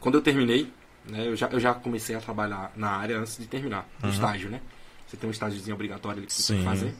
[0.00, 0.72] Quando eu terminei,
[1.04, 3.86] né, eu, já, eu já comecei a trabalhar na área antes de terminar.
[4.00, 4.14] No Uhum.
[4.14, 4.60] estágio, né?
[5.06, 6.94] Você tem um estágiozinho obrigatório ali que você tem que fazer.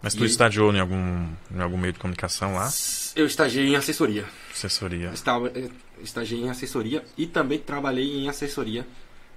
[0.00, 0.30] Mas E tu aí?
[0.30, 2.70] estagiou em algum, em algum meio de comunicação lá?
[3.16, 4.24] Eu estagiei em assessoria.
[4.52, 5.10] Assessoria.
[5.12, 5.68] Estava, eh,
[6.02, 8.86] estagiei em assessoria e também trabalhei em assessoria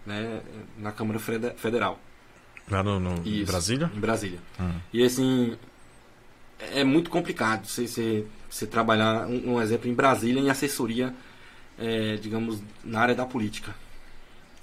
[0.05, 0.39] né,
[0.77, 1.99] na Câmara Fede- Federal.
[2.71, 3.91] Lá no, no Isso, Brasília?
[3.95, 4.39] Em Brasília.
[4.59, 4.71] Hum.
[4.93, 5.55] E assim,
[6.73, 11.13] é muito complicado você, você, você trabalhar, um, um exemplo, em Brasília, em assessoria,
[11.77, 13.75] eh, digamos, na área da política.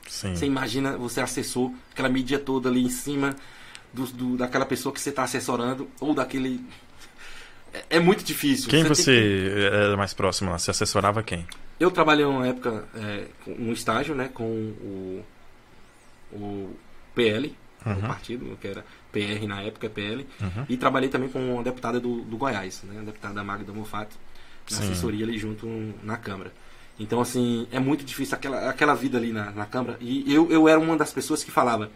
[0.08, 0.34] Sim.
[0.34, 3.36] Você imagina você assessor, aquela mídia toda ali em cima
[3.92, 6.64] do, do- daquela pessoa que você está assessorando, ou daquele.
[7.74, 8.70] É, é muito difícil.
[8.70, 10.58] Quem tem você que- era mais próximo lá?
[10.58, 11.46] Você assessorava quem?
[11.78, 15.24] Eu trabalhei uma época, é, um estágio, né, com o,
[16.32, 16.76] o
[17.14, 17.54] PL,
[17.94, 18.08] Uhum.
[18.08, 20.66] partido, que era PR na época, PL, Uhum.
[20.68, 24.16] e trabalhei também com uma deputada do, do Goiás, né, a deputada Magda Mofato,
[24.70, 24.84] na Sim.
[24.84, 25.66] assessoria ali junto
[26.02, 26.52] na Câmara.
[27.00, 29.96] Então, assim, é muito difícil aquela, aquela vida ali na, na Câmara.
[30.00, 31.90] E eu, eu era uma das pessoas que falava: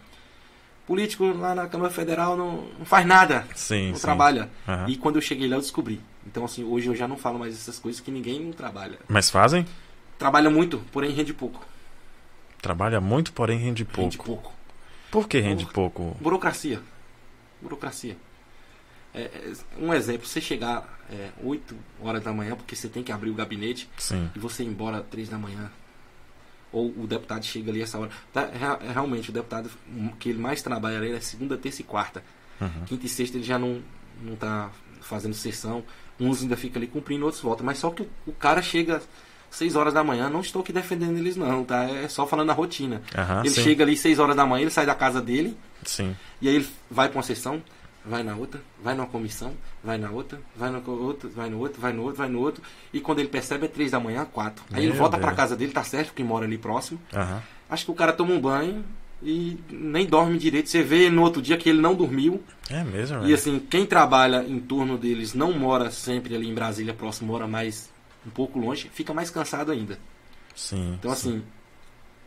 [0.87, 4.01] político lá na Câmara Federal não, não faz nada, Sim, não sim.
[4.01, 4.49] trabalha.
[4.67, 4.85] Aham.
[4.89, 5.99] E quando eu cheguei lá, eu descobri.
[6.25, 8.97] Então, assim, hoje eu já não falo mais essas coisas que ninguém trabalha.
[9.07, 9.65] Mas fazem?
[10.17, 11.65] Trabalha muito, porém rende pouco.
[12.61, 14.01] Trabalha muito, porém rende pouco.
[14.03, 14.53] Rende pouco.
[15.13, 16.01] Por que rende Pouco.
[16.03, 16.23] pouco?
[16.23, 16.81] Burocracia.
[17.61, 18.17] Burocracia.
[19.13, 23.11] É, é, um exemplo, você chegar é, 8 horas da manhã, porque você tem que
[23.11, 24.27] abrir o gabinete, Sim.
[24.35, 25.71] e você ir embora 3 da manhã.
[26.71, 28.09] Ou o deputado chega ali essa hora.
[28.33, 29.69] Tá, rea- realmente, o deputado
[30.19, 32.23] que ele mais trabalha ali é segunda, terça e quarta.
[32.59, 32.85] Uhum.
[32.87, 33.83] Quinta e sexta ele já não,
[34.19, 35.83] não tá fazendo sessão.
[36.19, 37.63] Uns ainda ficam ali cumprindo, outros voltam.
[37.63, 38.99] Mas só que o, o cara chega
[39.53, 41.83] 6 horas da manhã, não estou aqui defendendo eles não, tá?
[41.83, 43.01] É só falando a rotina.
[43.15, 43.63] Aham, ele sim.
[43.63, 46.15] chega ali 6 horas da manhã, ele sai da casa dele, Sim.
[46.41, 47.61] e aí ele vai para uma sessão,
[48.03, 51.79] vai na outra, vai numa comissão, vai na outra, vai na outra, vai no outro,
[51.79, 52.63] vai no outro, vai no outro.
[52.91, 54.63] E quando ele percebe é 3 da manhã, 4.
[54.73, 56.99] Aí ele Meu volta para casa dele, tá certo, porque mora ali próximo.
[57.13, 57.41] Aham.
[57.69, 58.83] Acho que o cara toma um banho
[59.21, 60.69] e nem dorme direito.
[60.69, 62.43] Você vê no outro dia que ele não dormiu.
[62.69, 66.93] É mesmo, E assim, quem trabalha em torno deles não mora sempre ali em Brasília
[66.93, 67.92] próximo, mora mais
[68.25, 69.99] um pouco longe, fica mais cansado ainda.
[70.55, 70.95] Sim.
[70.99, 71.37] Então sim.
[71.37, 71.43] assim,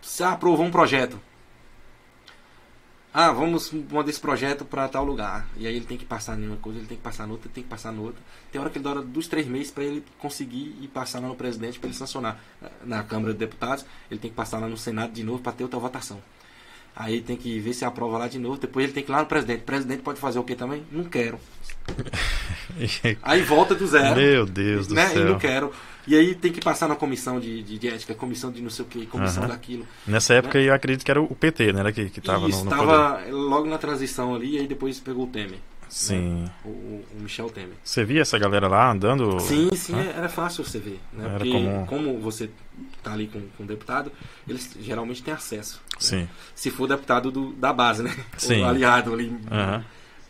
[0.01, 1.21] você aprovou um projeto.
[3.19, 5.49] Ah, vamos mandar esse projeto para tal lugar.
[5.57, 7.55] E aí ele tem que passar em uma coisa, ele tem que passar noutra, ele
[7.55, 8.21] tem que passar noutra.
[8.53, 11.35] Tem hora que ele dura dos três meses para ele conseguir ir passar lá no
[11.35, 12.39] presidente para ele sancionar.
[12.85, 15.65] Na Câmara de Deputados, ele tem que passar lá no Senado de novo para ter
[15.65, 16.23] outra votação.
[16.95, 18.59] Aí tem que ver se aprova lá de novo.
[18.59, 19.63] Depois ele tem que ir lá no presidente.
[19.63, 20.85] O presidente pode fazer o que também?
[20.93, 21.41] Não quero.
[23.23, 24.17] Aí volta do zero.
[24.21, 25.07] Meu Deus do né?
[25.07, 25.25] E céu.
[25.27, 25.73] não quero.
[26.07, 28.85] E aí tem que passar na comissão de, de, de ética, comissão de não sei
[28.85, 29.53] o que, comissão Aham.
[29.53, 29.85] daquilo.
[30.07, 31.81] Nessa época eu acredito que era o PT, né?
[31.81, 32.81] Era que, que tava e no, no poder.
[32.81, 35.59] estava logo na transição ali, e aí depois pegou o Temer.
[35.89, 36.49] Sim.
[36.65, 37.75] O, o- o Michel Temer.
[37.83, 39.39] Você via essa galera lá andando?
[39.41, 41.01] Sim, sim, era fácil você ver.
[41.13, 41.25] Né?
[41.25, 41.87] Era Porque comum.
[41.87, 42.51] como você
[43.03, 44.13] tá ali com, com o deputado,
[44.49, 45.81] eles geralmente têm acesso.
[45.93, 45.97] né?
[45.99, 46.29] Sim.
[46.55, 48.15] Se for deputado do, da base, né?
[48.37, 48.63] Sim.
[48.63, 49.85] O aliado ali Aham.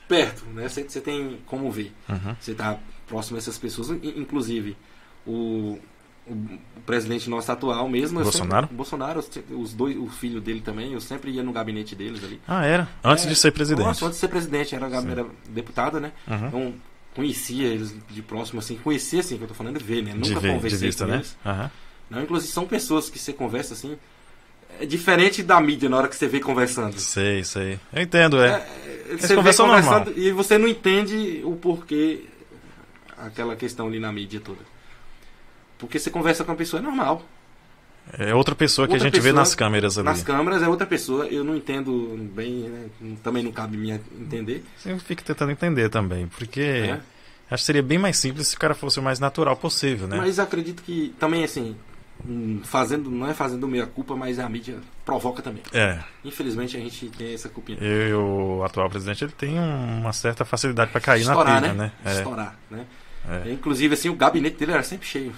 [0.09, 0.69] Perto, né?
[0.69, 1.93] Você, você tem como ver.
[2.09, 2.35] Uhum.
[2.41, 3.91] Você está próximo a essas pessoas.
[3.91, 4.77] In- Inclusive,
[5.27, 5.79] o,
[6.27, 6.37] o,
[6.85, 8.21] presidente nosso atual mesmo.
[8.23, 8.63] Bolsonaro?
[8.67, 12.41] Sempre, Bolsonaro, os dois, o filho dele também, eu sempre ia no gabinete deles ali.
[12.47, 12.89] Ah, era?
[13.03, 13.85] Antes É, de ser presidente.
[13.87, 16.13] Nossa, antes de ser presidente, era, era deputado, né?
[16.29, 16.47] Uhum.
[16.49, 16.75] Então,
[17.15, 20.13] conhecia eles de próximo, assim, conhecia assim, que eu tô falando de ver, né?
[20.13, 21.17] de, Nunca ver, de conversei vista, com né?
[21.19, 21.37] eles.
[21.45, 21.71] Aham.
[22.11, 23.97] Não, inclusive, são pessoas que você conversa assim.
[24.79, 26.99] É diferente da mídia na hora que você vê conversando.
[26.99, 27.81] Sei, sei.
[27.93, 28.49] Eu entendo, é.
[28.49, 32.25] É, você vê conversam conversando e você não entende o porquê
[33.17, 34.61] aquela questão ali na mídia toda.
[35.79, 37.25] Porque você conversa com a pessoa é normal.
[38.13, 40.05] É outra pessoa que Outra a gente vê pessoa nas câmeras ali.
[40.05, 43.17] Nas câmeras é outra pessoa, eu não entendo bem, né?
[43.23, 44.65] também não cabe me entender.
[44.85, 47.01] Eu fico tentando entender também, porque né?
[47.51, 50.19] acho que seria bem mais simples se o cara fosse o mais natural possível, né?
[50.19, 51.75] Mas acredito que também assim,
[52.65, 55.63] fazendo, não é fazendo meia culpa, mas a mídia provoca também.
[55.73, 57.79] É, Infelizmente a gente tem essa culpinha.
[57.81, 61.75] e o atual presidente ele tem um- uma certa facilidade para cair Estourar, na pilha,
[61.75, 61.93] né?
[62.05, 62.11] né?
[62.13, 62.87] É, Estourar, né?
[63.45, 63.53] é.
[63.53, 65.33] Inclusive, assim, o gabinete dele era sempre cheio.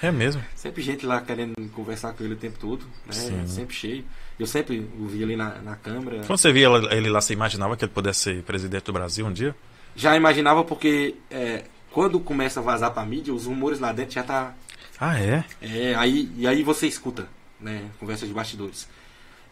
[0.00, 0.40] É mesmo?
[0.54, 3.44] Sempre gente lá querendo conversar com ele o tempo todo, né?
[3.46, 4.04] Sempre cheio.
[4.38, 6.18] Eu sempre o vi ali na, na Câmara.
[6.24, 9.32] Quando você via ele lá, você imaginava que ele pudesse ser presidente do Brasil um
[9.32, 9.56] dia?
[9.96, 14.22] Já imaginava porque é, quando começa a vazar pra mídia, os rumores lá dentro já
[14.22, 14.54] tá.
[15.00, 15.44] Ah, é?
[15.60, 17.28] É, aí, e aí você escuta,
[17.60, 17.88] né?
[17.98, 18.88] Conversa de bastidores.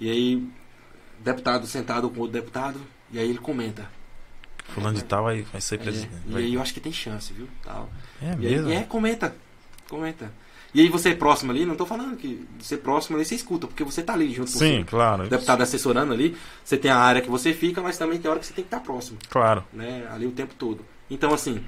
[0.01, 0.49] E aí,
[1.20, 2.80] deputado sentado com outro deputado,
[3.12, 3.88] e aí ele comenta.
[4.68, 6.12] Fulano de tal vai, vai ser presidente.
[6.28, 7.49] É, e aí eu acho que tem chance, viu?
[7.62, 7.88] Tal.
[8.20, 8.68] É e mesmo?
[8.68, 9.34] Aí, é, comenta.
[9.88, 10.32] Comenta.
[10.74, 13.66] E aí você é próximo ali, não tô falando que ser próximo ali você escuta,
[13.66, 15.28] porque você tá ali junto com Sim, o claro.
[15.28, 16.36] deputado assessorando ali.
[16.62, 18.68] Você tem a área que você fica, mas também tem hora que você tem que
[18.68, 19.16] estar próximo.
[19.30, 19.64] Claro.
[19.72, 20.07] Né?
[20.12, 20.84] Ali o tempo todo.
[21.09, 21.64] Então, assim,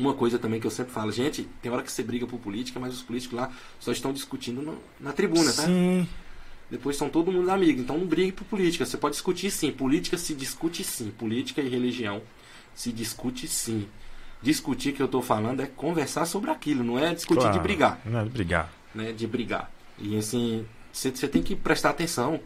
[0.00, 2.80] uma coisa também que eu sempre falo, gente, tem hora que você briga por política,
[2.80, 5.64] mas os políticos lá só estão discutindo no, na tribuna, tá?
[5.64, 6.08] Sim.
[6.70, 8.86] Depois são todo mundo amigo, então não brigue por política.
[8.86, 12.22] Você pode discutir sim, política se discute sim, política e religião
[12.74, 13.86] se discute sim.
[14.42, 17.56] Discutir que eu estou falando é conversar sobre aquilo, não é discutir claro.
[17.56, 18.00] de brigar.
[18.04, 18.72] Não é de brigar.
[18.94, 19.12] Né?
[19.12, 19.70] De brigar.
[19.98, 22.38] E assim, você tem que prestar atenção.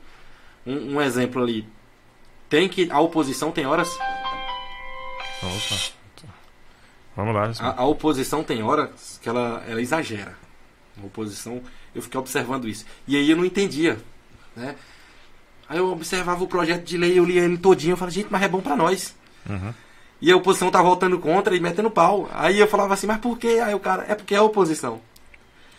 [0.64, 1.66] Um, um, exemplo ali.
[2.48, 2.88] Tem que.
[2.90, 3.88] A oposição tem horas.
[5.42, 5.97] Opa.
[7.18, 7.50] Vamos lá.
[7.58, 10.36] A, a, oposição tem horas que ela, ela exagera.
[11.02, 11.60] A oposição,
[11.92, 12.86] eu fiquei observando isso.
[13.08, 13.98] E aí eu não entendia.
[14.54, 14.76] Né?
[15.68, 18.40] Aí eu observava o projeto de lei, eu lia ele todinho, eu falava, gente, mas
[18.40, 19.16] é bom para nós.
[19.50, 19.74] Uhum.
[20.22, 22.30] E a oposição tá voltando contra e metendo pau.
[22.32, 23.60] Aí eu falava assim, mas por quê?
[23.64, 25.00] Aí o cara, é porque é a oposição.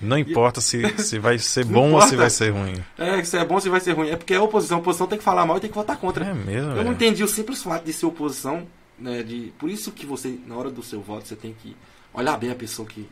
[0.02, 2.84] Não importa se, se vai ser bom ou se vai ser ruim.
[2.98, 4.10] É, se é bom ou se vai ser ruim.
[4.10, 4.80] É porque é a oposição.
[4.80, 6.26] A oposição tem que falar mal e tem que votar contra.
[6.26, 8.68] É mesmo, Eu não entendi o simples fato de ser oposição.
[9.00, 11.76] Né, de, por isso que você, na hora do seu voto, você tem que
[12.14, 13.08] olhar bem a pessoa que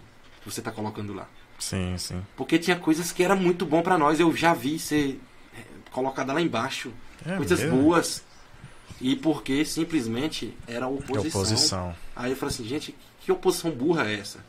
[0.45, 1.27] você tá colocando lá.
[1.59, 2.21] Sim, sim.
[2.35, 4.19] Porque tinha coisas que era muito bom para nós.
[4.19, 5.19] Eu já vi ser
[5.91, 6.91] colocada lá embaixo.
[7.25, 7.81] É coisas mesmo?
[7.81, 8.23] boas.
[8.99, 11.15] E porque simplesmente era oposição.
[11.15, 11.95] É oposição.
[12.15, 14.39] Aí eu falei assim, gente, que oposição burra é essa?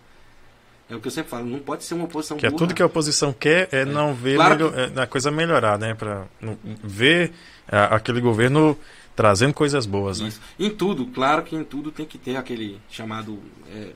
[0.89, 2.57] É o que eu sempre falo, não pode ser uma oposição que burra.
[2.57, 5.78] é tudo que a oposição quer é, não ver Claro melhor, é, a coisa melhorar,
[5.78, 5.95] né?
[5.95, 6.26] Para
[6.82, 7.32] ver
[7.70, 8.78] é, aquele governo
[9.19, 10.29] trazendo coisas boas, né?
[10.29, 10.41] Isso.
[10.57, 13.91] Em tudo, claro que em tudo tem que ter aquele chamado é,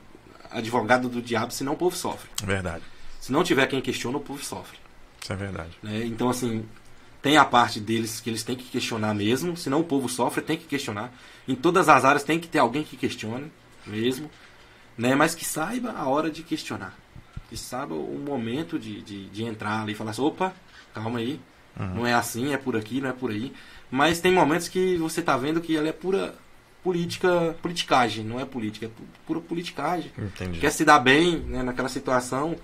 [0.51, 2.29] advogado do diabo, senão o povo sofre.
[2.43, 2.83] Verdade.
[3.20, 4.77] Se não tiver quem questiona, o povo sofre.
[5.23, 5.79] Isso é verdade.
[5.81, 6.05] Né?
[6.07, 6.66] Então, assim,
[7.23, 10.57] tem a parte deles que eles têm que questionar mesmo, senão o povo sofre, tem
[10.57, 11.12] que questionar.
[11.47, 13.49] Em todas as áreas tem que ter alguém que questione
[13.87, 14.29] mesmo,
[14.99, 15.14] né?
[15.14, 16.99] mas que saiba a hora de questionar.
[17.49, 20.53] Que saiba o momento de, de, de entrar ali e falar assim, opa,
[20.93, 21.41] calma aí,
[21.79, 21.95] uhum.
[21.95, 23.53] não é assim, é por aqui, não é por aí.
[23.93, 26.34] Mas tem momentos que você está vendo que ela é pura
[26.82, 28.90] política, politicagem, não é política, é
[29.26, 30.11] pura politicagem.
[30.16, 30.59] Entendi.
[30.59, 32.57] Quer se dar bem né, naquela situação,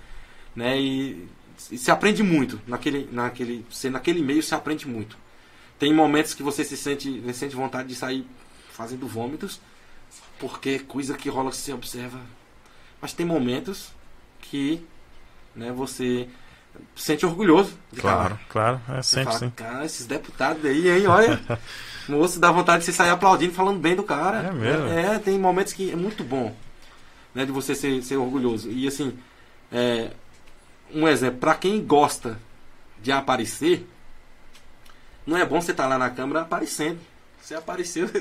[0.55, 0.81] né?
[0.81, 1.27] E,
[1.71, 5.15] e se aprende muito naquele, naquele, naquele meio se aprende muito.
[5.77, 8.25] Tem momentos que você se sente, você sente vontade de sair
[8.71, 9.61] fazendo vômitos,
[10.39, 12.19] porque é coisa que rola você observa.
[12.99, 13.91] Mas tem momentos
[14.41, 14.83] que
[15.55, 16.27] né, você
[16.95, 18.81] se sente orgulhoso de Claro, claro.
[18.89, 19.49] É sempre fala, sim.
[19.55, 21.39] cara, esses deputados aí, hein, olha.
[22.07, 24.39] moço, dá vontade de você sair aplaudindo, falando bem do cara.
[24.47, 24.87] É mesmo?
[24.87, 26.55] É, tem momentos que é muito bom,
[27.35, 28.69] né, de você ser, ser orgulhoso.
[28.71, 29.17] E assim,
[29.71, 30.11] é,
[30.93, 32.39] um exemplo, para quem gosta
[33.01, 33.87] de aparecer,
[35.25, 36.99] não é bom você estar lá na câmera aparecendo.
[37.41, 38.09] Você apareceu.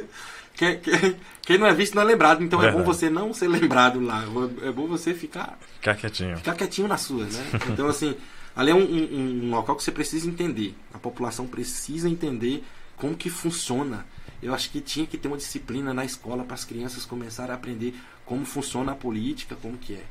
[0.59, 2.43] Quem, quem, quem não é visto não é lembrado.
[2.43, 2.85] Então é Verdade.
[2.85, 4.25] bom você não ser lembrado lá.
[4.63, 6.37] É bom você ficar Ficar quietinho.
[6.37, 7.47] ficar quietinho na sua, né?
[7.71, 8.17] Então, assim,
[8.59, 10.75] ali é um, um, um local que você precisa entender.
[10.93, 12.65] A população precisa entender
[12.97, 14.05] como que funciona.
[14.43, 17.55] Eu acho que tinha que ter uma disciplina na escola para as crianças começarem a
[17.55, 17.95] aprender
[18.27, 20.05] como funciona a política, como que é.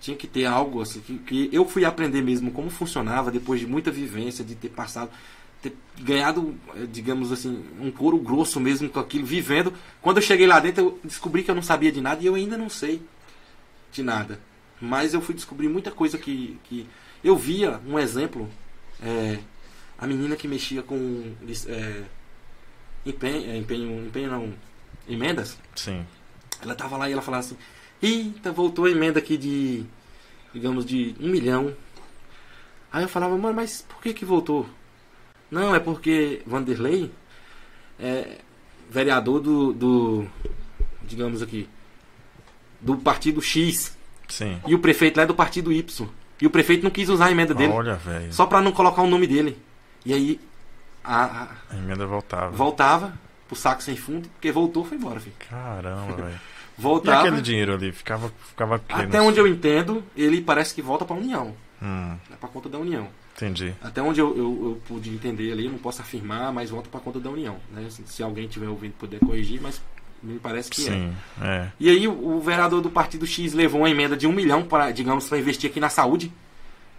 [0.00, 3.66] Tinha que ter algo assim, que, que eu fui aprender mesmo como funcionava depois de
[3.66, 5.10] muita vivência, de ter passado,
[5.62, 9.72] ter ganhado, eh, digamos assim, um couro grosso mesmo com aquilo, vivendo.
[10.02, 12.34] Quando eu cheguei lá dentro, eu descobri que eu não sabia de nada e eu
[12.34, 13.00] ainda não sei
[13.92, 14.40] de nada.
[14.80, 16.86] Mas eu fui descobrir muita coisa que, que
[17.26, 18.48] eu via, um exemplo,
[19.02, 19.38] é,
[19.98, 21.32] a menina que mexia com
[21.66, 22.02] é,
[23.04, 24.54] empenho, é, empenho, empenho não,
[25.08, 26.06] emendas, Sim.
[26.62, 27.56] ela tava lá e ela falava assim,
[28.00, 29.84] eita, voltou a emenda aqui de,
[30.54, 31.74] digamos, de um milhão.
[32.92, 34.64] Aí eu falava, mano, mas por que que voltou?
[35.50, 37.10] Não, é porque Vanderlei
[37.98, 38.38] é
[38.88, 40.28] vereador do, do
[41.02, 41.68] digamos aqui,
[42.80, 43.96] do partido X.
[44.28, 44.60] Sim.
[44.64, 46.08] E o prefeito lá é do partido Y.
[46.40, 47.72] E o prefeito não quis usar a emenda dele.
[47.72, 48.32] Olha, velho.
[48.32, 49.56] Só pra não colocar o nome dele.
[50.04, 50.40] E aí
[51.02, 52.50] a, a- A emenda voltava.
[52.50, 53.12] voltava
[53.48, 55.34] pro saco sem fundo, porque voltou foi embora, filho.
[55.48, 56.40] Caramba, velho.
[56.78, 57.20] E Voltava.
[57.20, 57.90] aquele dinheiro ali?
[57.90, 61.54] Ficava, ficava aqui Até onde eu entendo, ele parece que volta pra União.
[61.80, 63.08] Hum, É pra conta da União.
[63.34, 63.74] entendi.
[63.82, 67.00] Até onde eu, eu, eu pude entender ali, eu não posso afirmar, mas volta pra
[67.00, 67.56] conta da União.
[67.72, 67.86] Né?
[67.88, 69.80] Se, se alguém tiver ouvindo puder corrigir, mas
[70.26, 71.46] Me parece que Sim, é.
[71.46, 71.72] é.
[71.78, 75.28] E aí o, vereador do partido X levou uma emenda de um milhão para, digamos,
[75.28, 76.32] para investir aqui na saúde.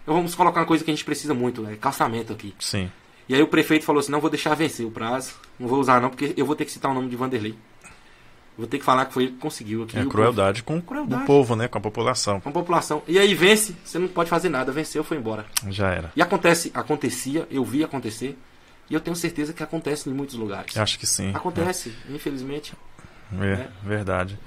[0.02, 2.54] Então vamos colocar uma coisa que a gente precisa muito, é calçamento aqui.
[2.58, 2.90] Sim.
[3.28, 6.00] E aí o prefeito falou assim, não vou deixar vencer o prazo, não vou usar
[6.00, 7.54] não, porque eu vou ter que citar o nome de Vanderlei.
[8.56, 9.96] Vou ter que falar que foi ele que conseguiu aqui.
[9.96, 11.22] É crueldade com Crueldade.
[11.22, 11.68] o povo, né?
[11.68, 12.40] Com a população.
[12.40, 13.02] Com a população.
[13.06, 15.46] E aí vence, você não pode fazer nada, venceu, foi embora.
[15.68, 16.10] Já era.
[16.16, 18.36] E acontece, acontecia, eu vi acontecer,
[18.90, 20.76] e eu tenho certeza que acontece em muitos lugares.
[20.76, 21.30] Acho que sim.
[21.34, 22.72] Acontece, infelizmente.
[23.40, 23.68] É, É.
[23.82, 24.38] verdade.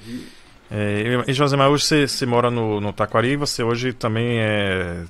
[0.69, 5.03] É, e Josemar, hoje você, você mora no, no Taquari, você hoje também é,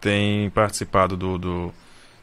[0.00, 1.74] tem participado do, do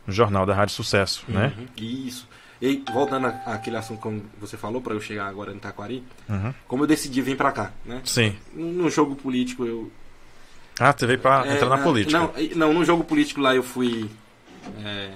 [0.08, 1.54] jornal da Rádio Sucesso, né?
[1.58, 2.28] Uhum, Isso.
[2.62, 6.54] E voltando àquele assunto como você falou, para eu chegar agora em Taquari, Uhum.
[6.68, 8.02] como eu decidi vir para cá, né?
[8.06, 8.34] Sim.
[8.54, 9.92] No jogo político eu
[10.80, 12.18] Ah, você veio pra É, entrar na não, política.
[12.18, 14.10] Não, e- não, no jogo político lá eu fui
[14.84, 15.12] é,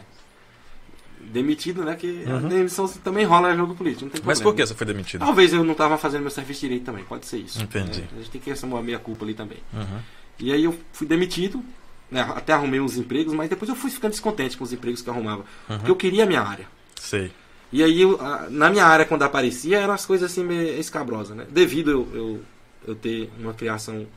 [1.20, 1.96] demitido, né?
[1.96, 4.26] Que a demissão também rola no jogo político, não tem Uhum.
[4.28, 4.52] Mas problema.
[4.52, 5.20] por que você foi demitido?
[5.26, 7.62] Talvez eu não estava fazendo meu serviço direito também, pode ser isso.
[7.62, 8.02] Entendi.
[8.02, 8.08] né?
[8.14, 9.60] A gente tem que assumir a meia culpa ali também.
[9.74, 10.00] Uhum.
[10.40, 11.64] E aí eu fui demitido,
[12.10, 15.10] né, até arrumei uns empregos, mas depois eu fui ficando descontente com os empregos que
[15.10, 15.44] eu arrumava.
[15.70, 15.78] Uhum.
[15.78, 16.66] Porque eu queria a minha área.
[17.00, 17.32] Sei.
[17.72, 21.38] E aí, eu, a- na minha área, quando aparecia, eram as coisas assim meio escabrosas,
[21.38, 21.46] né?
[21.52, 22.42] Devido eu, eu,
[22.88, 24.08] eu ter uma criação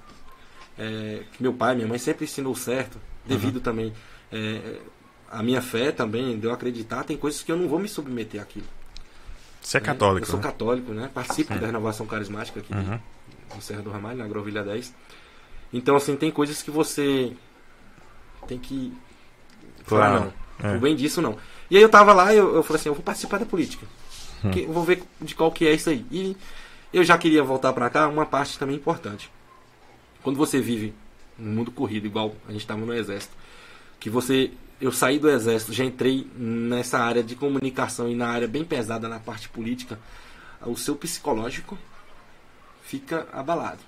[0.79, 3.93] é, que meu pai, minha mãe sempre ensinou certo, devido também
[4.33, 4.79] é,
[5.33, 8.41] a minha fé também, de eu acreditar, tem coisas que eu não vou me submeter
[8.41, 8.67] àquilo.
[9.61, 9.87] Você é né?
[9.87, 10.43] católico, Eu sou né?
[10.43, 11.11] católico, né?
[11.13, 12.99] Participo da renovação carismática aqui Uhum.
[13.55, 14.93] no Serra do Ramalho, na Agrovilha 10.
[15.73, 17.33] Então, assim, tem coisas que você
[18.47, 18.93] tem que
[19.85, 20.33] falar Claro.
[20.61, 20.71] não.
[20.71, 20.77] É.
[20.77, 21.37] O bem disso não.
[21.71, 23.87] E aí eu tava lá e eu, eu falei assim, eu vou participar da política.
[24.45, 24.51] Hum.
[24.51, 26.05] Que eu vou ver de qual que é isso aí.
[26.11, 26.37] E
[26.93, 29.31] eu já queria voltar pra cá, uma parte também importante.
[30.23, 30.93] Quando você vive
[31.39, 33.35] no mundo corrido, igual a gente estava no exército,
[33.99, 34.51] que você
[34.83, 39.09] eu saí do exército, já entrei nessa área de comunicação e na área bem pesada
[39.09, 39.97] na parte política,
[40.61, 41.79] o seu psicológico
[42.83, 43.79] fica abalado.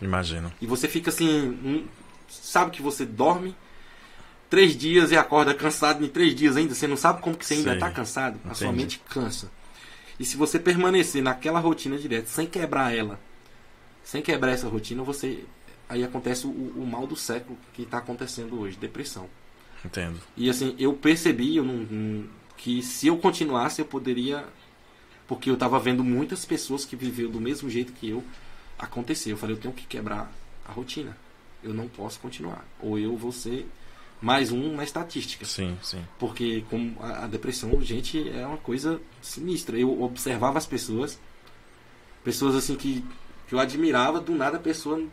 [0.00, 0.52] Imagino.
[0.60, 1.86] E você fica assim, hum,
[2.28, 3.56] sabe que você dorme
[4.48, 7.54] três dias e acorda cansado em três dias ainda, você não sabe como que você
[7.54, 8.82] ainda está cansado, a sua Entendi.
[8.82, 9.50] mente cansa.
[10.20, 13.18] E se você permanecer naquela rotina direta, sem quebrar ela,
[14.04, 15.44] sem quebrar essa rotina, você
[15.88, 19.28] aí acontece o, o mal do século que está acontecendo hoje, depressão.
[19.84, 20.18] Entendo.
[20.36, 22.26] E assim, eu percebi eu não,
[22.56, 24.44] que se eu continuasse, eu poderia.
[25.26, 28.24] Porque eu estava vendo muitas pessoas que viveram do mesmo jeito que eu
[28.78, 29.30] acontecer.
[29.32, 30.32] Eu falei, eu tenho que quebrar
[30.66, 31.16] a rotina.
[31.62, 32.64] Eu não posso continuar.
[32.80, 33.68] Ou eu vou ser
[34.22, 35.44] mais um na estatística.
[35.44, 36.02] Sim, sim.
[36.18, 39.78] Porque como a, a depressão, gente, é uma coisa sinistra.
[39.78, 41.18] Eu observava as pessoas,
[42.24, 43.04] pessoas assim que,
[43.46, 44.96] que eu admirava, do nada a pessoa.
[44.98, 45.08] Não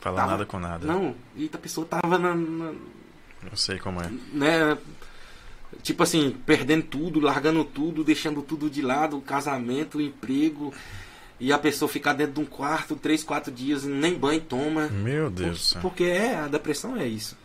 [0.00, 0.86] fala Tava- nada com nada.
[0.86, 2.72] Não, e a pessoa tava na- na,
[3.50, 4.10] Eu sei como é.
[4.32, 4.78] né?
[5.82, 10.72] Tipo assim, perdendo tudo, largando tudo, deixando tudo de lado, o casamento, o emprego,
[11.38, 14.88] e a pessoa ficar dentro de um quarto, três, quatro dias, e nem banho toma.
[14.88, 15.82] Meu Deus céu.
[15.82, 17.36] Porque é, a depressão é isso.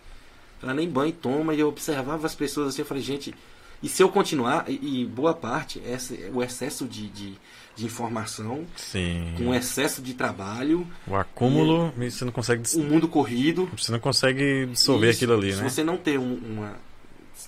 [0.62, 3.34] Ela nem banho toma, e eu observava as pessoas assim, eu falei, gente,
[3.82, 7.34] e se eu continuar, e, e boa parte, essa, o excesso de, de,
[7.80, 9.34] de informação, Sim.
[9.38, 12.64] com excesso de trabalho, O acúmulo, você não consegue.
[12.76, 15.70] o mundo corrido, Você não consegue dissolver Isso, aquilo ali, se né?
[15.70, 16.76] você não ter um- uma.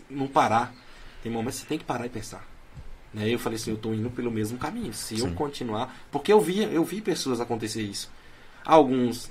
[0.10, 0.74] Não parar,
[1.22, 2.48] tem momentos que você tem que parar e pensar.
[3.14, 3.30] Né?
[3.30, 4.94] Eu falei assim, eu estou indo pelo mesmo caminho.
[4.94, 5.34] Se eu Sim.
[5.36, 5.94] continuar.
[6.10, 8.10] Porque eu vi, eu vi pessoas acontecer isso.
[8.66, 9.30] Alguns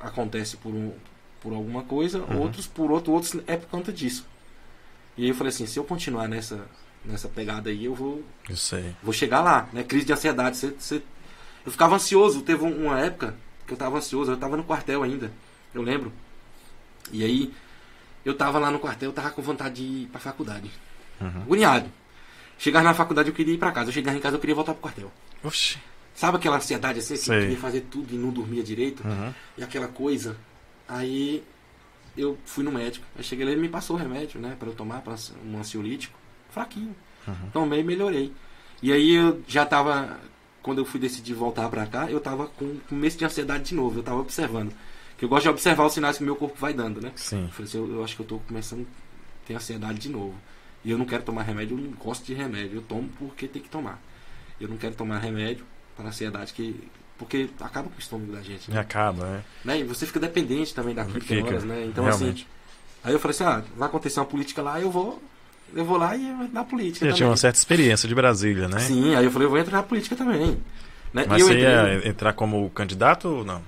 [0.00, 0.92] acontece por, um,
[1.40, 2.40] por alguma coisa, Uhum.
[2.40, 4.26] outros por outro, outros é por conta disso.
[5.18, 6.66] E aí eu falei assim, se eu continuar nessa,
[7.04, 8.94] nessa pegada aí, eu vou, Eu sei.
[9.02, 9.82] vou chegar lá, né?
[9.82, 10.56] Crise de ansiedade.
[10.56, 11.02] Você, você-
[11.64, 12.40] Eu ficava ansioso.
[12.42, 13.34] Teve um- uma época
[13.66, 14.32] que eu tava ansioso.
[14.32, 15.30] Eu tava no quartel ainda.
[15.74, 16.10] Eu lembro.
[17.12, 17.52] E aí,
[18.24, 20.70] eu tava lá no quartel, eu tava com vontade de ir pra faculdade.
[21.20, 21.42] Uhum.
[21.42, 21.90] Agoniado.
[22.58, 23.90] Chegar na faculdade, eu queria ir pra casa.
[23.90, 25.12] Eu chegava em casa, eu queria voltar pro quartel.
[25.44, 25.78] Oxi.
[26.14, 27.14] Sabe aquela ansiedade assim?
[27.16, 29.06] Que queria fazer tudo e não dormia direito?
[29.06, 29.32] Uhum.
[29.58, 30.36] E aquela coisa.
[30.88, 31.42] Aí,
[32.16, 33.04] eu fui no médico.
[33.16, 34.56] Aí cheguei lá, ele me passou o remédio, né?
[34.58, 35.14] Pra eu tomar, pra
[35.46, 36.18] um ansiolítico.
[36.50, 36.94] Fraquinho.
[37.26, 37.50] Uhum.
[37.52, 38.32] Tomei e melhorei.
[38.82, 40.18] E aí eu já tava.
[40.62, 43.74] Quando eu fui decidir voltar pra cá, eu tava com com começo de ansiedade de
[43.74, 43.98] novo.
[43.98, 44.72] Eu tava observando.
[45.16, 47.12] Que eu gosto de observar os sinais que o meu corpo vai dando, né?
[47.14, 47.44] Sim.
[47.44, 50.34] Eu falei assim, eu, eu acho que eu tô começando a ter ansiedade de novo.
[50.84, 52.78] E eu não quero tomar remédio, eu não gosto de remédio.
[52.78, 54.00] Eu tomo porque tem que tomar.
[54.58, 55.64] Eu não quero tomar remédio
[55.96, 58.70] para ansiedade, que, porque acaba com o estômago da gente.
[58.70, 58.78] Né?
[58.78, 59.44] acaba, né?
[59.64, 59.80] Né?
[59.80, 61.48] E você fica dependente também daquilo, Fica.
[61.48, 61.84] horas, né?
[61.84, 62.24] Então assim.
[62.24, 62.46] Realmente.
[63.04, 65.22] Aí eu falei assim, ah, vai acontecer uma política lá, eu vou.
[65.74, 67.06] Eu vou lá e na política.
[67.06, 68.78] Já tinha uma certa experiência de Brasília, né?
[68.80, 70.58] Sim, aí eu falei, eu vou entrar na política também.
[71.12, 71.24] Né?
[71.28, 71.64] Mas eu você entrei-
[72.02, 73.62] ia entrar como candidato ou não?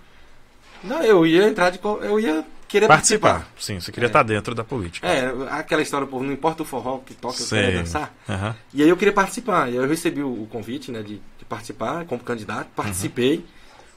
[0.82, 1.78] Não, eu ia entrar de.
[1.82, 3.30] Eu ia querer Participar.
[3.34, 3.52] participar.
[3.60, 4.08] Sim, você queria É.
[4.08, 5.06] estar dentro da política.
[5.06, 7.62] É, aquela história, povo, não importa o forró que toca, eu Sei.
[7.66, 8.14] quero dançar.
[8.28, 8.56] Aham.
[8.74, 9.68] E aí eu queria participar.
[9.68, 13.36] E aí eu recebi o, convite, né, de, de participar como candidato, participei.
[13.36, 13.42] Uhum.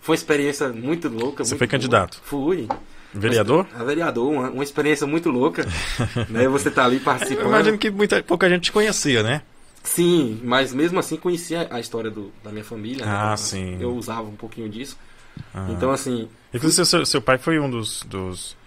[0.02, 1.44] Foi uma experiência muito louca.
[1.44, 2.22] Você muito foi candidato?
[2.24, 2.68] Fui.
[3.16, 3.66] Vereador?
[3.74, 5.66] A vereador, uma, uma experiência muito louca.
[6.30, 6.48] né?
[6.50, 7.46] Você tá ali participando.
[7.46, 9.42] Eu imagino que muita, pouca gente conhecia, né?
[9.84, 13.06] Sim, mas mesmo assim conhecia a história do, da minha família.
[13.06, 13.12] Né?
[13.12, 13.38] Ah, né?
[13.38, 13.78] sim.
[13.80, 14.98] Eu usava um pouquinho disso.
[15.54, 15.68] Ah.
[15.70, 16.28] Então, assim.
[16.54, 18.58] Inclusive, seu, seu pai foi um dos, dos,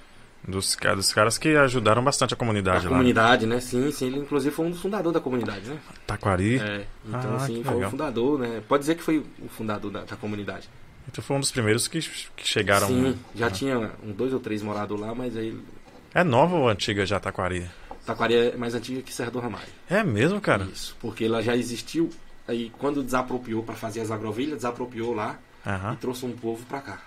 [0.46, 2.96] dos, dos caras que ajudaram bastante a comunidade a lá.
[2.96, 3.60] comunidade, né?
[3.60, 4.06] Sim, sim.
[4.06, 5.78] Ele, inclusive, foi um dos fundadores da comunidade, né?
[6.06, 6.58] Taquari?
[6.58, 6.86] É.
[7.06, 7.88] Então, ah, assim, foi legal.
[7.88, 8.62] o fundador, né?
[8.66, 10.68] Pode dizer que foi o fundador da, da comunidade.
[11.08, 12.86] Então, foi um dos primeiros que, que chegaram.
[12.86, 13.50] Sim, já ah.
[13.50, 15.58] tinha um, dois ou três morados lá, mas aí.
[16.14, 17.68] É nova ou antiga já Taquari?
[18.04, 19.68] Taquari é mais antiga que Serra do Ramalho.
[19.88, 20.64] É mesmo, cara?
[20.64, 22.10] Isso, porque ela já existiu.
[22.46, 25.38] Aí, quando desapropriou para fazer as agrovilhas, desapropriou lá
[25.92, 27.02] e trouxe um povo para cá.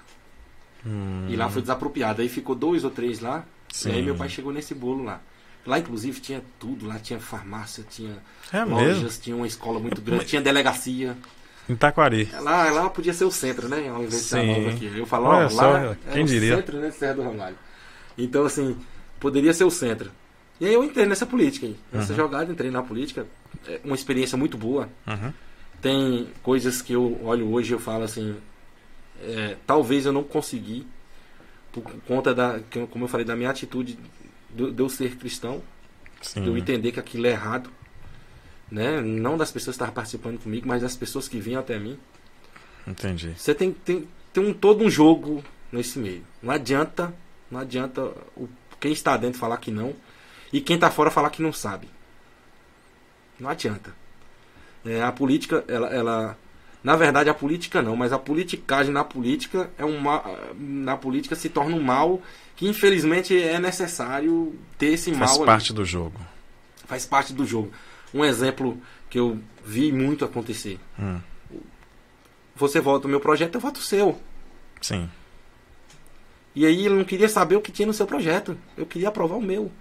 [0.85, 1.27] Hum.
[1.29, 2.21] E lá foi desapropriado.
[2.21, 3.45] Aí ficou dois ou três lá.
[3.71, 3.89] Sim.
[3.89, 5.21] E aí meu pai chegou nesse bolo lá.
[5.65, 6.87] Lá, inclusive, tinha tudo.
[6.87, 8.17] Lá tinha farmácia, tinha
[8.51, 9.21] é lojas, mesmo?
[9.21, 11.15] tinha uma escola muito grande, tinha delegacia.
[11.69, 12.29] Em Taquari.
[12.41, 13.87] Lá, lá podia ser o centro, né?
[13.89, 14.91] Ao invés de ser nova aqui.
[14.97, 16.53] Eu falo, Olha ó, só, lá quem é diria?
[16.53, 16.91] o centro, né?
[16.91, 17.55] Serra do Ramalho.
[18.17, 18.77] Então, assim,
[19.19, 20.11] poderia ser o centro.
[20.59, 21.75] E aí eu entrei nessa política aí.
[21.91, 22.17] Nessa Uhum.
[22.17, 23.25] jogada, entrei na política.
[23.67, 24.89] É uma experiência muito boa.
[25.07, 25.31] Uhum.
[25.81, 28.35] Tem coisas que eu olho hoje e eu falo assim,
[29.23, 30.85] é, talvez eu não consegui,
[31.71, 32.59] por conta da,
[32.91, 33.97] como eu falei, da minha atitude
[34.53, 35.61] de, de eu ser cristão,
[36.21, 36.41] Sim.
[36.43, 37.69] de eu entender que aquilo é errado,
[38.71, 39.01] né?
[39.01, 41.99] Não das pessoas que estavam participando comigo, mas das pessoas que vinham até mim.
[42.87, 43.33] Entendi.
[43.37, 46.23] Você tem, tem, tem um, todo um jogo nesse meio.
[46.41, 47.13] Não adianta,
[47.49, 48.01] não adianta
[48.35, 48.47] o,
[48.79, 49.93] quem está dentro falar que não
[50.51, 51.87] e quem está fora falar que não sabe.
[53.39, 53.93] Não adianta.
[54.85, 56.37] É, a política, ela, ela,
[56.83, 60.23] na verdade, a política não, mas a politicagem na política é um ma-
[60.57, 62.21] na política se torna um mal
[62.55, 66.19] que infelizmente é necessário ter esse Faz mal ali parte do jogo.
[66.85, 67.71] faz parte do jogo.
[68.13, 68.77] Um exemplo
[69.09, 70.79] que eu vi muito acontecer.
[70.99, 71.19] Hum.
[72.55, 74.19] Você vota o meu projeto, eu voto o seu.
[74.81, 75.09] Sim.
[76.53, 78.57] E aí ele não queria saber o que tinha no seu projeto.
[78.77, 79.71] Eu queria aprovar o meu.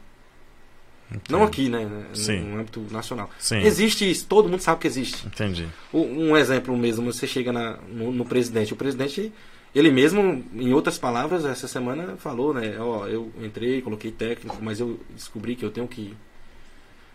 [1.28, 1.84] Não aqui, né?
[1.84, 2.38] no- Sim.
[2.40, 3.28] No âmbito nacional.
[3.38, 3.58] Sim.
[3.58, 5.26] Existe isso, todo mundo sabe que existe.
[5.26, 5.68] Entendi.
[5.92, 8.72] Um exemplo mesmo, você chega na- no, no presidente.
[8.72, 9.32] O presidente,
[9.74, 12.76] ele mesmo, em outras palavras, essa semana falou, né?
[12.78, 16.14] Ó, eu entrei, coloquei técnico, mas eu descobri que eu tenho que,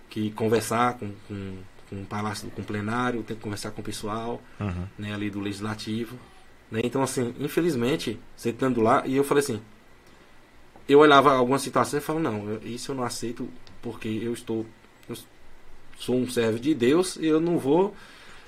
[0.09, 1.57] que conversar com, com,
[1.89, 4.85] com o palácio, com o plenário, tenho que conversar com o pessoal, Uhum.
[4.97, 6.17] né, ali do legislativo.
[6.71, 6.81] Né?
[6.83, 9.61] Então, assim, infelizmente, você estando lá, e eu falei assim,
[10.87, 13.47] eu olhava algumas situações e falava, não, isso eu não aceito
[13.81, 14.65] porque eu estou,
[15.09, 15.15] eu
[15.97, 17.95] sou um servo de Deus e eu não vou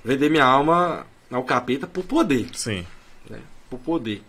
[0.04, 2.86] vender minha alma ao capeta por poder, Sim.
[3.30, 3.40] né?
[3.70, 4.22] Por poder.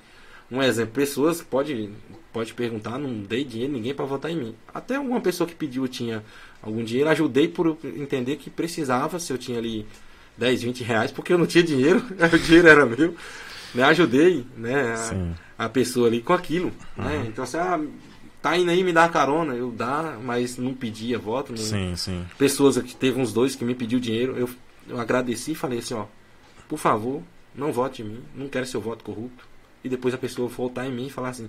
[0.51, 1.91] Um exemplo, pessoas pode
[2.33, 4.55] pode perguntar, não dei dinheiro ninguém para votar em mim.
[4.73, 6.23] Até alguma pessoa que pediu tinha
[6.63, 9.87] algum dinheiro, ajudei por entender que precisava, se eu tinha ali
[10.37, 12.03] 10, 20 reais, porque eu não tinha dinheiro,
[12.33, 13.15] o dinheiro era meu.
[13.75, 13.83] Né?
[13.85, 14.95] Ajudei né?
[15.59, 16.73] A, a pessoa ali com aquilo.
[16.97, 17.17] Né?
[17.17, 17.25] Uhum.
[17.27, 17.81] Então, assim, ah,
[18.41, 21.53] tá indo aí me dar carona, eu dá, mas não pedia voto.
[21.53, 22.25] Não, Sim, sim.
[22.39, 24.49] pessoas que teve uns dois que me pediu dinheiro, eu,
[24.89, 26.07] eu agradeci e falei assim, ó,
[26.69, 27.23] por favor,
[27.55, 29.47] não vote em mim, não quero seu voto corrupto.
[29.83, 31.49] E depois a pessoa voltar em mim e falar assim,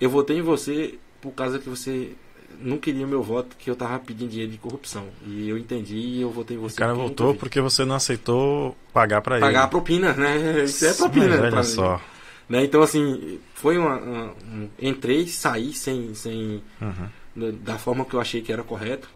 [0.00, 2.12] eu votei em você por causa que você
[2.60, 5.06] não queria meu voto, que eu tava pedindo dinheiro de corrupção.
[5.26, 6.76] E eu entendi e eu votei em O você.
[6.76, 6.94] cara
[7.32, 7.38] vi.
[7.38, 9.44] porque você não aceitou pagar pra ele.
[9.46, 10.64] Pagar a propina, né?
[10.64, 11.28] Isso é propina.
[11.28, 11.62] Mas pra olha mim.
[11.64, 12.00] só.
[12.48, 12.64] Né?
[12.64, 17.08] Então, assim, foi uma, uma- um- entrei saí sem, sem Uhum.
[17.36, 19.08] da da forma que eu achei que era correto.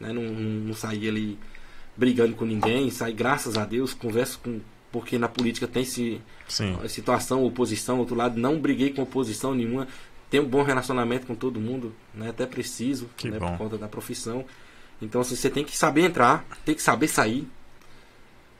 [0.00, 0.12] Né?
[0.12, 1.38] Não, não, saí ali
[1.96, 4.60] brigando com ninguém, saí, graças a Deus, converso com.
[4.90, 6.76] Porque na política tem esse, Sim.
[6.86, 9.88] situação, oposição, outro lado, não briguei com oposição nenhuma,
[10.32, 12.30] tenho um bom relacionamento com todo mundo, né?
[12.30, 13.38] até preciso, Que né?
[13.38, 13.50] bom.
[13.50, 14.46] por conta da profissão.
[15.02, 17.46] Então, assim, você tem que saber entrar, tem que saber sair,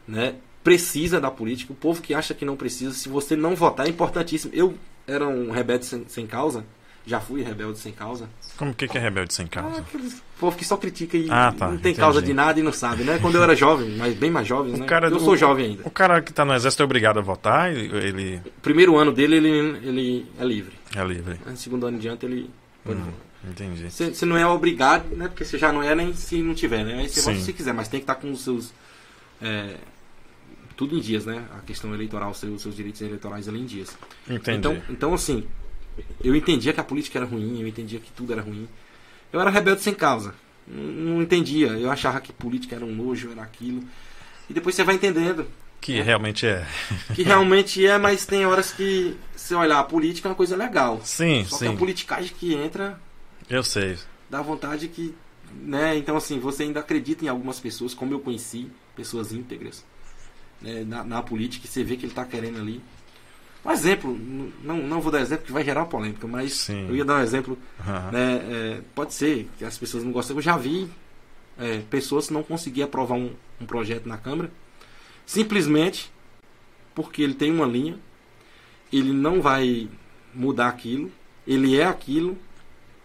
[0.07, 0.35] né?
[0.63, 1.73] Precisa da política.
[1.73, 4.53] O povo que acha que não precisa, se você não votar, é importantíssimo.
[4.55, 4.75] Eu
[5.07, 6.63] era um rebelde sem, sem causa,
[7.07, 8.29] já fui rebelde sem causa.
[8.57, 9.81] Como que que é rebelde sem Ah, causa?
[9.81, 11.99] aqueles povo que só critica e Ah, tá, não tem entendi.
[12.01, 13.19] causa de nada e não sabe, né?
[13.21, 14.87] Quando eu era jovem, mas bem mais jovem, né?
[14.87, 15.83] cara eu sou jovem ainda.
[15.85, 17.73] O cara que tá no exército é obrigado a votar?
[17.73, 19.49] Ele, Primeiro ano dele, ele,
[19.87, 20.73] ele é livre.
[20.97, 21.39] é livre.
[21.47, 22.51] No segundo ano em diante, ele
[22.85, 23.13] pode Hum,
[23.51, 23.89] entendi.
[23.91, 25.29] Você não é obrigado, né?
[25.29, 27.01] Porque você já não é nem se não tiver, né?
[27.01, 28.73] Aí você vota se quiser, mas tem que estar com os seus.
[29.41, 29.77] é,
[30.77, 31.45] tudo em dias, né?
[31.57, 33.97] A questão eleitoral, seus, seus direitos eleitorais ali em dias.
[34.29, 34.59] Entendi.
[34.59, 35.45] Então, então, assim,
[36.23, 38.69] eu entendia que a política era ruim, eu entendia que tudo era ruim.
[39.33, 40.35] Eu era rebelde sem causa.
[40.67, 41.69] Não não entendia.
[41.69, 43.83] Eu achava que política era um nojo, era aquilo.
[44.49, 45.47] E depois você vai entendendo
[45.83, 46.65] que realmente é.
[47.15, 51.01] que realmente é, mas tem horas que você olhar a política é uma coisa legal.
[51.05, 51.77] Sim, Só que a sim.
[51.77, 52.99] politicagem que entra
[53.51, 53.99] Eu sei.
[54.31, 55.13] dá vontade que,
[55.61, 55.97] né?
[55.97, 59.85] Então assim, você ainda acredita em algumas pessoas, como eu conheci, pessoas íntegras,
[60.61, 62.81] né, na, na, política e você vê que ele está querendo ali.
[63.65, 64.19] Um exemplo,
[64.63, 66.89] não, não vou dar exemplo que vai gerar polêmica, mas Sim.
[66.89, 67.57] eu ia dar um exemplo.
[67.87, 68.11] Uhum.
[68.11, 70.35] Né, é, pode ser que as pessoas não gostem.
[70.35, 70.89] Eu já vi
[71.59, 73.31] é, pessoas não conseguir aprovar um,
[73.61, 74.51] um projeto na Câmara
[75.27, 76.11] simplesmente
[76.95, 77.99] porque ele tem uma linha,
[78.93, 79.89] ele não vai
[80.35, 81.11] mudar aquilo,
[81.47, 82.37] ele é aquilo,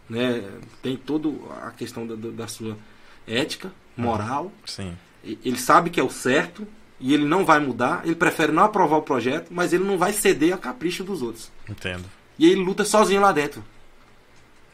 [0.09, 0.43] né?
[0.81, 1.29] tem toda
[1.63, 2.77] a questão da, da sua
[3.25, 4.51] ética, moral.
[4.65, 4.97] Sim.
[5.23, 6.67] Ele sabe que é o certo
[6.99, 10.13] e ele não vai mudar, ele prefere não aprovar o projeto, mas ele não vai
[10.13, 11.51] ceder a capricho dos outros.
[11.69, 12.05] Entendo.
[12.39, 13.63] E ele luta sozinho lá dentro.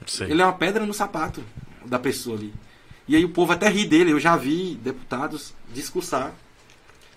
[0.06, 0.30] Sei.
[0.30, 1.44] Ele é uma pedra no sapato
[1.86, 2.54] da pessoa ali.
[3.08, 4.12] E aí o povo até ri dele.
[4.12, 6.34] Eu já vi deputados discursar.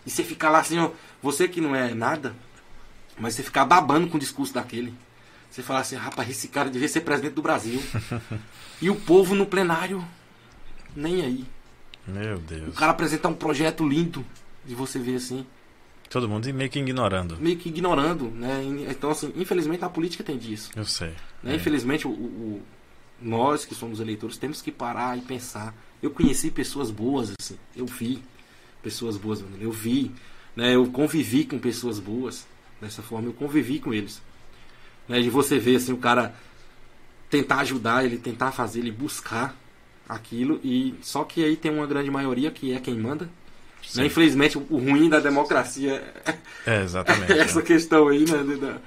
[0.05, 0.91] E você ficar lá assim, ó,
[1.23, 2.35] você que não é nada,
[3.19, 4.95] mas você ficar babando com o discurso daquele.
[5.51, 7.83] Você falar assim, rapaz, esse cara devia ser presidente do Brasil.
[8.81, 10.05] e o povo no plenário,
[10.95, 11.45] nem aí.
[12.07, 12.69] Meu Deus.
[12.69, 14.25] O cara apresentar um projeto lindo
[14.67, 15.47] de você ver assim.
[16.09, 17.37] Todo mundo meio que ignorando.
[17.39, 18.63] Meio que ignorando, né?
[18.89, 20.71] Então, assim, infelizmente a política tem disso.
[20.77, 21.15] Eu sei.
[21.43, 21.53] Né?
[21.53, 21.57] É.
[21.57, 22.63] Infelizmente, o, o,
[23.21, 25.75] nós que somos eleitores temos que parar e pensar.
[26.03, 27.59] Eu conheci pessoas boas, assim.
[27.75, 28.23] Eu vi
[28.83, 30.13] pessoas boas, eu vi,
[30.55, 30.75] né?
[30.75, 32.47] Eu convivi com pessoas boas.
[32.81, 34.23] Dessa forma, eu convivi com eles.
[35.09, 35.21] Né?
[35.21, 36.37] De você ver, assim, o cara
[37.29, 39.57] tentar ajudar, ele tentar fazer, ele buscar
[40.09, 40.61] aquilo.
[40.63, 43.29] e Só que aí tem uma grande maioria que é quem manda.
[43.95, 44.07] Né?
[44.07, 46.03] Infelizmente, o ruim da democracia
[46.67, 47.63] é exatamente essa é.
[47.63, 48.79] questão aí, né?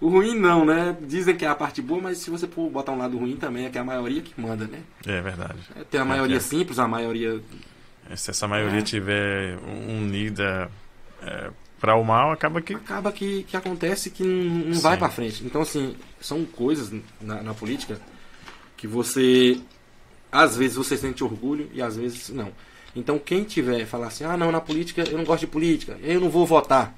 [0.00, 0.96] O ruim não, né?
[1.02, 3.66] Dizem que é a parte boa, mas se você for botar um lado ruim também,
[3.66, 4.80] é que é a maioria que manda, né?
[5.06, 5.58] É verdade.
[5.74, 7.40] É, tem a maioria é, simples, a maioria.
[8.14, 8.82] Se essa maioria é.
[8.82, 9.58] tiver
[9.88, 10.70] unida
[11.22, 11.50] é,
[11.80, 12.74] para o mal, acaba que.
[12.74, 15.42] Acaba que, que acontece que não, não vai para frente.
[15.44, 17.98] Então, assim, são coisas na, na política
[18.76, 19.58] que você.
[20.30, 22.52] Às vezes você sente orgulho e às vezes não.
[22.96, 26.20] Então, quem tiver falar assim, ah, não, na política eu não gosto de política, eu
[26.20, 26.94] não vou votar.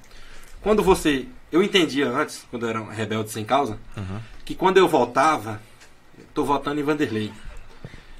[0.61, 4.19] Quando você eu entendia antes, quando eu era um rebelde sem causa, uhum.
[4.45, 5.61] que quando eu votava,
[6.27, 7.31] estou votando em Vanderlei.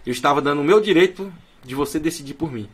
[0.05, 1.31] Eu estava dando o meu direito
[1.63, 2.67] de você decidir por mim.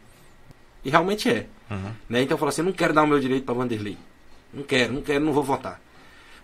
[0.84, 1.48] E realmente é.
[1.69, 1.91] Uhum.
[2.07, 2.22] Né?
[2.22, 3.98] Então eu falo assim, eu não quero dar o meu direito para Vanderlei.
[4.53, 5.82] Não quero, não quero, não vou votar.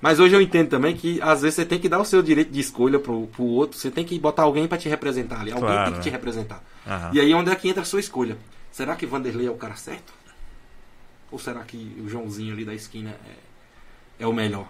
[0.02, 2.52] Mas hoje eu entendo também que às vezes você tem que dar o seu direito
[2.52, 5.52] de escolha pro, pro outro, você tem que botar alguém para te representar ali.
[5.52, 6.64] Alguém claro, tem que te representar.
[6.88, 7.14] Uhum.
[7.14, 8.38] E aí onde é que entra a sua escolha?
[8.72, 10.12] Será que Vanderlei é o cara certo?
[11.32, 13.52] Ou será que o Joãozinho ali da esquina é
[14.22, 14.68] é o melhor?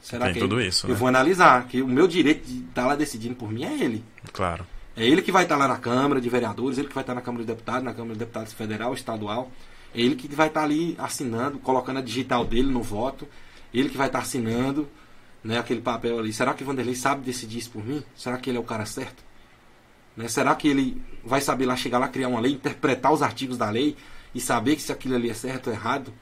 [0.00, 0.86] Será Tem que tudo isso.
[0.86, 0.96] Eu né?
[0.96, 4.02] vou analisar, que o meu direito de estar tá lá decidindo por mim é ele.
[4.32, 4.66] Claro.
[4.96, 7.12] É ele que vai estar tá lá na Câmara de Vereadores, ele que vai estar
[7.12, 9.50] tá na Câmara de Deputados, na Câmara de Deputados Federal, Estadual.
[9.94, 13.28] É ele que vai estar ali assinando, colocando a digital dele no voto.
[13.72, 14.88] Ele que vai estar assinando
[15.42, 16.32] né, aquele papel ali.
[16.32, 18.02] Será que o Vanderlei sabe decidir isso por mim?
[18.16, 19.22] Será que ele é o cara certo?
[20.16, 20.28] Né?
[20.28, 23.70] Será que ele vai saber lá chegar lá, criar uma lei, interpretar os artigos da
[23.70, 23.96] lei
[24.34, 26.12] e saber que se aquilo ali é certo ou errado?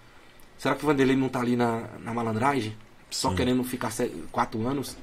[0.57, 2.77] Será que o Vanderlei não está ali na, na malandragem?
[3.11, 3.37] Só Sim.
[3.37, 3.91] querendo ficar
[4.31, 4.97] quatro anos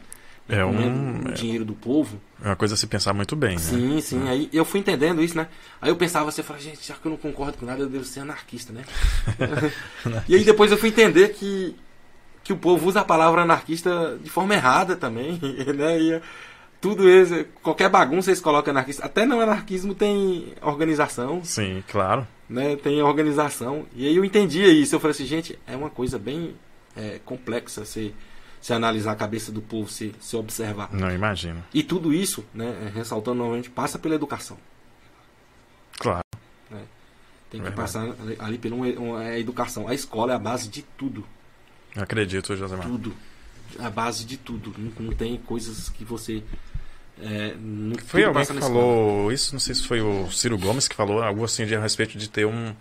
[0.47, 2.21] é um o dinheiro do povo.
[2.43, 4.01] É uma coisa a se pensar muito bem, sim, né?
[4.01, 5.47] Sim, Aí eu fui entendendo isso, né?
[5.81, 7.89] Aí eu pensava assim, eu falei, gente, já que eu não concordo com nada, eu
[7.89, 8.83] devo ser anarquista, né?
[10.29, 11.75] e aí depois eu fui entender que,
[12.45, 15.37] que o povo usa a palavra anarquista de forma errada também,
[15.75, 15.99] né?
[15.99, 16.21] E
[16.79, 19.05] tudo isso, qualquer bagunça eles colocam anarquista.
[19.05, 21.43] Até no anarquismo tem organização.
[21.43, 23.85] Sim, claro né, tem organização.
[23.93, 24.95] E aí eu entendia isso.
[24.95, 26.55] Eu falei assim, gente, é uma coisa bem
[26.95, 28.13] é, complexa se,
[28.61, 30.89] se analisar a cabeça do povo, se, se observar.
[30.93, 31.63] Não imagino.
[31.73, 34.57] E tudo isso, né, ressaltando novamente, passa pela educação.
[35.97, 36.25] Claro.
[36.69, 36.81] Né?
[37.49, 37.75] Tem que Verdade.
[37.75, 39.87] passar ali pela uma, uma, educação.
[39.87, 41.25] A escola é a base de tudo.
[41.95, 42.91] Acredito, José Marcos.
[42.91, 43.15] Tudo.
[43.79, 44.73] A base de tudo.
[44.77, 46.43] Não, não tem coisas que você
[47.21, 47.55] é,
[48.05, 51.45] foi alguém que falou isso, não sei se foi o Ciro Gomes que falou algo
[51.45, 52.75] assim de, a respeito de ter um,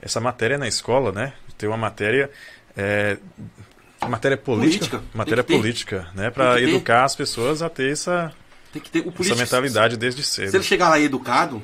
[0.00, 1.32] essa matéria na escola, né?
[1.48, 2.30] De ter uma matéria.
[2.76, 3.18] É,
[4.08, 5.18] matéria política, política.
[5.18, 8.32] matéria política, né, para educar as pessoas a ter essa
[8.72, 10.50] tem que ter o essa mentalidade desde cedo.
[10.50, 11.60] Se ele chegar lá educado,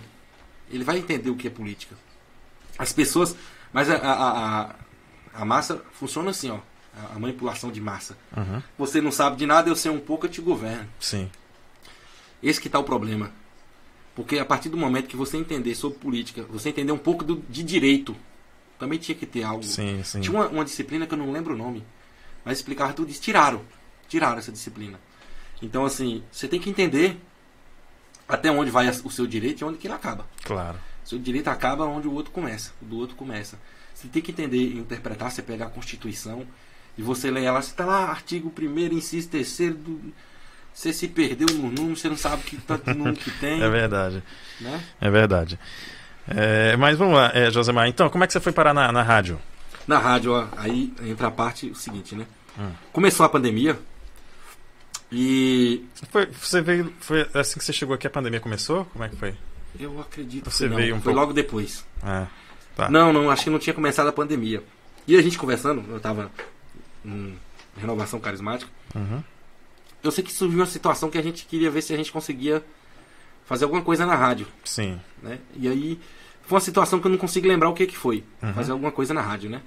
[0.69, 1.95] ele vai entender o que é política.
[2.77, 3.35] As pessoas,
[3.73, 4.75] mas a, a, a,
[5.33, 6.59] a massa funciona assim, ó,
[7.15, 8.17] a manipulação de massa.
[8.37, 8.63] Uhum.
[8.79, 10.89] Você não sabe de nada, eu sei um pouco, eu te governo.
[10.99, 11.31] Sim.
[12.43, 13.31] Esse que está o problema.
[14.15, 17.37] Porque a partir do momento que você entender sobre política, você entender um pouco do,
[17.49, 18.17] de direito,
[18.79, 19.63] também tinha que ter algo.
[19.63, 20.21] Sim, sim.
[20.21, 21.85] Tinha uma, uma, disciplina que eu não lembro o nome,
[22.45, 23.21] mas explicava tudo isso.
[23.21, 23.61] Tiraram.
[24.09, 24.99] Tiraram essa disciplina.
[25.61, 27.21] Então, assim, você tem que entender
[28.29, 30.27] até onde vai o seu direito e onde que ele acaba.
[30.43, 30.79] Claro.
[31.05, 32.73] Seu direito acaba onde o outro começa.
[32.81, 33.59] O do outro começa.
[33.95, 36.47] Você tem que entender e interpretar, você pegar a Constituição
[36.97, 40.01] e você lê ela, você está lá, artigo 1 inciso 3 do
[40.77, 43.63] você se perdeu no número, você não sabe que tanto número que tem.
[43.65, 44.23] É verdade.
[44.61, 44.85] Né?
[45.01, 45.59] É verdade.
[46.29, 47.89] É, mas vamos lá, é, Josemar.
[47.89, 49.41] Então, como é que você foi parar na, na rádio?
[49.87, 52.27] Na rádio, ó, aí entra a parte o seguinte, né?
[52.59, 52.73] Hum.
[52.93, 53.79] Começou a pandemia
[55.11, 55.83] e.
[56.11, 56.93] Foi, você veio.
[57.01, 58.85] Foi assim que você chegou aqui, a pandemia começou?
[58.87, 59.35] Como é que foi?
[59.81, 60.99] Eu acredito você que veio não.
[60.99, 61.21] um foi pouco...
[61.21, 61.87] logo depois.
[62.03, 62.27] Ah,
[62.75, 62.91] tá.
[62.91, 64.63] Não, não, acho que não tinha começado a pandemia.
[65.07, 66.31] E a gente conversando, eu tava
[67.07, 67.39] em
[67.79, 68.71] renovação carismática.
[68.95, 69.23] Uhum.
[70.03, 72.65] Eu sei que surgiu uma situação que a gente queria ver se a gente conseguia
[73.45, 74.47] fazer alguma coisa na rádio.
[74.65, 75.01] Sim.
[75.23, 75.39] Né?
[75.55, 76.01] E aí
[76.43, 78.25] foi uma situação que eu não consigo lembrar o que que foi.
[78.43, 78.53] Uhum.
[78.55, 79.63] Fazer alguma coisa na rádio, né?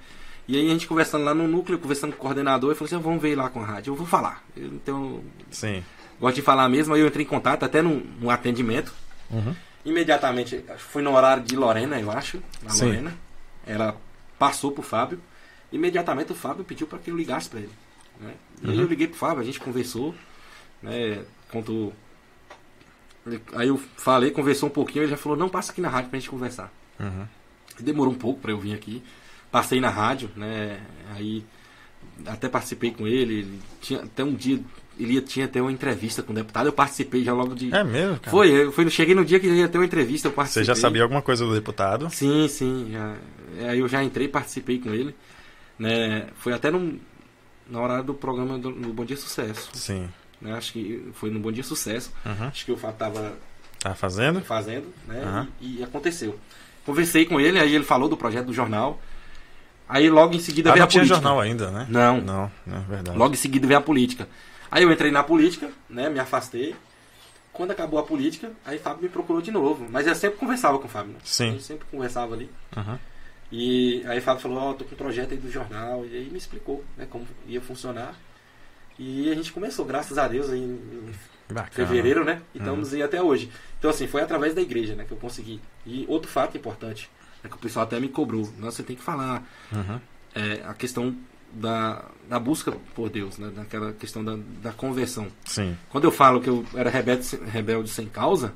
[0.48, 2.96] E aí a gente conversando lá no núcleo, conversando com o coordenador, e falou assim,
[2.96, 3.92] "Ah, vamos ver lá com a rádio.
[3.92, 4.42] Eu vou falar.
[4.56, 5.84] Então, Sim.
[6.18, 6.94] gosto de falar mesmo.
[6.94, 8.92] Aí eu entrei em contato, até no, no atendimento.
[9.30, 9.54] Uhum.
[9.84, 12.42] Imediatamente, foi no horário de Lorena, eu acho.
[12.66, 12.86] A Sim.
[12.86, 13.14] Lorena.
[13.66, 13.96] Ela
[14.38, 15.20] passou pro Fábio.
[15.72, 17.70] Imediatamente o Fábio pediu para que eu ligasse para ele.
[18.20, 18.34] Né?
[18.62, 18.82] E aí Uhum.
[18.82, 20.14] eu liguei pro Fábio, a gente conversou.
[20.82, 21.22] Né?
[21.50, 21.92] Contou.
[23.26, 26.10] ele- Aí eu falei, conversou um pouquinho, ele já falou, não, passa aqui na rádio
[26.10, 26.72] pra gente conversar.
[26.98, 27.26] Uhum.
[27.78, 29.02] Demorou um pouco para eu vir aqui.
[29.50, 30.80] Passei na rádio, né?
[31.14, 31.44] Aí
[32.26, 33.40] até participei com ele.
[33.40, 34.60] ele tinha até um dia,
[34.98, 36.66] ele ia, tinha até uma entrevista com o deputado.
[36.66, 37.74] Eu participei já logo de.
[37.74, 38.18] É mesmo?
[38.20, 38.30] Cara?
[38.30, 40.64] Foi, eu fui, cheguei no dia que ia ter uma entrevista, eu Você participei.
[40.64, 42.08] já sabia alguma coisa do deputado?
[42.10, 42.90] Sim, sim.
[42.92, 43.16] Já,
[43.68, 45.14] aí eu já entrei, participei com ele.
[45.80, 46.26] Né?
[46.36, 46.98] Foi até num,
[47.66, 49.70] na hora do programa do, no Bom Dia Sucesso.
[49.72, 50.08] Sim.
[50.40, 50.52] Né?
[50.52, 52.12] Acho que foi no Bom Dia Sucesso.
[52.24, 52.48] Uhum.
[52.48, 53.32] Acho que o Fábio tava
[53.78, 54.42] Tá fazendo?
[54.42, 55.22] fazendo, né?
[55.24, 55.48] Aham.
[55.58, 56.38] E, e aconteceu.
[56.84, 59.00] Conversei com ele, aí ele falou do projeto do jornal.
[59.88, 61.16] Aí logo em seguida Ah, veio não a tinha política.
[61.20, 61.86] jornal ainda, né?
[61.88, 62.20] Não.
[62.20, 63.16] Não, não é verdade.
[63.18, 64.28] Logo em seguida veio a política.
[64.70, 66.10] Aí eu entrei na política, né?
[66.10, 66.76] Me afastei.
[67.52, 69.86] Quando acabou a política, aí Fábio me procurou de novo.
[69.90, 71.18] Mas eu sempre conversava com o Fábio, né?
[71.24, 71.48] Sim.
[71.48, 72.50] A gente sempre conversava ali.
[72.76, 72.98] Uhum.
[73.52, 76.04] E aí Fábio falou, ó, tô com um projeto aí do jornal.
[76.06, 78.14] E aí me explicou, né, como ia funcionar.
[78.98, 81.12] E a gente começou, graças a Deus, aí em
[81.48, 81.70] Bacana.
[81.88, 82.42] fevereiro, né?
[82.54, 83.50] E estamos aí até hoje.
[83.78, 85.60] Então, assim, foi através da igreja, né, que eu consegui.
[85.86, 87.10] E outro fato importante,
[87.42, 88.48] é que o pessoal até me cobrou.
[88.58, 89.98] Não, você tem que falar Uhum.
[90.34, 91.16] é, a questão
[91.52, 93.50] da, da busca por Deus, né?
[93.56, 95.26] Daquela questão da, da conversão.
[95.46, 95.76] Sim.
[95.88, 98.52] Quando eu falo que eu era rebelde, rebelde sem causa,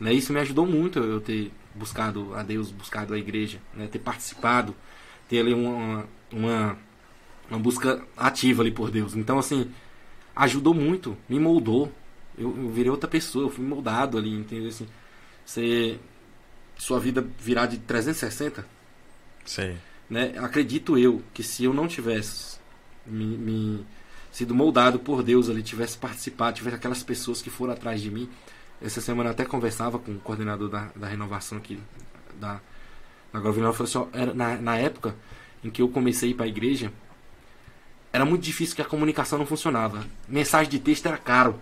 [0.00, 3.98] né, isso me ajudou muito eu ter buscado a Deus, buscado a igreja, né, ter
[3.98, 4.74] participado,
[5.28, 6.78] ter ali uma, uma,
[7.50, 9.14] uma busca ativa ali por Deus.
[9.14, 9.70] Então, assim,
[10.34, 11.92] ajudou muito, me moldou.
[12.36, 14.68] Eu, eu virei outra pessoa, eu fui moldado ali, entendeu?
[14.68, 14.88] Assim,
[15.44, 15.98] você,
[16.76, 18.66] sua vida virar de 360,
[19.44, 19.76] Sei.
[20.08, 20.34] né?
[20.38, 22.58] Acredito eu que se eu não tivesse
[23.06, 23.86] me, me
[24.32, 28.28] sido moldado por Deus ali, tivesse participado, tivesse aquelas pessoas que foram atrás de mim.
[28.84, 31.80] Essa semana eu até conversava com o coordenador da, da renovação aqui
[32.38, 32.60] da,
[33.32, 33.72] da Grovinal.
[33.72, 35.14] Falou assim: ó, era, na, na época
[35.64, 36.92] em que eu comecei a ir para a igreja,
[38.12, 40.04] era muito difícil que a comunicação não funcionava.
[40.28, 41.58] Mensagem de texto era caro.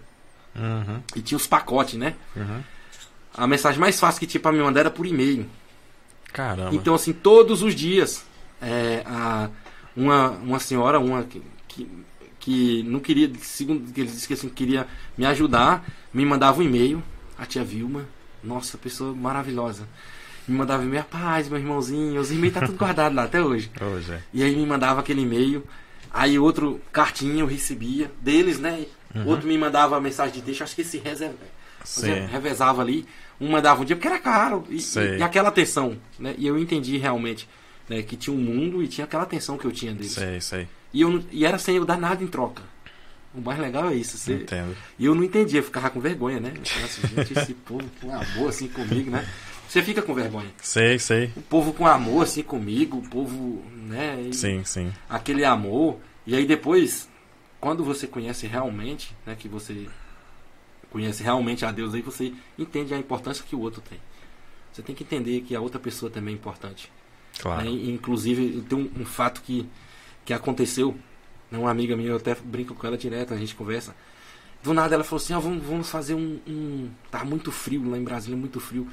[0.55, 1.01] Uhum.
[1.15, 2.15] E tinha os pacotes, né?
[2.35, 2.61] Uhum.
[3.35, 5.49] A mensagem mais fácil que tinha para me mandar era por e-mail.
[6.33, 6.75] Caramba.
[6.75, 8.27] Então, assim, todos os dias,
[8.61, 9.49] é, a,
[9.97, 12.05] uma, uma senhora, uma que, que,
[12.41, 14.87] que não queria, segundo que eles disse que assim, queria
[15.17, 17.03] me ajudar, me mandava um e-mail,
[17.43, 18.07] a tia Vilma,
[18.43, 19.87] nossa, pessoa maravilhosa.
[20.47, 23.71] Me mandava e-mail, paz, meu irmãozinho, os e-mails tá tudo guardado lá até hoje.
[23.81, 24.21] Hoje é.
[24.35, 25.65] E aí me mandava aquele e-mail,
[26.13, 28.87] aí outro cartinha eu recebia deles, né?
[29.27, 31.37] Outro me mandava mensagem de texto, acho que esse reserva,
[31.85, 32.27] Sim.
[32.31, 33.07] revezava ali,
[33.41, 36.35] um mandava um dia porque era caro e, e- e aquela atenção, né?
[36.39, 37.47] E eu entendi realmente
[37.89, 40.13] né, que tinha um mundo e tinha aquela atenção que eu tinha deles.
[40.13, 40.69] Sei, sei.
[40.95, 42.63] E, eu, e era sem eu dar nada em troca.
[43.35, 44.19] O mais legal é isso.
[44.19, 44.77] Você, Entendo.
[44.99, 46.53] e eu não entendia, eu ficava com vergonha, né?
[46.65, 49.27] Falava assim, gente, esse povo com amor assim comigo, né?
[49.69, 50.51] Você fica com vergonha.
[50.61, 51.33] Sei, sei.
[51.35, 54.21] O povo com amor assim comigo, o povo, né?
[54.29, 54.93] E- Sim, sim.
[55.09, 55.99] aquele amor.
[56.27, 57.09] E aí depois,
[57.59, 59.89] quando você conhece realmente, né, que você
[60.91, 63.99] conhece realmente a Deus, aí você entende a importância que o outro tem.
[64.73, 66.91] Você tem que entender que a outra pessoa também é importante.
[67.41, 67.63] Claro.
[67.65, 67.71] né?
[67.71, 69.67] Inclusive, tem um, um fato que,
[70.25, 70.95] que aconteceu.
[71.59, 73.95] Uma amiga minha, eu até brinco com ela direto, a gente conversa.
[74.63, 76.91] Do nada ela falou assim, ó, vamos, vamos fazer um, um.
[77.11, 78.89] Tá muito frio lá em Brasília, muito frio.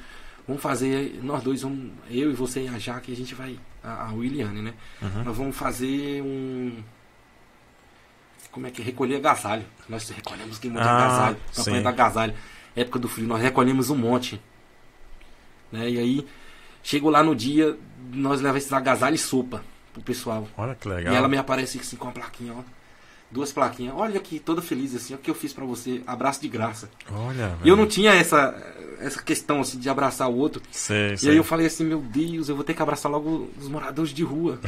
[0.46, 3.58] Vamos fazer, nós dois, vamos, eu e você e a Jaque, a gente vai.
[3.82, 4.74] A, a Williane, né?
[5.00, 5.24] Uhum.
[5.24, 6.82] Nós vamos fazer um.
[8.50, 8.84] Como é que é?
[8.84, 9.64] recolher agasalho?
[9.88, 11.36] Nós recolhemos que muito Ah, agasalho.
[11.54, 12.34] Campanha do agasalho.
[12.74, 14.40] Época do frio, nós recolhemos um monte.
[15.70, 15.88] Né?
[15.88, 16.26] E aí,
[16.82, 17.78] chegou lá no dia,
[18.12, 20.46] nós levamos esses agasalhos e sopa pro pessoal.
[20.56, 21.12] Olha que legal.
[21.12, 22.62] E ela me aparece assim com uma plaquinha, ó.
[23.30, 23.94] Duas plaquinhas.
[23.96, 26.02] Olha aqui, toda feliz assim, o que eu fiz pra você.
[26.06, 26.90] Abraço de graça.
[27.12, 28.56] Olha, E eu não tinha essa,
[28.98, 30.60] essa questão assim de abraçar o outro.
[30.72, 31.30] Sei, E sei.
[31.30, 34.24] aí eu falei assim, meu Deus, eu vou ter que abraçar logo os moradores de
[34.24, 34.58] rua.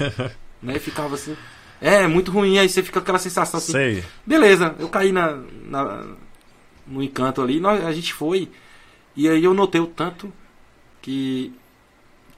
[0.62, 0.76] né?
[0.76, 1.36] E ficava assim.
[1.78, 3.72] É, é muito ruim, aí você fica com aquela sensação assim.
[3.72, 4.04] Sei.
[4.24, 6.06] Beleza, eu caí na, na-
[6.86, 8.48] no encanto ali, nós, a gente foi.
[9.14, 10.32] E aí eu notei o tanto
[11.02, 11.52] que,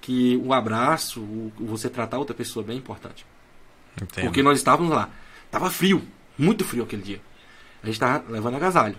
[0.08, 3.26] que o abraço, o, você tratar outra pessoa bem é importante.
[4.00, 4.24] Entendo.
[4.24, 5.10] Porque nós estávamos lá.
[5.50, 6.02] Tava frio,
[6.38, 7.20] muito frio aquele dia.
[7.82, 8.96] A gente estava levando agasalho.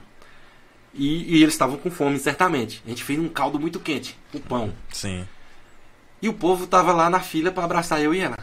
[0.94, 2.84] E, e eles estavam com fome, certamente.
[2.86, 4.72] A gente fez um caldo muito quente, o pão.
[4.92, 5.28] Sim.
[6.22, 8.38] E o povo tava lá na fila para abraçar eu e ela.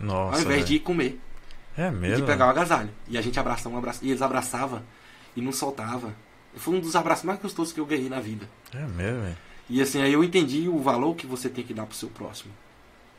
[0.00, 0.36] Nossa.
[0.36, 0.64] ao invés velho.
[0.64, 1.20] de ir comer.
[1.76, 2.16] É E mesmo?
[2.16, 2.88] de pegar o agasalho.
[3.08, 4.82] E a gente abraçava, um abraço, e eles abraçavam
[5.36, 6.14] e não soltava.
[6.54, 8.48] Foi um dos abraços mais gostosos que eu ganhei na vida.
[8.72, 9.36] É mesmo, velho.
[9.68, 12.52] E assim, aí eu entendi o valor que você tem que dar pro seu próximo.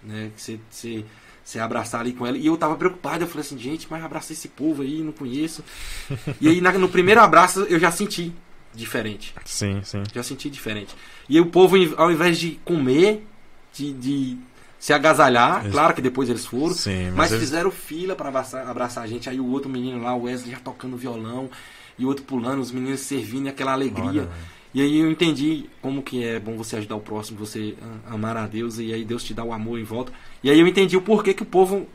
[0.04, 0.32] Né?
[0.36, 1.06] Que você, você,
[1.44, 2.38] você abraçar ali com ela.
[2.38, 5.64] E eu tava preocupado, eu falei assim, gente, mas abraça esse povo aí, não conheço.
[6.40, 8.32] e aí na- no primeiro abraço eu já senti
[8.74, 9.34] diferente.
[9.46, 10.04] Sim, sim.
[10.14, 10.96] Já senti diferente.
[11.28, 13.26] E aí o povo, ao invés de comer,
[13.74, 14.38] de, de
[14.80, 18.30] se agasalhar, Eles- claro que depois eles foram, Sim, mas mas eles- fizeram fila para
[18.30, 19.30] abraçar, abraçar a gente.
[19.30, 21.50] Aí o outro menino lá, o Wesley, já tocando violão,
[21.98, 24.22] e o outro pulando, os meninos servindo, aquela alegria.
[24.22, 24.30] Olha.
[24.78, 27.74] E aí eu entendi como que é bom você ajudar o próximo, você
[28.06, 30.14] amar a Deus, e aí Deus te dá o amor em volta.
[30.44, 31.88] E aí eu entendi o porquê que o povo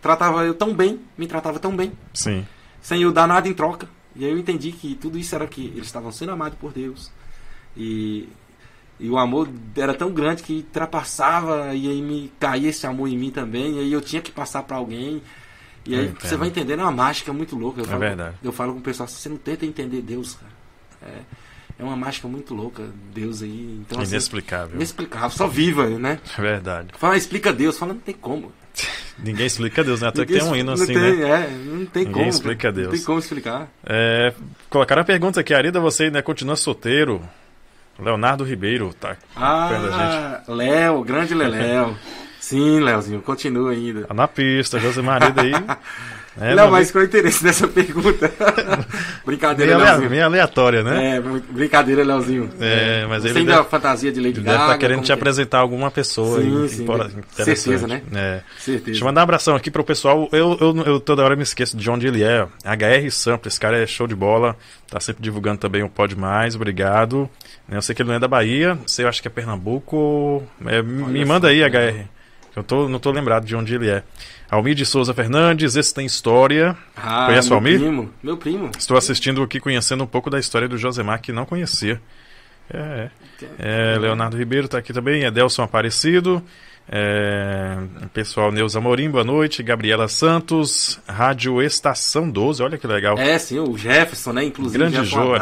[0.00, 2.46] tratava eu tão bem, me tratava tão bem, Sim.
[2.80, 3.88] sem eu dar nada em troca.
[4.14, 7.10] E aí eu entendi que tudo isso era que eles estavam sendo amados por Deus.
[7.76, 8.28] E,
[9.00, 13.18] e o amor era tão grande que ultrapassava e aí me caía esse amor em
[13.18, 13.78] mim também.
[13.78, 15.20] E aí eu tinha que passar para alguém.
[15.84, 17.80] E aí você vai entendendo, é uma mágica muito louca.
[17.80, 18.36] Eu É falo, verdade.
[18.44, 20.52] Eu falo com o pessoal, você não tenta entender Deus, cara.
[21.02, 21.18] É,
[21.82, 22.82] é uma mágica muito louca,
[23.14, 23.78] Deus aí.
[23.86, 24.76] Então, assim, Inexplicável.
[24.76, 26.18] inexplicável, só viva, né?
[26.38, 26.88] É verdade.
[26.98, 27.78] Fala, explica Deus.
[27.78, 28.52] Fala, não tem como.
[29.18, 30.08] Ninguém explica Deus, né?
[30.08, 31.28] Até que tem um hino assim, tem, né?
[31.28, 32.28] É, não tem Ninguém como.
[32.28, 32.72] explica cara.
[32.74, 32.86] Deus.
[32.88, 33.68] Não tem como explicar.
[33.84, 34.32] É,
[34.70, 37.22] colocaram a pergunta aqui, Arida, você ainda continua solteiro?
[37.98, 39.92] Leonardo Ribeiro, tá perto da gente.
[39.92, 41.96] Ah, Léo, grande Leléo.
[42.40, 44.06] Sim, Léozinho, continua ainda.
[44.06, 45.52] Tá na pista, José Marida aí.
[46.40, 48.32] É, meu mas qual é o interesse dessa pergunta?
[49.24, 50.10] brincadeira, meio, Léozinho.
[50.10, 51.16] meio aleatória, né?
[51.16, 52.48] É, brincadeira, Léozinho.
[52.60, 54.64] É, mas Você ele ainda deve- a fantasia de Lady Ele deve Gaga.
[54.64, 55.14] estar querendo te que é?
[55.14, 56.86] apresentar alguma pessoa Sim, aí, sim,
[57.32, 58.02] certeza, né?
[58.14, 58.40] É.
[58.58, 58.84] Certeza.
[58.86, 60.28] Deixa eu mandar um abração aqui pro pessoal.
[60.32, 62.46] Eu, eu, eu toda hora me esqueço de onde ele é.
[62.64, 64.56] HR Sample, esse cara é show de bola.
[64.90, 67.28] Tá sempre divulgando também o Pode Mais, obrigado.
[67.70, 70.42] Eu sei que ele não é da Bahia, sei, eu acho que é Pernambuco.
[70.66, 72.06] É, me manda aí, HR.
[72.54, 74.02] Eu tô, não tô lembrado de onde ele é.
[74.50, 76.76] Almir de Souza Fernandes, esse tem história.
[76.94, 77.78] Ah, Conhece o Almir?
[77.78, 78.10] primo.
[78.22, 78.70] Meu primo.
[78.78, 82.00] Estou assistindo aqui, conhecendo um pouco da história do Josemar, que não conhecia.
[82.70, 83.10] É,
[83.58, 83.94] é.
[83.94, 86.42] É, Leonardo Ribeiro está aqui também, Edelson Aparecido,
[86.88, 87.76] é,
[88.12, 93.18] pessoal Neuza Morim, boa noite, Gabriela Santos, Rádio Estação 12, olha que legal.
[93.18, 94.44] É, sim, o Jefferson, né?
[94.44, 95.34] Inclusive, Grande um Jô.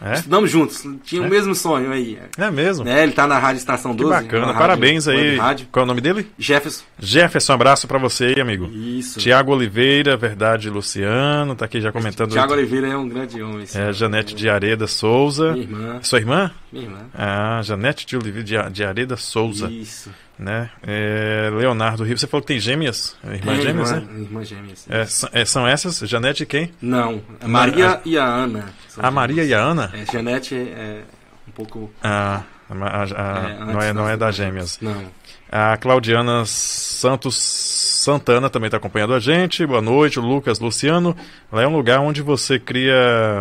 [0.00, 1.26] É, Estudamos juntos, tinha É?
[1.26, 2.18] o mesmo sonho aí.
[2.38, 2.84] é mesmo?
[2.84, 3.02] Né?
[3.02, 4.14] Ele tá na Rádio Estação Que 12.
[4.22, 5.36] bacana, uma rádio- parabéns aí.
[5.36, 5.66] Rádio.
[5.72, 6.30] Qual é o nome dele?
[6.38, 6.84] Jefferson.
[7.00, 8.66] Jefferson, abraço para você aí, amigo.
[8.72, 9.18] Isso.
[9.18, 12.30] Tiago Oliveira, Verdade Luciano, tá aqui já comentando.
[12.30, 13.64] Tiago Oliveira é um grande homem.
[13.74, 13.92] É.
[13.92, 15.52] Janete de Areda Souza.
[15.52, 15.98] Minha irmã.
[16.02, 16.50] Sua irmã?
[16.72, 16.98] Minha irmã.
[17.14, 19.68] Ah, Janete de Oliveira de Areda Souza.
[19.70, 20.10] Isso.
[20.38, 20.70] Né?
[20.86, 23.16] É, Leonardo Ribeiro, você falou que tem gêmeas?
[23.24, 24.20] Irmã Tem gêmeas, irmã, né?
[24.20, 24.86] Irmã gêmeas.
[24.88, 25.98] É, são, é, são essas?
[26.00, 26.70] Janete e quem?
[26.80, 28.66] Não, a Maria e a Ana.
[28.98, 29.92] A Maria e a Ana?
[29.94, 31.02] É, Janete é, é
[31.48, 31.90] um pouco.
[32.02, 34.78] Ah, a- a- a- É, não, é, não é das- gêmeas.
[34.80, 35.04] Não.
[35.50, 37.36] A Claudiana Santos
[38.04, 39.66] Santana também está acompanhando a gente.
[39.66, 41.16] Boa noite, Lucas Luciano.
[41.50, 42.94] Lá é um lugar onde você cria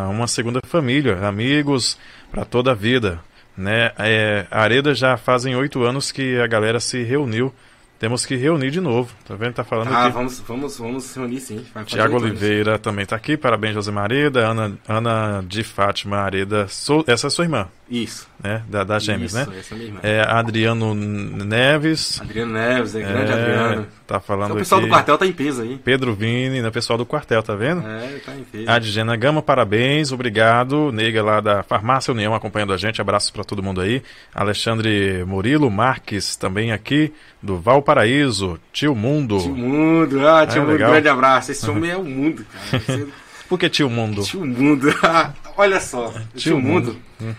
[0.09, 1.97] uma segunda família, amigos
[2.31, 3.19] para toda a vida.
[3.57, 3.91] Né?
[3.97, 7.53] É, a Areda já fazem oito anos que a galera se reuniu.
[7.99, 9.11] Temos que reunir de novo.
[9.27, 9.53] Tá vendo?
[9.55, 10.13] Tá falando Ah, aqui.
[10.13, 11.65] vamos, vamos, vamos reunir sim.
[11.87, 12.39] Tiago oito anos.
[12.39, 13.35] Oliveira também está aqui.
[13.35, 14.47] Parabéns, José Mareda.
[14.47, 16.67] Ana, Ana de Fátima Areda.
[16.67, 18.27] Sou, essa é sua irmã, Isso.
[18.43, 18.61] né?
[18.69, 19.57] Da, das gêmeas, Isso, né?
[19.59, 19.99] Essa é minha irmã.
[20.03, 22.21] É, Adriano Neves.
[22.21, 23.87] Adriano Neves, é grande É, Adriano.
[24.07, 24.87] Tá falando Então, o pessoal aqui.
[24.89, 25.77] do quartel tá em peso aí.
[25.83, 26.71] Pedro Vini, né?
[26.71, 27.85] Pessoal do quartel, tá vendo?
[27.85, 28.69] É, tá em peso.
[28.71, 30.93] Adjena Gama, parabéns, obrigado.
[30.93, 34.01] Nega lá da Farmácia União acompanhando a gente, abraços para todo mundo aí.
[34.33, 37.11] Alexandre Murilo Marques também aqui,
[37.43, 39.39] do Valparaíso, Tio Mundo.
[39.39, 40.91] Tio Mundo, ah, tio Ah, Mundo, legal.
[40.91, 41.51] grande abraço.
[41.51, 43.07] Esse homem é o mundo, cara.
[43.49, 44.21] Por que Tio Mundo?
[44.23, 44.87] Tio Mundo,
[45.57, 46.09] olha só.
[46.11, 46.95] Tio Tio, Mundo.
[47.19, 47.35] Mundo.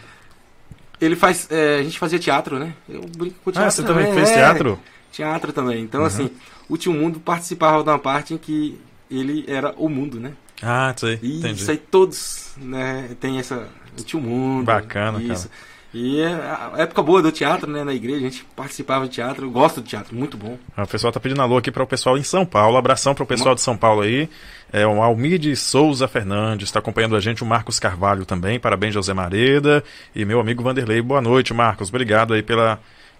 [1.01, 1.47] Ele faz.
[1.51, 2.75] é, a gente fazia teatro, né?
[2.89, 3.69] Eu brinco com teatro.
[3.69, 4.79] Ah, você também fez é, teatro?
[5.13, 5.81] Teatro também.
[5.83, 6.07] Então, Uhum.
[6.07, 6.31] assim,
[6.69, 8.79] o Tio Mundo participava de uma parte em que
[9.11, 10.33] ele era o mundo, né?
[10.63, 11.61] Ah, sei, E entendi.
[11.63, 13.69] isso aí todos, né, tem essa.
[13.99, 14.65] O Tio Mundo.
[14.65, 15.49] Bacana, isso.
[15.95, 17.83] E é a época boa do teatro, né?
[17.83, 19.47] Na igreja, a gente participava de teatro.
[19.47, 20.59] Eu gosto do teatro, muito bom.
[20.77, 22.77] O pessoal tá pedindo alô aqui para o pessoal em São Paulo.
[22.77, 24.29] Abração para o pessoal de São Paulo aí.
[24.71, 28.61] É o Almide Souza Fernandes, está acompanhando a gente, o Marcos Carvalho também.
[28.61, 29.83] Parabéns, José Mareda.
[30.15, 31.01] E meu amigo Vanderlei.
[31.01, 31.89] Boa noite, Marcos.
[31.89, 32.79] Obrigado aí pela,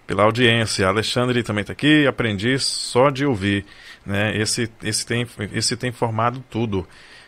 [0.09, 0.87] pela audiência.
[0.87, 2.07] Alexandre também está aqui.
[2.07, 3.63] Aprendi só de ouvir.
[4.03, 4.35] Né?
[4.35, 6.87] Esse, esse, tem, esse tem formado tudo.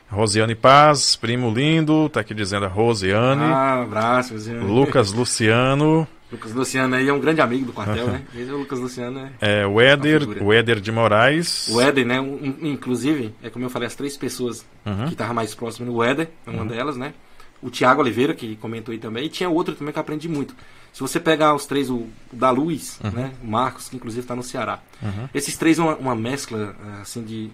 [0.10, 3.44] Rosiane Paz, primo lindo, tá aqui dizendo a Rosiane.
[3.44, 4.74] Ah, abraço, Luciano.
[4.74, 6.08] Lucas Luciano.
[6.32, 8.24] Lucas Luciano aí é um grande amigo do quartel, né?
[8.36, 9.62] Esse é o Lucas Luciano é.
[9.62, 11.70] É, o Éder, o Éder de Moraes.
[11.70, 12.20] O Éder, né?
[12.20, 15.06] Um, inclusive, é como eu falei, as três pessoas uhum.
[15.06, 15.94] que estavam mais próximas.
[15.94, 16.68] O Éder é uma uhum.
[16.68, 17.14] delas, né?
[17.62, 19.26] O Tiago Oliveira, que comentou aí também.
[19.26, 20.56] E tinha outro também que eu aprendi muito.
[20.94, 23.12] Se você pegar os três, o, o da Luz, uhum.
[23.12, 23.34] né?
[23.42, 24.80] O Marcos, que inclusive está no Ceará.
[25.02, 25.30] Uhum.
[25.34, 27.50] Esses três são uma, uma mescla, assim, de,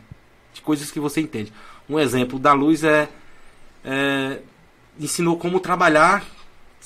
[0.54, 1.54] de coisas que você entende.
[1.88, 3.10] Um exemplo, o da Luz é,
[3.86, 4.40] é
[5.00, 6.26] ensinou como trabalhar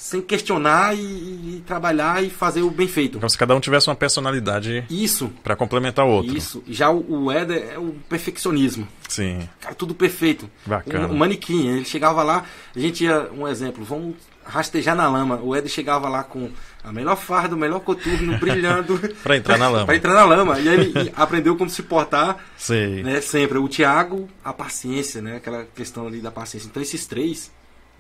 [0.01, 3.19] sem questionar e, e, trabalhar e fazer o bem feito.
[3.19, 6.35] Então, se cada um tivesse uma personalidade isso para complementar o outro.
[6.35, 6.63] Isso.
[6.67, 8.87] Já o, o Éder é o perfeccionismo.
[9.07, 9.47] Sim.
[9.59, 10.49] Cara, tudo perfeito.
[10.65, 11.07] Bacana.
[11.07, 12.43] O, o manequim, ele chegava lá,
[12.75, 15.39] a gente ia, um exemplo, vamos rastejar na lama.
[15.39, 16.49] O Éder chegava lá com
[16.83, 18.97] a melhor farda, o melhor coturno, brilhando.
[19.21, 19.85] para entrar na lama.
[19.85, 20.59] para entrar na lama.
[20.59, 22.37] E ele aprendeu como se portar.
[22.57, 23.03] Sim.
[23.03, 23.59] Né, sempre.
[23.59, 25.35] O Thiago, a paciência, né?
[25.35, 26.67] Aquela questão ali da paciência.
[26.67, 27.51] Então esses três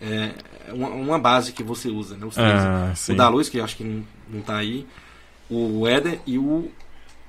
[0.01, 0.33] é
[0.73, 2.25] uma, uma base que você usa, né?
[2.25, 2.51] Os três.
[2.51, 4.87] Ah, o da Luz, que eu acho que não, não tá aí,
[5.49, 6.71] o Éder e o,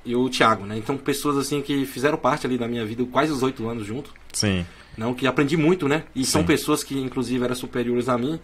[0.05, 0.79] e o Thiago, né?
[0.79, 4.13] Então, pessoas assim que fizeram parte ali da minha vida quase os oito anos junto.
[4.33, 4.65] Sim.
[4.97, 6.05] Não, que aprendi muito, né?
[6.15, 6.33] E Sim.
[6.33, 8.41] são pessoas que, inclusive, eram superiores a mim.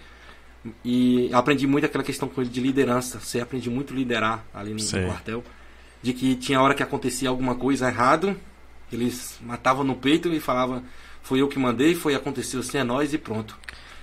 [0.85, 3.21] E aprendi muito aquela questão com ele de liderança.
[3.21, 5.45] Você aprende muito a liderar ali no, quartel.
[6.03, 8.37] De que tinha hora que acontecia alguma coisa errado,
[8.93, 10.83] eles matavam no peito e falavam,
[11.23, 13.57] foi eu que mandei, foi aconteceu assim, é nós e pronto.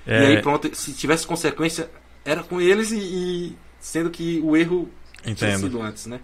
[0.06, 0.24] É...
[0.24, 1.90] E aí pronto, se tivesse consequência,
[2.24, 4.90] era com eles e, e sendo que o erro
[5.22, 5.38] Entendo.
[5.38, 6.20] tinha sido antes, né?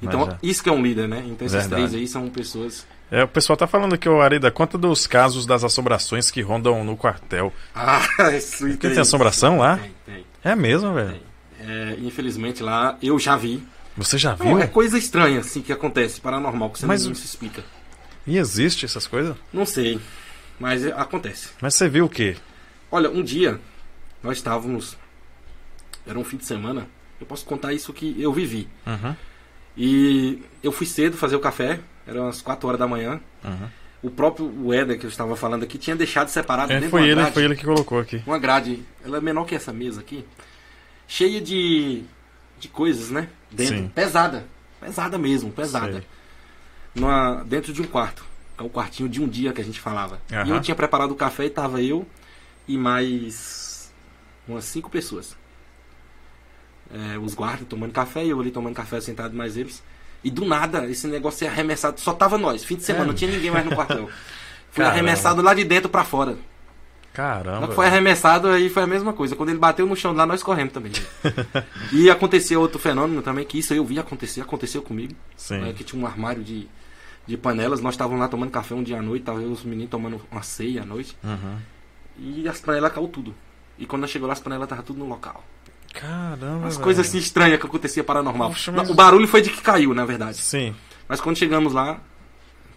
[0.00, 0.38] Então, é.
[0.42, 1.24] isso que é um líder, né?
[1.26, 1.82] Então, esses Verdade.
[1.88, 2.86] três aí são pessoas...
[3.10, 6.84] É, o pessoal tá falando aqui, o Arida, conta dos casos das assombrações que rondam
[6.84, 7.52] no quartel.
[7.74, 8.02] Ah,
[8.36, 9.78] isso Tem, tem assombração lá?
[9.78, 10.26] Tem, tem.
[10.42, 11.20] É mesmo, velho?
[11.60, 13.62] É, infelizmente lá, eu já vi.
[13.96, 14.50] Você já viu?
[14.50, 17.64] Não, é coisa estranha, assim, que acontece, paranormal, que você mas, não, se explica.
[18.26, 19.36] E existe essas coisas?
[19.52, 20.00] Não sei,
[20.58, 21.48] mas acontece.
[21.60, 22.36] Mas você viu o quê?
[22.90, 23.60] Olha, um dia
[24.22, 24.96] nós estávamos.
[26.06, 26.88] Era um fim de semana.
[27.20, 28.68] Eu posso contar isso que eu vivi.
[28.86, 29.14] Uhum.
[29.76, 33.20] E eu fui cedo fazer o café, eram as 4 horas da manhã.
[33.44, 33.68] Uhum.
[34.02, 37.32] O próprio Éder que eu estava falando aqui tinha deixado separado é, foi ele, grade,
[37.32, 38.22] foi ele que colocou aqui.
[38.26, 40.24] Uma grade, ela é menor que essa mesa aqui,
[41.08, 42.04] cheia de,
[42.58, 43.28] de coisas, né?
[43.50, 43.88] Dentro, Sim.
[43.88, 44.46] pesada,
[44.80, 46.04] pesada mesmo, pesada.
[46.94, 48.24] Numa, dentro de um quarto,
[48.58, 50.20] é o quartinho de um dia que a gente falava.
[50.30, 50.46] Uhum.
[50.46, 52.06] E eu tinha preparado o café e tava eu
[52.66, 53.92] e mais
[54.46, 55.36] umas cinco pessoas.
[56.92, 59.82] É, os guardas tomando café e eu ali tomando café sentado mais eles.
[60.22, 62.00] E do nada, esse negócio é arremessado.
[62.00, 63.08] Só tava nós, fim de semana, é.
[63.08, 64.08] não tinha ninguém mais no quartel.
[64.70, 64.92] Foi Caramba.
[64.92, 66.36] arremessado lá de dentro para fora.
[67.16, 67.68] Caramba.
[67.68, 69.34] Foi arremessado aí foi a mesma coisa.
[69.34, 70.92] Quando ele bateu no chão lá, nós corremos também.
[71.90, 75.14] e aconteceu outro fenômeno também, que isso eu vi acontecer, aconteceu comigo.
[75.34, 75.60] Sim.
[75.60, 76.68] Né, que tinha um armário de,
[77.26, 77.80] de panelas.
[77.80, 80.82] Nós estávamos lá tomando café um dia à noite, tava os meninos tomando uma ceia
[80.82, 81.16] à noite.
[81.24, 81.56] Uhum.
[82.18, 83.34] E as panelas caiu tudo.
[83.78, 85.44] E quando nós chegou lá, as panelas estavam tudo no local.
[85.92, 86.66] Caramba.
[86.66, 88.50] As coisas assim estranhas que acontecia paranormal.
[88.50, 88.88] Poxa, mas...
[88.88, 90.38] O barulho foi de que caiu, na verdade.
[90.38, 90.74] Sim.
[91.08, 92.00] Mas quando chegamos lá,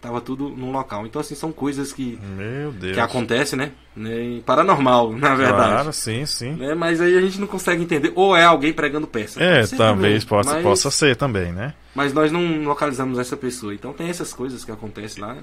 [0.01, 1.05] tava tudo no local.
[1.05, 2.17] Então, assim, são coisas que.
[2.37, 2.93] Meu Deus.
[2.93, 3.71] Que acontecem, né?
[3.95, 4.41] né?
[4.45, 5.71] Paranormal, na verdade.
[5.71, 6.53] Claro, sim, sim.
[6.53, 6.73] Né?
[6.73, 8.11] Mas aí a gente não consegue entender.
[8.15, 9.41] Ou é alguém pregando peça.
[9.41, 10.63] É, talvez possa, mas...
[10.63, 11.73] possa ser também, né?
[11.93, 13.73] Mas nós não localizamos essa pessoa.
[13.73, 15.33] Então tem essas coisas que acontecem lá.
[15.33, 15.41] Né?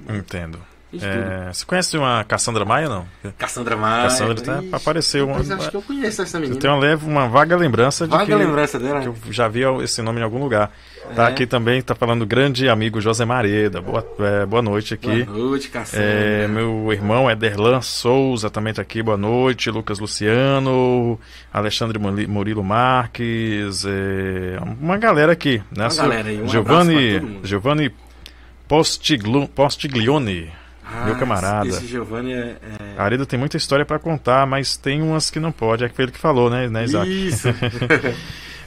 [1.02, 3.06] É, você conhece uma Cassandra Maia, não?
[3.36, 4.04] Cassandra Maia.
[4.04, 5.26] Cassandra tá, apareceu.
[5.26, 6.56] Uma, acho que eu conheço essa menina.
[6.56, 9.00] Eu tenho uma, leve, uma vaga lembrança de vaga que, lembrança dela.
[9.00, 10.70] que eu já vi esse nome em algum lugar.
[11.14, 11.28] Tá é.
[11.28, 13.80] aqui também, tá falando o grande amigo José Mareda.
[13.80, 15.24] Boa, é, boa noite aqui.
[15.24, 16.04] Boa noite, Cassandra.
[16.04, 19.02] É, meu irmão Ederlan Souza também tá aqui.
[19.02, 19.70] Boa noite.
[19.70, 21.18] Lucas Luciano,
[21.52, 23.84] Alexandre Murilo Marques.
[23.84, 25.62] É, uma galera aqui.
[25.76, 25.86] Né?
[25.86, 26.42] Uma galera aí.
[26.42, 27.94] Um Giovanni, Giovanni
[28.68, 30.50] Postiglione.
[30.88, 31.68] Ah, Meu camarada.
[31.68, 32.56] Esse Giovanni é.
[32.62, 32.94] é...
[32.96, 35.84] Arida tem muita história para contar, mas tem umas que não pode.
[35.84, 37.26] É que foi ele que falou, né, né Isaac?
[37.28, 37.48] Isso!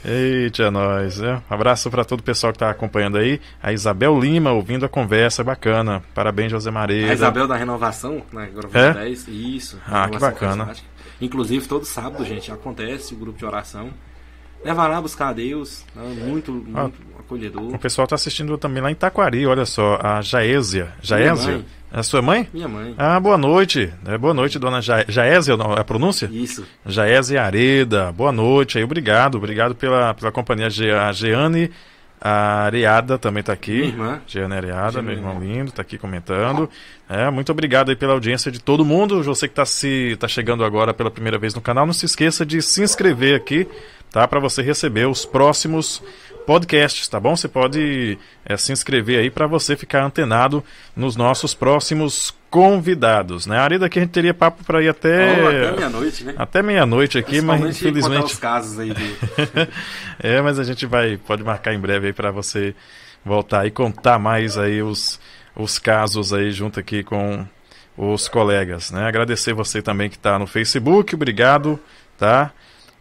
[0.04, 1.20] Eita, nós.
[1.20, 1.42] Né?
[1.50, 3.40] Um abraço para todo o pessoal que está acompanhando aí.
[3.62, 6.02] A Isabel Lima ouvindo a conversa, bacana.
[6.14, 7.10] Parabéns, José Maria.
[7.10, 8.50] A Isabel da Renovação, né?
[8.74, 8.94] É?
[8.94, 9.28] 10.
[9.28, 9.80] Isso.
[9.86, 10.74] Ah, que bacana.
[11.20, 13.90] Inclusive, todo sábado, gente, acontece o grupo de oração.
[14.64, 15.86] Leva lá buscar a Deus.
[15.96, 16.04] Né?
[16.26, 17.74] Muito, muito ah, acolhedor.
[17.74, 20.00] O pessoal está assistindo também lá em Taquari, olha só.
[20.02, 20.94] A Jaésia.
[21.02, 21.66] Jaésia?
[21.92, 22.48] É a sua mãe?
[22.54, 22.94] Minha mãe.
[22.98, 23.92] Ah, boa noite.
[24.06, 26.30] É, boa noite, dona ja Jaésia, a pronúncia?
[26.32, 26.64] Isso.
[26.86, 28.12] Jaésia Areda.
[28.12, 29.36] Boa noite aí, obrigado.
[29.36, 30.68] Obrigado pela, pela companhia.
[30.68, 31.72] A Jeane
[32.22, 33.72] Areada também está aqui.
[33.72, 34.22] Minha irmã.
[34.28, 36.70] Jeane Areada, meu irmão lindo, está aqui comentando.
[37.08, 39.24] É, muito obrigado aí pela audiência de todo mundo.
[39.24, 42.46] Você que está se, tá chegando agora pela primeira vez no canal, não se esqueça
[42.46, 43.68] de se inscrever aqui,
[44.12, 44.28] tá?
[44.28, 46.04] Para você receber os próximos
[46.46, 47.36] podcasts, tá bom?
[47.36, 50.64] Você pode é, se inscrever aí para você ficar antenado
[50.96, 53.58] nos nossos próximos convidados, né?
[53.58, 55.42] A Arida aqui a gente teria papo para ir até...
[55.42, 56.34] Oh, até meia-noite, né?
[56.38, 58.34] Até meia-noite aqui, mas infelizmente...
[58.34, 58.94] os casos aí.
[58.94, 59.16] De...
[60.20, 62.74] é, mas a gente vai, pode marcar em breve aí para você
[63.24, 65.20] voltar e contar mais aí os,
[65.56, 67.46] os casos aí junto aqui com
[67.96, 69.06] os colegas, né?
[69.06, 71.80] Agradecer você também que está no Facebook, obrigado,
[72.18, 72.52] tá?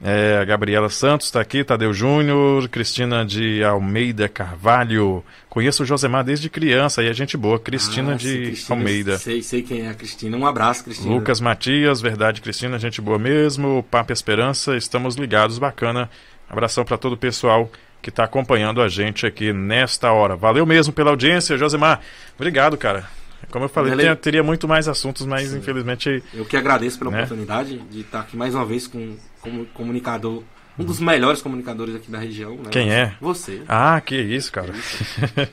[0.01, 5.25] É, a Gabriela Santos está aqui, Tadeu Júnior, Cristina de Almeida Carvalho.
[5.49, 7.59] Conheço o Josemar desde criança e é gente boa.
[7.59, 9.19] Cristina ah, de Cristina, Almeida.
[9.19, 10.37] Sei, sei quem é a Cristina.
[10.37, 11.13] Um abraço, Cristina.
[11.13, 13.85] Lucas Matias, verdade, Cristina, gente boa mesmo.
[13.91, 16.09] Papa Esperança, estamos ligados, bacana.
[16.49, 17.69] Abração para todo o pessoal
[18.01, 20.37] que está acompanhando a gente aqui nesta hora.
[20.37, 22.01] Valeu mesmo pela audiência, Josemar.
[22.37, 23.11] Obrigado, cara.
[23.51, 24.15] Como eu falei, Ele...
[24.17, 25.59] teria muito mais assuntos, mas Sim.
[25.59, 26.23] infelizmente.
[26.35, 27.19] Eu que agradeço pela né?
[27.19, 30.43] oportunidade de estar aqui mais uma vez com, como comunicador
[30.79, 32.55] um dos melhores comunicadores aqui da região.
[32.55, 32.71] Né?
[32.71, 33.15] Quem é?
[33.21, 33.63] Você.
[33.67, 34.73] Ah, que isso, cara.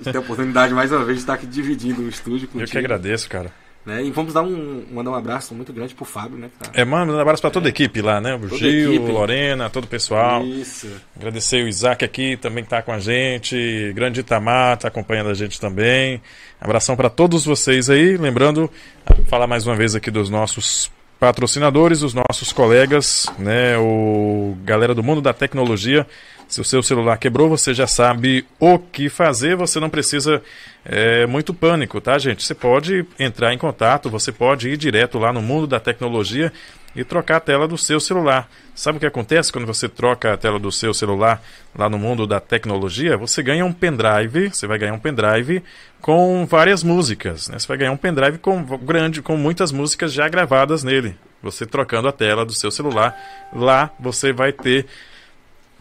[0.03, 2.63] Tem a oportunidade mais uma vez de estar aqui dividindo o estúdio contigo.
[2.63, 3.51] Eu que agradeço, cara.
[3.83, 4.03] Né?
[4.03, 6.49] E vamos dar um, mandar um abraço muito grande pro Fábio, né?
[6.59, 6.71] Tá...
[6.73, 8.35] É, manda um abraço para toda a equipe lá, né?
[8.35, 9.11] O Gil, equipe.
[9.11, 10.43] Lorena, todo o pessoal.
[10.43, 10.89] Isso.
[11.15, 13.93] Agradecer o Isaac aqui, também que tá com a gente.
[13.93, 16.21] Grande Itamar, tá acompanhando a gente também.
[16.59, 18.17] Abração para todos vocês aí.
[18.17, 18.71] Lembrando,
[19.27, 23.77] falar mais uma vez aqui dos nossos patrocinadores, os nossos colegas, né?
[23.77, 26.05] O galera do mundo da tecnologia.
[26.47, 30.43] Se o seu celular quebrou, você já sabe o que fazer, você não precisa
[30.85, 32.43] é, muito pânico, tá, gente?
[32.43, 36.53] Você pode entrar em contato, você pode ir direto lá no mundo da tecnologia
[36.95, 38.49] e trocar a tela do seu celular.
[38.73, 41.41] Sabe o que acontece quando você troca a tela do seu celular
[41.77, 43.17] lá no mundo da tecnologia?
[43.17, 45.63] Você ganha um pendrive, você vai ganhar um pendrive
[46.01, 47.59] com várias músicas, né?
[47.59, 51.17] Você vai ganhar um pendrive com grande, com muitas músicas já gravadas nele.
[51.43, 53.15] Você trocando a tela do seu celular,
[53.53, 54.87] lá você vai ter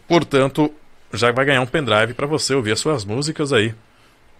[0.07, 0.71] Portanto,
[1.13, 3.73] já vai ganhar um pendrive para você ouvir as suas músicas aí.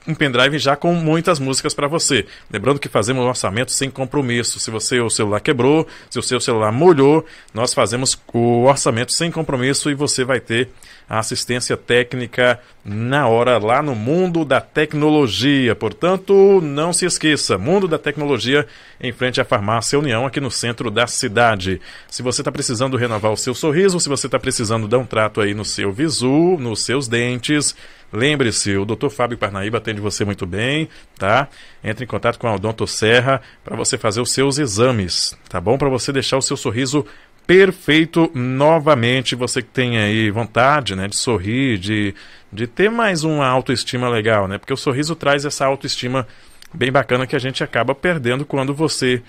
[0.07, 2.25] Um pendrive já com muitas músicas para você.
[2.51, 4.59] Lembrando que fazemos um orçamento sem compromisso.
[4.59, 9.31] Se você o celular quebrou, se o seu celular molhou, nós fazemos o orçamento sem
[9.31, 10.69] compromisso e você vai ter
[11.09, 15.75] a assistência técnica na hora lá no mundo da tecnologia.
[15.75, 18.67] Portanto, não se esqueça, mundo da tecnologia
[18.99, 21.81] em frente à farmácia União aqui no centro da cidade.
[22.09, 25.41] Se você está precisando renovar o seu sorriso, se você está precisando dar um trato
[25.41, 27.75] aí no seu visu, nos seus dentes,
[28.13, 29.09] Lembre-se, o Dr.
[29.09, 30.87] Fábio Parnaíba atende você muito bem,
[31.17, 31.49] tá?
[31.83, 35.77] Entre em contato com a Odonto Serra para você fazer os seus exames, tá bom?
[35.77, 37.05] Para você deixar o seu sorriso
[37.45, 39.35] perfeito novamente.
[39.35, 42.13] Você que tem aí vontade, né, de sorrir, de,
[42.51, 44.57] de ter mais uma autoestima legal, né?
[44.57, 46.27] Porque o sorriso traz essa autoestima
[46.73, 49.21] bem bacana que a gente acaba perdendo quando você,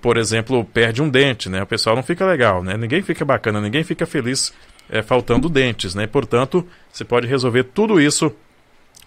[0.00, 1.62] por exemplo, perde um dente, né?
[1.62, 2.76] O pessoal não fica legal, né?
[2.76, 4.52] Ninguém fica bacana, ninguém fica feliz
[4.88, 6.06] é, faltando dentes, né?
[6.06, 8.34] Portanto, você pode resolver tudo isso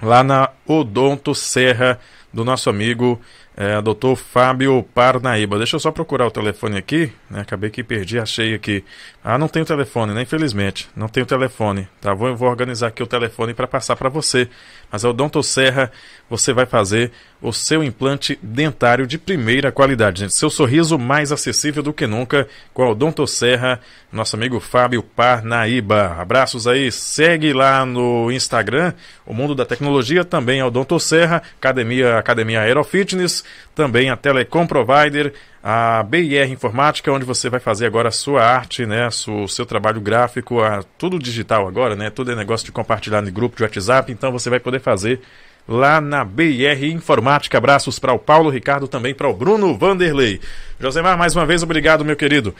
[0.02, 2.00] lá na Odonto Serra
[2.32, 3.22] do nosso amigo
[3.56, 5.58] é, doutor Fábio Parnaíba.
[5.58, 7.42] Deixa eu só procurar o telefone aqui, né?
[7.42, 8.84] Acabei que perdi, achei aqui.
[9.24, 10.24] Ah, não tem o telefone, né?
[10.24, 11.88] Infelizmente, não tem o telefone.
[12.02, 14.50] Tá, vou, organizar aqui o telefone para passar para você.
[14.92, 15.92] Mas a Odonto Serra,
[16.30, 17.12] você vai fazer
[17.42, 20.34] o seu implante dentário de primeira qualidade, gente.
[20.34, 23.80] Seu sorriso mais acessível do que nunca com a Odonto Serra,
[24.12, 26.16] nosso amigo Fábio Parnaíba.
[26.20, 28.94] Abraços aí, segue lá no Instagram,
[29.26, 33.43] o Mundo da Tecnologia, também a Odonto Serra, Academia, Academia Aerofitness,
[33.76, 35.34] também a Telecom Provider,
[35.64, 40.02] a BIR Informática, onde você vai fazer agora a sua arte, né, o seu trabalho
[40.02, 44.12] gráfico, a, tudo digital agora, né, tudo é negócio de compartilhar no grupo de WhatsApp,
[44.12, 45.22] então você vai poder fazer
[45.68, 47.58] lá na BIR Informática.
[47.58, 50.40] Abraços para o Paulo Ricardo, também para o Bruno Vanderlei.
[50.80, 52.54] Josemar, mais uma vez, obrigado, meu querido.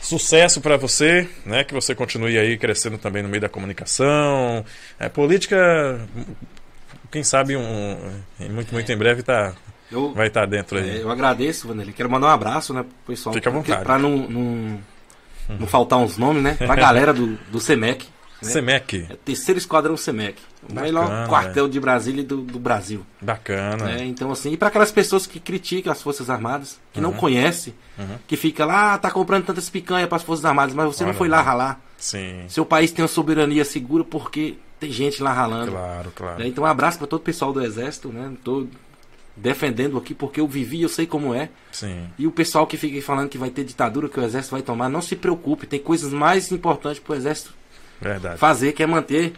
[0.00, 1.64] Sucesso para você, né?
[1.64, 4.64] Que você continue aí crescendo também no meio da comunicação.
[4.98, 6.00] É, política,
[7.10, 7.98] quem sabe um,
[8.38, 9.54] muito, muito em breve tá,
[9.90, 10.98] eu, vai estar dentro aí.
[10.98, 11.94] É, eu agradeço, Vanderlei.
[11.94, 13.34] Quero mandar um abraço, né, pro pessoal.
[13.34, 13.84] Fica à vontade.
[13.84, 14.78] Para não, não,
[15.48, 16.54] não faltar uns nomes, né?
[16.54, 18.06] Pra galera do, do SEMEC.
[18.42, 18.50] Né?
[18.50, 19.06] SEMEC.
[19.10, 20.38] É, terceiro Esquadrão SEMEC.
[20.68, 23.04] O melhor quartel de Brasília e do, do Brasil.
[23.20, 23.92] Bacana.
[23.92, 27.10] É, então, assim, e para aquelas pessoas que criticam as Forças Armadas, que uhum.
[27.10, 28.16] não conhecem, uhum.
[28.26, 31.12] que fica lá, ah, tá comprando tantas picanhas para as Forças Armadas, mas você Olha,
[31.12, 31.80] não foi lá ralar.
[31.96, 32.44] Sim.
[32.48, 35.72] Seu país tem uma soberania segura porque tem gente lá ralando.
[35.72, 36.42] Claro, claro.
[36.42, 38.32] É, então, um abraço para todo o pessoal do Exército, né?
[38.44, 38.66] Tô
[39.40, 41.48] defendendo aqui porque eu vivi, eu sei como é.
[41.72, 42.08] Sim.
[42.18, 44.88] E o pessoal que fica falando que vai ter ditadura, que o Exército vai tomar,
[44.88, 47.54] não se preocupe, tem coisas mais importantes para o Exército
[48.00, 48.38] Verdade.
[48.38, 49.32] fazer, que é manter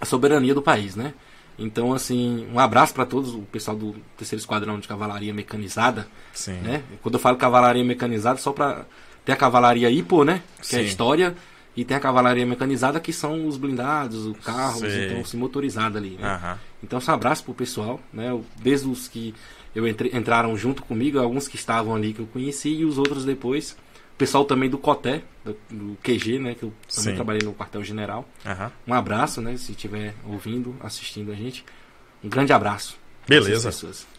[0.00, 1.14] a soberania do país, né?
[1.58, 6.06] Então, assim, um abraço para todos, o pessoal do terceiro esquadrão de cavalaria mecanizada.
[6.32, 6.54] Sim.
[6.54, 6.82] Né?
[7.00, 8.84] Quando eu falo cavalaria mecanizada, só para
[9.24, 10.42] ter a cavalaria hipo, né?
[10.60, 10.76] Que Sim.
[10.76, 11.36] é a história.
[11.76, 15.06] E tem a cavalaria mecanizada, que são os blindados, os carros, Sim.
[15.06, 16.16] então, assim, motorizado ali.
[16.20, 16.58] Né?
[16.82, 18.30] Então, um abraço pro pessoal, né?
[18.62, 19.34] Desde os que
[19.74, 23.24] eu entre, entraram junto comigo, alguns que estavam ali que eu conheci e os outros
[23.24, 23.72] depois.
[24.14, 26.54] O pessoal também do Coté, do, do QG, né?
[26.54, 27.14] Que eu também Sim.
[27.16, 28.28] trabalhei no quartel-general.
[28.46, 28.70] Aham.
[28.86, 29.56] Um abraço, né?
[29.56, 31.64] Se estiver ouvindo, assistindo a gente.
[32.22, 32.96] Um grande abraço.
[33.26, 33.70] Beleza.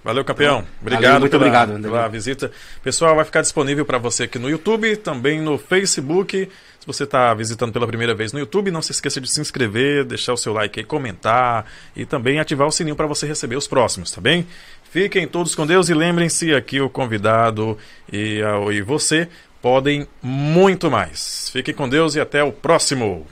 [0.04, 0.56] Valeu, campeão.
[0.56, 1.92] Valeu, Obrigado muito pela, obrigado, André.
[1.92, 2.52] pela visita.
[2.84, 6.50] Pessoal, vai ficar disponível para você aqui no YouTube, também no Facebook.
[6.86, 10.06] Se você está visitando pela primeira vez no YouTube, não se esqueça de se inscrever,
[10.06, 13.66] deixar o seu like aí, comentar e também ativar o sininho para você receber os
[13.68, 14.46] próximos, tá bem?
[14.92, 17.76] Fiquem todos com Deus e lembrem-se aqui o convidado
[18.14, 19.28] e, a- e você
[19.64, 21.50] podem muito mais.
[21.52, 23.26] Fiquem com Deus e até o próximo.